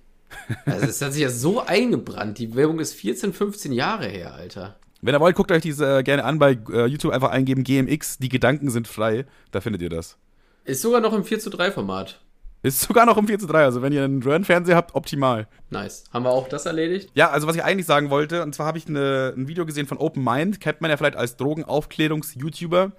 [0.66, 2.38] Also, es hat sich ja so eingebrannt.
[2.38, 4.78] Die Werbung ist 14, 15 Jahre her, Alter.
[5.02, 8.18] Wenn ihr wollt, guckt euch diese äh, gerne an bei äh, YouTube einfach eingeben GMX,
[8.18, 10.18] die Gedanken sind frei, da findet ihr das.
[10.66, 12.20] Ist sogar noch im 4 zu 3 Format.
[12.64, 15.48] Ist sogar noch im 4 zu 3, also wenn ihr einen Röhrenfernseher habt, optimal.
[15.70, 16.06] Nice.
[16.12, 17.12] Haben wir auch das erledigt?
[17.14, 19.86] Ja, also was ich eigentlich sagen wollte, und zwar habe ich eine, ein Video gesehen
[19.86, 22.92] von Open Mind, kennt man ja vielleicht als Drogenaufklärungs-YouTuber.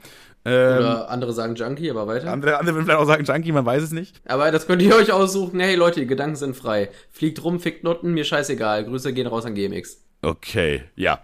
[0.45, 2.31] Ähm, Oder andere sagen Junkie, aber weiter.
[2.33, 4.21] andere, andere würden vielleicht auch sagen Junkie, man weiß es nicht.
[4.27, 5.59] Aber das könnt ihr euch aussuchen.
[5.59, 6.91] Hey Leute, die Gedanken sind frei.
[7.11, 8.85] Fliegt rum, fickt Nutten, mir scheißegal.
[8.85, 9.99] Grüße gehen raus an GMX.
[10.29, 11.21] Okay, ja.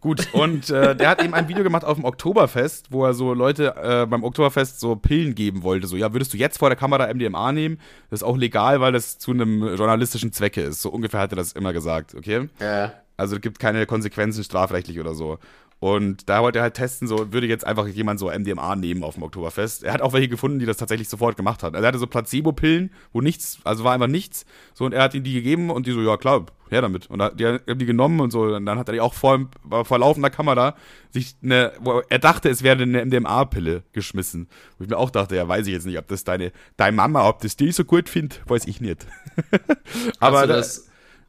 [0.00, 3.32] Gut, und äh, der hat eben ein Video gemacht auf dem Oktoberfest, wo er so
[3.32, 5.86] Leute äh, beim Oktoberfest so Pillen geben wollte.
[5.86, 7.78] So, ja, würdest du jetzt vor der Kamera MDMA nehmen?
[8.10, 10.82] Das ist auch legal, weil das zu einem journalistischen Zwecke ist.
[10.82, 12.48] So ungefähr hat er das immer gesagt, okay?
[12.58, 12.94] Ja.
[13.16, 15.38] Also es gibt keine Konsequenzen strafrechtlich oder so.
[15.80, 19.14] Und da wollte er halt testen, so würde jetzt einfach jemand so MDMA nehmen auf
[19.14, 19.84] dem Oktoberfest.
[19.84, 21.76] Er hat auch welche gefunden, die das tatsächlich sofort gemacht haben.
[21.76, 24.44] Also er hatte so Placebo-Pillen, wo nichts, also war einfach nichts.
[24.74, 27.08] So und er hat ihnen die gegeben und die so, ja klar, her damit.
[27.08, 28.42] Und da- die haben die genommen und so.
[28.42, 29.48] Und dann hat er die auch vor,
[29.84, 30.74] vor laufender Kamera
[31.10, 34.48] sich eine, wo er dachte, es wäre eine MDMA-Pille geschmissen.
[34.78, 37.28] Wo ich mir auch dachte, ja, weiß ich jetzt nicht, ob das deine, deine Mama,
[37.28, 39.06] ob das die so gut findet, weiß ich nicht.
[40.18, 40.88] Aber hast du da- das,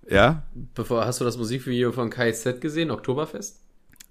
[0.10, 0.44] ja,
[0.74, 3.60] bevor, hast du das Musikvideo von KZ gesehen, Oktoberfest?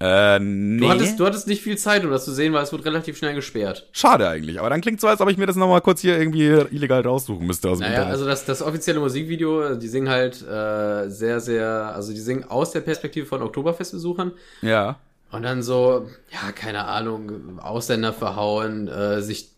[0.01, 0.81] Äh, nee.
[0.81, 3.19] Du hattest, du hattest nicht viel Zeit, um das zu sehen, weil es wird relativ
[3.19, 3.89] schnell gesperrt.
[3.91, 6.47] Schade eigentlich, aber dann klingt so, als ob ich mir das nochmal kurz hier irgendwie
[6.47, 8.13] illegal raussuchen müsste aus dem Naja, Internet.
[8.13, 12.71] also das, das offizielle Musikvideo, die singen halt äh, sehr, sehr, also die singen aus
[12.71, 14.33] der Perspektive von Oktoberfestbesuchern
[14.63, 15.01] ja.
[15.33, 19.51] und dann so, ja, keine Ahnung, Ausländer verhauen, äh, sich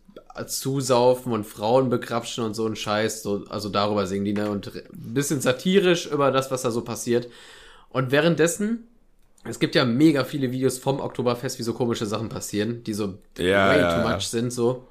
[0.46, 4.68] zusaufen und Frauen begrapschen und so ein Scheiß, so, also darüber singen die, ne, und
[4.74, 4.82] ein
[5.12, 7.28] bisschen satirisch über das, was da so passiert.
[7.90, 8.86] Und währenddessen,
[9.44, 13.18] es gibt ja mega viele Videos vom Oktoberfest, wie so komische Sachen passieren, die so
[13.38, 14.14] Ja, way ja, too ja.
[14.14, 14.86] much sind, so.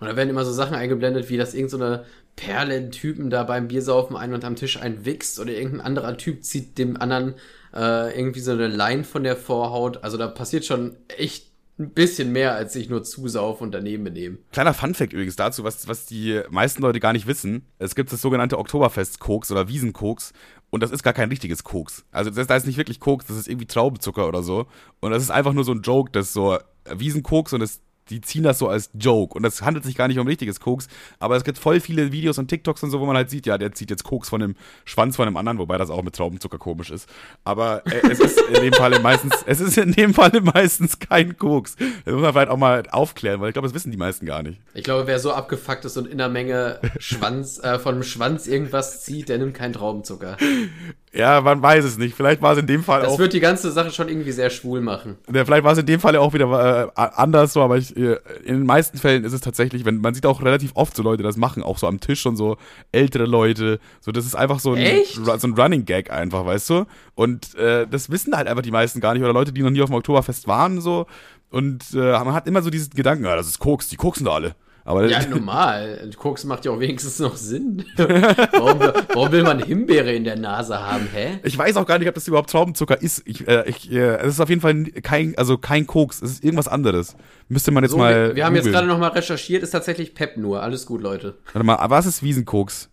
[0.00, 2.04] Und da werden immer so Sachen eingeblendet, wie dass irgendeine so
[2.36, 7.00] Perlentypen da beim Biersaufen ein und am Tisch einwichst oder irgendein anderer Typ zieht dem
[7.00, 7.34] anderen
[7.72, 10.02] äh, irgendwie so eine Line von der Vorhaut.
[10.02, 11.46] Also da passiert schon echt
[11.78, 14.38] ein bisschen mehr, als sich nur zusaufen und daneben benehmen.
[14.52, 17.66] Kleiner Funfact übrigens dazu, was, was die meisten Leute gar nicht wissen.
[17.78, 20.32] Es gibt das sogenannte Oktoberfest-Koks oder Wiesenkoks
[20.74, 22.04] und das ist gar kein richtiges Koks.
[22.10, 24.66] Also das, da ist nicht wirklich Koks, das ist irgendwie Traubenzucker oder so.
[24.98, 26.58] Und das ist einfach nur so ein Joke, das so
[26.92, 27.80] Wiesenkoks und das
[28.10, 29.34] die ziehen das so als Joke.
[29.34, 30.88] Und das handelt sich gar nicht um richtiges Koks,
[31.18, 33.58] aber es gibt voll viele Videos und TikToks und so, wo man halt sieht, ja,
[33.58, 36.58] der zieht jetzt Koks von dem Schwanz von dem anderen, wobei das auch mit Traubenzucker
[36.58, 37.08] komisch ist.
[37.44, 41.36] Aber äh, es ist in dem Falle meistens, es ist in dem Falle meistens kein
[41.36, 41.76] Koks.
[41.76, 44.42] Das muss man vielleicht auch mal aufklären, weil ich glaube, das wissen die meisten gar
[44.42, 44.60] nicht.
[44.74, 48.46] Ich glaube, wer so abgefuckt ist und in der Menge Schwanz, äh, von dem Schwanz
[48.46, 50.36] irgendwas zieht, der nimmt keinen Traubenzucker.
[51.14, 52.16] Ja, man weiß es nicht.
[52.16, 53.18] Vielleicht war es in dem Fall Das auch.
[53.20, 55.16] wird die ganze Sache schon irgendwie sehr schwul machen.
[55.32, 58.18] Ja, vielleicht war es in dem Fall auch wieder äh, anders so, aber ich, äh,
[58.44, 61.22] in den meisten Fällen ist es tatsächlich, wenn man sieht auch relativ oft so Leute
[61.22, 62.56] das machen, auch so am Tisch und so
[62.90, 66.84] ältere Leute, so das ist einfach so ein, so ein Running Gag einfach, weißt du?
[67.14, 69.82] Und äh, das wissen halt einfach die meisten gar nicht oder Leute, die noch nie
[69.82, 71.06] auf dem Oktoberfest waren so
[71.50, 74.32] und äh, man hat immer so diesen Gedanken, ja, das ist Koks, die koksen da
[74.32, 74.56] alle.
[74.86, 76.10] Aber Ja, normal.
[76.16, 77.84] Koks macht ja auch wenigstens noch Sinn.
[77.96, 78.80] warum,
[79.14, 81.38] warum will man Himbeere in der Nase haben, hä?
[81.42, 83.22] ich weiß auch gar nicht, ob das überhaupt Traubenzucker ist.
[83.24, 86.44] Ich, äh, ich, äh, es ist auf jeden Fall kein, also kein Koks, es ist
[86.44, 87.16] irgendwas anderes.
[87.48, 88.28] Müsste man jetzt So, mal.
[88.28, 90.62] wir, wir haben jetzt gerade noch mal recherchiert, ist tatsächlich Pep nur.
[90.62, 91.38] Alles gut, Leute.
[91.52, 92.90] Warte mal, was ist Wiesenkoks?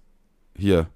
[0.58, 0.88] Hier.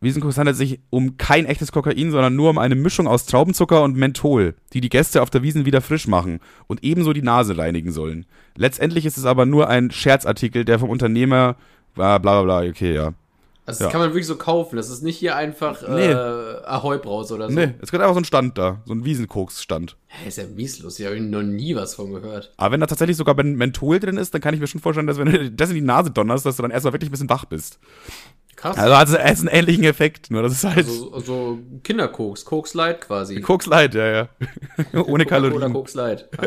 [0.00, 3.96] Wiesenkoks handelt sich um kein echtes Kokain, sondern nur um eine Mischung aus Traubenzucker und
[3.96, 7.92] Menthol, die die Gäste auf der Wiesen wieder frisch machen und ebenso die Nase reinigen
[7.92, 8.26] sollen.
[8.56, 11.56] Letztendlich ist es aber nur ein Scherzartikel, der vom Unternehmer
[11.94, 13.14] bla bla bla, bla, okay, ja.
[13.68, 13.88] Also, das Ja.
[13.90, 14.76] kann man wirklich so kaufen.
[14.76, 16.06] Das ist nicht hier einfach Nee.
[16.06, 17.54] äh, Ahoi Braus oder so.
[17.54, 19.96] Nee, es gibt einfach so einen Stand da, so ein Wiesenkoks-Stand.
[20.06, 21.00] Hä, ist ja mieslos.
[21.00, 22.52] Ich habe noch nie was von gehört.
[22.58, 25.08] Aber wenn da tatsächlich sogar Men- Menthol drin ist, dann kann ich mir schon vorstellen,
[25.08, 27.28] dass wenn du das in die Nase donnerst, dass du dann erstmal wirklich ein bisschen
[27.30, 27.80] wach bist.
[28.56, 28.78] Krass.
[28.78, 33.02] Also hat es einen ähnlichen Effekt, nur das ist halt so, so Kinderkoks, Koks Light
[33.02, 33.40] quasi.
[33.42, 34.28] Koks Light, ja, ja.
[34.94, 35.72] Ohne Oder Kalorien.
[35.72, 36.28] Koks Light.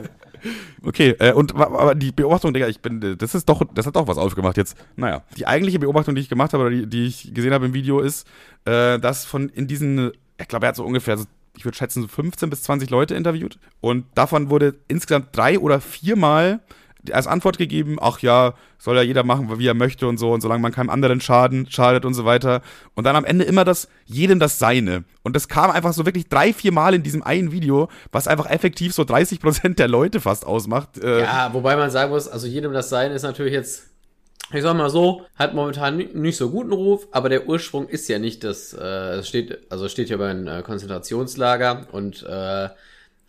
[0.83, 4.07] Okay, äh, und aber die Beobachtung, Digga, ich bin, das ist doch, das hat doch
[4.07, 4.77] was aufgemacht jetzt.
[4.95, 7.73] Naja, die eigentliche Beobachtung, die ich gemacht habe, oder die, die ich gesehen habe im
[7.73, 8.25] Video, ist,
[8.63, 11.25] äh, dass von in diesen, ich glaube, er hat so ungefähr, so,
[11.57, 13.59] ich würde schätzen, so 15 bis 20 Leute interviewt.
[13.81, 16.61] Und davon wurde insgesamt drei oder viermal
[17.11, 20.41] als Antwort gegeben, ach ja, soll ja jeder machen, wie er möchte und so, und
[20.41, 22.61] solange man keinem anderen schaden, schadet und so weiter.
[22.95, 25.05] Und dann am Ende immer das, jedem das Seine.
[25.23, 28.49] Und das kam einfach so wirklich drei, vier Mal in diesem einen Video, was einfach
[28.49, 30.97] effektiv so 30 Prozent der Leute fast ausmacht.
[31.01, 33.83] Äh, Ja, wobei man sagen muss, also jedem das Sein ist natürlich jetzt,
[34.51, 38.09] ich sag mal so, hat momentan ni- nicht so guten Ruf, aber der Ursprung ist
[38.09, 42.69] ja nicht das, äh, steht, also steht ja bei einem äh, Konzentrationslager und äh,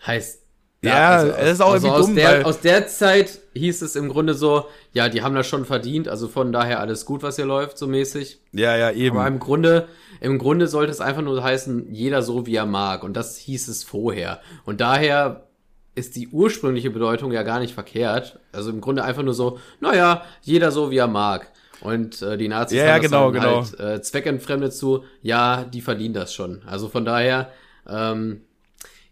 [0.06, 0.40] heißt
[0.82, 4.08] Ja, es ist auch also irgendwie aus dumm, der, aus der Zeit hieß es im
[4.08, 7.44] Grunde so, ja, die haben das schon verdient, also von daher alles gut, was hier
[7.44, 8.40] läuft, so mäßig.
[8.52, 9.16] ja, ja, eben.
[9.18, 9.88] Aber im Grunde,
[10.20, 13.02] im Grunde sollte es einfach nur heißen, jeder so wie er mag.
[13.04, 14.40] Und das hieß es vorher.
[14.64, 15.46] Und daher
[15.94, 18.38] ist die ursprüngliche Bedeutung ja gar nicht verkehrt.
[18.52, 21.50] Also im Grunde einfach nur so, naja, jeder so wie er mag.
[21.82, 23.64] Und äh, die Nazis Ja, ja, genau, genau.
[23.64, 26.62] halt äh, zweckentfremdet zu, ja, die verdienen das schon.
[26.66, 27.50] Also von daher,
[27.88, 28.42] ähm,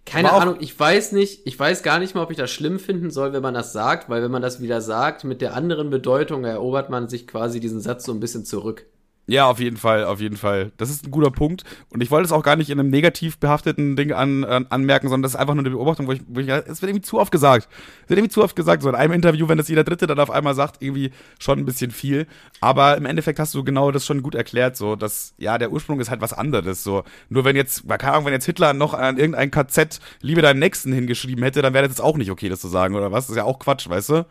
[0.08, 3.10] keine Ahnung, ich weiß nicht, ich weiß gar nicht mal, ob ich das schlimm finden
[3.10, 6.44] soll, wenn man das sagt, weil wenn man das wieder sagt, mit der anderen Bedeutung
[6.44, 8.86] erobert man sich quasi diesen Satz so ein bisschen zurück.
[9.30, 10.72] Ja, auf jeden Fall, auf jeden Fall.
[10.78, 11.62] Das ist ein guter Punkt.
[11.90, 15.10] Und ich wollte es auch gar nicht in einem negativ behafteten Ding an, an, anmerken,
[15.10, 17.18] sondern das ist einfach nur eine Beobachtung, wo ich, wo ich, es wird irgendwie zu
[17.18, 17.68] oft gesagt.
[18.04, 18.82] Es wird irgendwie zu oft gesagt.
[18.82, 21.66] So in einem Interview, wenn das jeder Dritte dann auf einmal sagt, irgendwie schon ein
[21.66, 22.26] bisschen viel.
[22.62, 26.00] Aber im Endeffekt hast du genau das schon gut erklärt, so, dass, ja, der Ursprung
[26.00, 27.04] ist halt was anderes, so.
[27.28, 30.90] Nur wenn jetzt, keine Ahnung, wenn jetzt Hitler noch an irgendein KZ Liebe deinen Nächsten
[30.90, 33.26] hingeschrieben hätte, dann wäre das jetzt auch nicht okay, das zu sagen, oder was?
[33.26, 34.26] Das ist ja auch Quatsch, weißt du?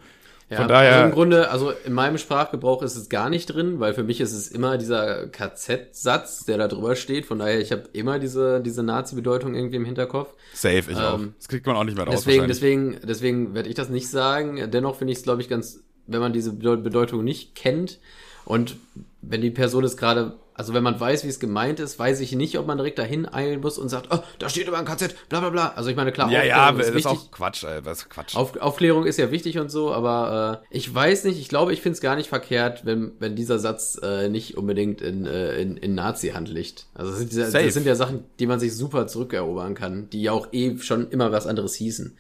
[0.50, 3.80] Ja, Von daher- Also Im Grunde, also in meinem Sprachgebrauch ist es gar nicht drin,
[3.82, 7.26] weil für mich ist es immer dieser KZ-Satz, der da drüber steht.
[7.26, 10.34] Von daher, ich habe immer diese, diese Nazi-Bedeutung irgendwie im Hinterkopf.
[10.54, 11.16] Safe, ich auch.
[11.20, 12.24] Ähm, Das kriegt man auch nicht mehr raus.
[12.26, 14.72] Deswegen, deswegen, deswegen werde ich das nicht sagen.
[14.72, 18.00] Dennoch finde ich es, glaube ich, ganz wenn man diese Bedeutung nicht kennt
[18.48, 18.78] und
[19.22, 22.32] wenn die Person es gerade, also wenn man weiß, wie es gemeint ist, weiß ich
[22.32, 25.28] nicht, ob man direkt dahin eilen muss und sagt, oh, da steht aber ein KZ,
[25.28, 25.74] bla bla bla.
[25.76, 27.00] Also ich meine, klar, ja, ja, ist das wichtig.
[27.00, 28.38] ist auch Quatsch, ey, das ist Quatsch.
[28.38, 31.82] Auf, Aufklärung ist ja wichtig und so, aber äh, ich weiß nicht, ich glaube, ich
[31.82, 35.76] finde es gar nicht verkehrt, wenn, wenn dieser Satz äh, nicht unbedingt in, äh, in,
[35.76, 36.86] in Nazi-Hand liegt.
[36.94, 40.32] Also das sind, das sind ja Sachen, die man sich super zurückerobern kann, die ja
[40.32, 42.18] auch eh schon immer was anderes hießen.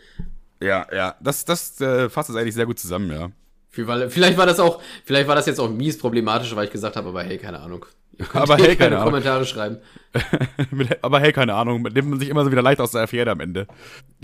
[0.59, 3.31] Ja, ja, das, das äh, fasst es eigentlich sehr gut zusammen, ja.
[3.85, 7.09] Vielleicht war das auch, vielleicht war das jetzt auch mies problematisch, weil ich gesagt habe,
[7.09, 7.85] aber hey, keine Ahnung.
[8.33, 9.77] Aber hey, keine, keine Kommentare schreiben.
[11.03, 13.39] aber hey, keine Ahnung, nimmt man sich immer so wieder leicht aus der Affäre am
[13.39, 13.67] Ende.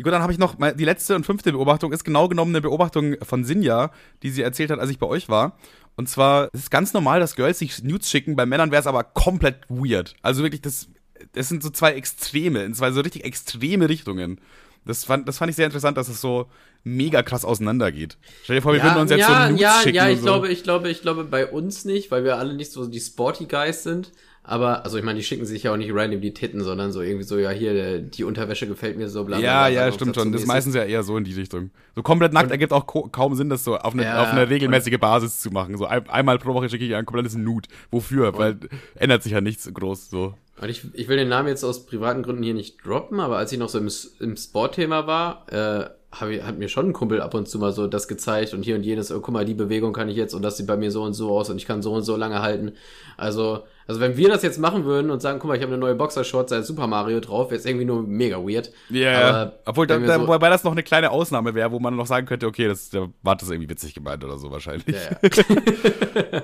[0.02, 3.18] Gut, dann habe ich noch die letzte und fünfte Beobachtung, ist genau genommen eine Beobachtung
[3.22, 3.92] von Sinja,
[4.24, 5.60] die sie erzählt hat, als ich bei euch war.
[5.96, 8.88] Und zwar, es ist ganz normal, dass Girls sich Nudes schicken, bei Männern wäre es
[8.88, 10.16] aber komplett weird.
[10.24, 10.88] Also wirklich, das,
[11.34, 14.42] das sind so zwei Extreme, in zwei so richtig extreme Richtungen.
[14.86, 16.48] Das fand, das fand ich sehr interessant, dass es so
[16.84, 18.18] mega krass auseinandergeht.
[18.44, 19.96] Stell dir vor, wir ja, würden uns jetzt ja, so Nudes ja, schicken.
[19.96, 20.26] Ja, ich so.
[20.26, 23.46] glaube, ich glaube, ich glaube bei uns nicht, weil wir alle nicht so die Sporty
[23.46, 24.12] Guys sind.
[24.46, 27.02] Aber, also ich meine, die schicken sich ja auch nicht random die Titten, sondern so
[27.02, 29.46] irgendwie so, ja, hier, die Unterwäsche gefällt mir so, bla bla.
[29.46, 30.34] Ja, ja, stimmt schon.
[30.34, 31.72] Das ist meistens ja eher so in die Richtung.
[31.96, 34.50] So komplett nackt und, ergibt auch kaum Sinn, das so auf eine, ja, auf eine
[34.50, 35.78] regelmäßige Basis zu machen.
[35.78, 37.70] So ein, einmal pro Woche schicke ich ein komplettes Nude.
[37.90, 38.38] Wofür?
[38.38, 38.58] Weil
[38.96, 40.34] ändert sich ja nichts groß so.
[40.64, 43.52] Und ich, ich will den Namen jetzt aus privaten Gründen hier nicht droppen, aber als
[43.52, 43.90] ich noch so im,
[44.22, 45.90] im Sportthema war, äh,
[46.20, 48.76] hab hat mir schon ein Kumpel ab und zu mal so das gezeigt und hier
[48.76, 50.92] und jenes, oh, guck mal, die Bewegung kann ich jetzt und das sieht bei mir
[50.92, 52.74] so und so aus und ich kann so und so lange halten.
[53.18, 55.80] Also, also wenn wir das jetzt machen würden und sagen, guck mal, ich habe eine
[55.80, 58.72] neue Boxershort seit Super Mario drauf, wäre es irgendwie nur mega weird.
[58.90, 59.54] Ja, yeah.
[59.66, 62.28] obwohl da, da, so wobei das noch eine kleine Ausnahme wäre, wo man noch sagen
[62.28, 64.96] könnte, okay, das der war das irgendwie witzig gemeint oder so wahrscheinlich.
[64.96, 66.42] Ja, ja.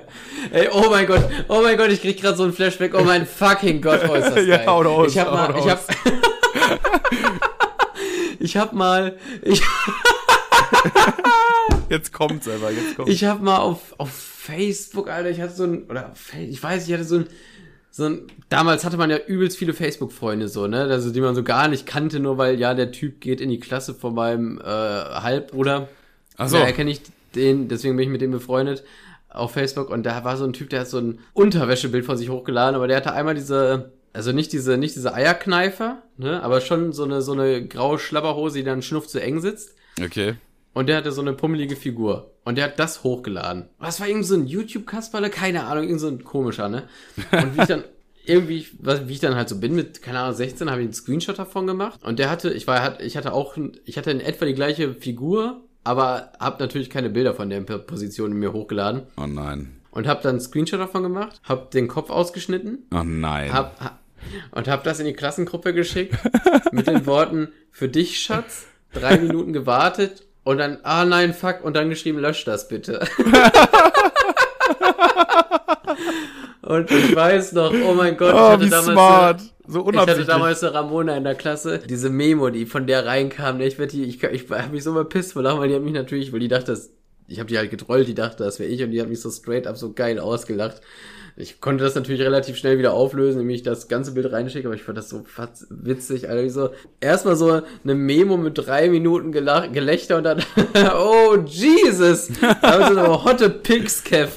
[0.50, 3.24] Ey, oh mein Gott, oh mein Gott, ich krieg gerade so ein Flashback, oh mein
[3.40, 4.48] fucking Gott, oh ist das geil.
[4.48, 5.80] ja, hau raus, ich hab mal, ich hab
[8.40, 9.16] Ich hab mal.
[9.42, 9.62] Ich
[11.90, 13.12] jetzt kommt's einfach, jetzt kommt's.
[13.12, 15.84] Ich hab mal auf, auf Facebook, Alter, ich hatte so ein.
[15.84, 17.26] Oder ich weiß, ich hatte so ein.
[17.92, 20.82] So ein, damals hatte man ja übelst viele Facebook-Freunde so, ne?
[20.82, 23.58] Also die man so gar nicht kannte, nur weil ja der Typ geht in die
[23.58, 25.88] Klasse von meinem äh, Halbbruder.
[26.36, 26.56] Ach so.
[26.56, 27.02] Daher kenne ich
[27.34, 28.84] den, deswegen bin ich mit dem befreundet
[29.28, 32.30] auf Facebook und da war so ein Typ, der hat so ein Unterwäschebild von sich
[32.30, 36.92] hochgeladen, aber der hatte einmal diese also nicht diese, nicht diese Eierkneifer, ne, aber schon
[36.92, 39.74] so eine, so eine graue Schlabberhose, die dann schnuff zu eng sitzt.
[40.02, 40.34] Okay.
[40.72, 42.32] Und der hatte so eine pummelige Figur.
[42.44, 43.68] Und der hat das hochgeladen.
[43.78, 45.30] Was war irgend so ein YouTube-Kasperle?
[45.30, 46.84] Keine Ahnung, irgend so ein komischer, ne?
[47.32, 47.84] Und wie ich dann,
[48.24, 51.38] irgendwie, wie ich dann halt so bin, mit, keine Ahnung, 16, habe ich einen Screenshot
[51.38, 52.00] davon gemacht.
[52.02, 55.64] Und der hatte, ich war, ich hatte auch, ich hatte in etwa die gleiche Figur,
[55.84, 59.02] aber hab natürlich keine Bilder von der Position in mir hochgeladen.
[59.16, 59.76] Oh nein.
[59.90, 62.86] Und hab dann einen Screenshot davon gemacht, hab den Kopf ausgeschnitten.
[62.94, 63.52] Oh nein.
[63.52, 63.99] Hab,
[64.50, 66.16] und habe das in die Klassengruppe geschickt
[66.72, 71.76] mit den Worten für dich Schatz, drei Minuten gewartet und dann ah nein fuck und
[71.76, 73.00] dann geschrieben lösch das bitte.
[76.62, 79.40] und ich weiß noch, oh mein Gott, oh, ich hatte damals smart.
[79.66, 83.58] So ich hatte damals eine Ramona in der Klasse, diese Memo, die von der reinkam,
[83.58, 85.76] ne, ich werde die, ich, ich, ich habe mich so mal pisst vor weil die
[85.76, 86.90] hat mich natürlich, weil die dachte, das,
[87.28, 89.30] ich habe die halt getrollt, die dachte, das wäre ich und die hat mich so
[89.30, 90.80] straight up so geil ausgelacht.
[91.36, 94.74] Ich konnte das natürlich relativ schnell wieder auflösen, indem ich das ganze Bild reinschicke, aber
[94.74, 95.24] ich fand das so
[95.70, 96.44] witzig, Alter.
[96.44, 96.70] Wie so,
[97.00, 100.42] erstmal so eine Memo mit drei Minuten Gelächter und dann,
[100.94, 102.28] oh Jesus!
[102.40, 104.32] Da sie aber hotte Pics, Kev.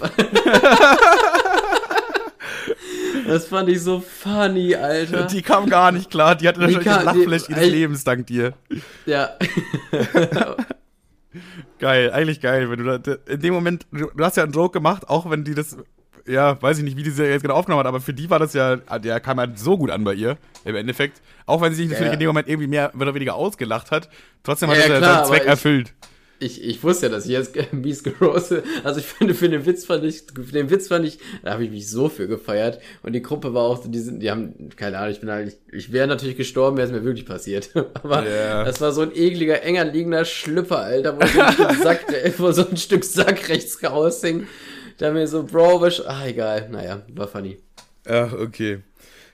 [3.27, 5.27] Das fand ich so funny, Alter.
[5.27, 6.35] Die kam gar nicht klar.
[6.35, 8.53] Die hatte wahrscheinlich das Lachfleisch ihres Lebens dank dir.
[9.05, 9.31] Ja.
[11.79, 12.69] geil, eigentlich geil.
[12.69, 15.43] Wenn du da, in dem Moment, du, du hast ja einen Joke gemacht, auch wenn
[15.43, 15.77] die das
[16.27, 18.39] ja, weiß ich nicht, wie die sie jetzt genau aufgenommen hat, aber für die war
[18.39, 21.21] das ja, der kam halt so gut an bei ihr, im Endeffekt.
[21.45, 22.13] Auch wenn sie sich natürlich ja.
[22.13, 24.09] in dem Moment irgendwie mehr oder weniger ausgelacht hat,
[24.43, 25.93] trotzdem hat ja, das ja seinen Zweck erfüllt.
[26.43, 28.65] Ich, ich wusste ja, dass ich jetzt mies gerostet.
[28.83, 31.63] Also ich finde, für den Witz fand ich, für den Witz fand ich, da habe
[31.63, 32.79] ich mich so für gefeiert.
[33.01, 35.73] Und die Gruppe war auch, die sind, die haben, keine Ahnung, ich bin halt, ich,
[35.73, 37.69] ich wäre natürlich gestorben, wäre es mir wirklich passiert.
[37.93, 38.65] Aber yeah.
[38.65, 42.05] das war so ein ekliger, enger liegender Schlüpper, Alter, wo so ein Stück Sack,
[42.39, 44.47] wo so ein Stück Sack rechts raushing.
[44.97, 47.57] Da mir so, Bro, was, ah, egal, naja, war funny.
[48.07, 48.81] Ja, okay.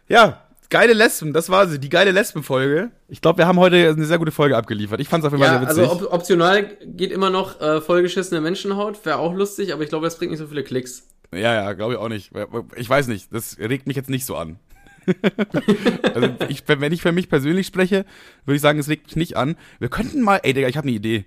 [0.07, 2.91] Ja, geile Lesben, das war sie, die geile Lesben-Folge.
[3.07, 4.99] Ich glaube, wir haben heute eine sehr gute Folge abgeliefert.
[4.99, 5.91] Ich fand es auf jeden Fall ja, sehr witzig.
[5.91, 10.05] Also op optional geht immer noch äh, vollgeschissene Menschenhaut, wäre auch lustig, aber ich glaube,
[10.05, 11.07] das bringt nicht so viele Klicks.
[11.31, 12.31] Ja, ja, glaube ich auch nicht.
[12.75, 14.59] Ich weiß nicht, das regt mich jetzt nicht so an.
[16.13, 18.05] also ich, wenn ich für mich persönlich spreche,
[18.45, 19.55] würde ich sagen, es regt mich nicht an.
[19.79, 21.25] Wir könnten mal, ey Digga, ich habe eine Idee.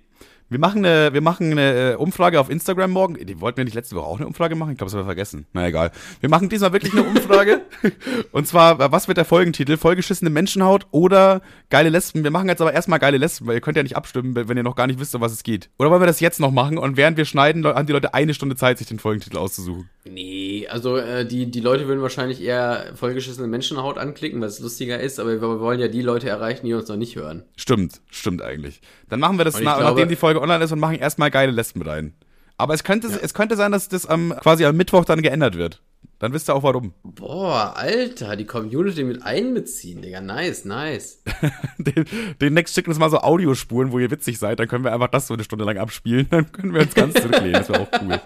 [0.49, 3.25] Wir machen eine, wir machen eine äh, Umfrage auf Instagram morgen.
[3.25, 4.71] Die wollten wir nicht letzte Woche auch eine Umfrage machen?
[4.71, 5.45] Ich glaube, das haben wir vergessen.
[5.53, 5.91] Na egal.
[6.19, 7.61] Wir machen diesmal wirklich eine Umfrage.
[8.31, 9.77] Und zwar, was wird der Folgentitel?
[9.77, 12.23] Vollgeschissene Menschenhaut oder geile Lesben?
[12.23, 14.63] Wir machen jetzt aber erstmal geile Lesben, weil ihr könnt ja nicht abstimmen, wenn ihr
[14.63, 15.69] noch gar nicht wisst, um was es geht.
[15.79, 18.33] Oder wollen wir das jetzt noch machen und während wir schneiden, haben die Leute eine
[18.33, 19.89] Stunde Zeit, sich den Folgentitel auszusuchen?
[20.05, 24.99] Nee, also äh, die, die Leute würden wahrscheinlich eher vollgeschissene Menschenhaut anklicken, weil es lustiger
[24.99, 27.43] ist, aber wir wollen ja die Leute erreichen, die uns noch nicht hören.
[27.55, 28.81] Stimmt, stimmt eigentlich.
[29.09, 31.51] Dann machen wir das, na, glaube, nachdem die Folge online ist und machen erstmal geile
[31.51, 32.13] Lesben rein.
[32.57, 33.17] Aber es könnte, ja.
[33.21, 35.81] es könnte sein, dass das am, quasi am Mittwoch dann geändert wird.
[36.19, 36.93] Dann wisst ihr auch warum.
[37.03, 40.21] Boah, Alter, die Community mit einbeziehen, Digga.
[40.21, 41.21] Nice, nice.
[41.77, 42.05] den,
[42.39, 44.59] den Next schicken uns mal so Audiospuren, wo ihr witzig seid.
[44.59, 46.27] Dann können wir einfach das so eine Stunde lang abspielen.
[46.29, 47.53] Dann können wir uns ganz zurücklehnen.
[47.53, 48.21] Das wäre auch cool.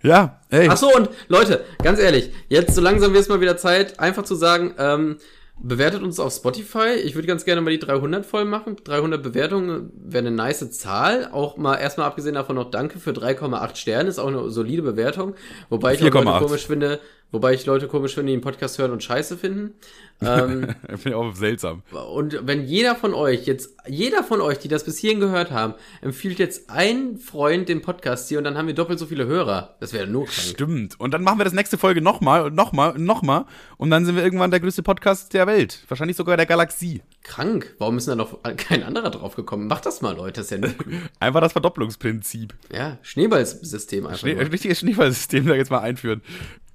[0.03, 0.69] ja, ey.
[0.69, 4.25] Ach so, und Leute, ganz ehrlich, jetzt so langsam wird es mal wieder Zeit, einfach
[4.25, 5.17] zu sagen, ähm,
[5.59, 6.95] Bewertet uns auf Spotify.
[7.03, 8.77] Ich würde ganz gerne mal die 300 voll machen.
[8.85, 11.31] 300 Bewertungen wäre eine nice Zahl.
[11.33, 14.09] Auch mal erstmal abgesehen davon noch Danke für 3,8 Sterne.
[14.09, 15.35] Ist auch eine solide Bewertung.
[15.71, 17.01] Wobei ich auch komisch finde,
[17.33, 19.75] Wobei ich Leute komisch finde, die den Podcast hören und scheiße finden.
[20.21, 21.83] Ähm, finde ich auch seltsam.
[22.15, 25.75] Und wenn jeder von euch jetzt, jeder von euch, die das bis hierhin gehört haben,
[26.01, 29.77] empfiehlt jetzt ein Freund den Podcast hier und dann haben wir doppelt so viele Hörer.
[29.81, 30.49] Das wäre nur krank.
[30.49, 31.01] Stimmt.
[31.01, 33.45] Und dann machen wir das nächste Folge nochmal und nochmal und nochmal.
[33.77, 35.85] Und dann sind wir irgendwann der größte Podcast der Welt.
[35.89, 37.03] Wahrscheinlich sogar der Galaxie.
[37.25, 37.75] Krank.
[37.79, 39.67] Warum ist denn da noch kein anderer drauf gekommen?
[39.67, 40.41] Macht das mal, Leute.
[40.41, 40.71] Das ist ja nur
[41.21, 42.55] Einfach das Verdopplungsprinzip.
[42.73, 44.21] Ja, Schneeballsystem einfach.
[44.21, 46.23] Schnee, richtiges Schneeballsystem da jetzt mal einführen.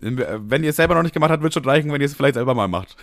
[0.01, 2.33] Wenn ihr es selber noch nicht gemacht habt, wird schon reichen, wenn ihr es vielleicht
[2.33, 2.95] selber mal macht.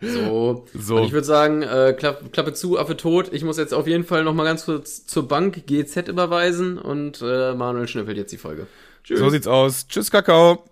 [0.00, 0.64] so.
[0.74, 0.96] so.
[0.96, 3.30] Und ich würde sagen, äh, Klappe, Klappe zu, Affe tot.
[3.32, 7.20] Ich muss jetzt auf jeden Fall noch mal ganz kurz zur Bank GZ überweisen und
[7.22, 8.66] äh, Manuel schnüffelt jetzt die Folge.
[9.04, 9.18] Tschüss.
[9.18, 9.86] So sieht's aus.
[9.86, 10.64] Tschüss, Kakao.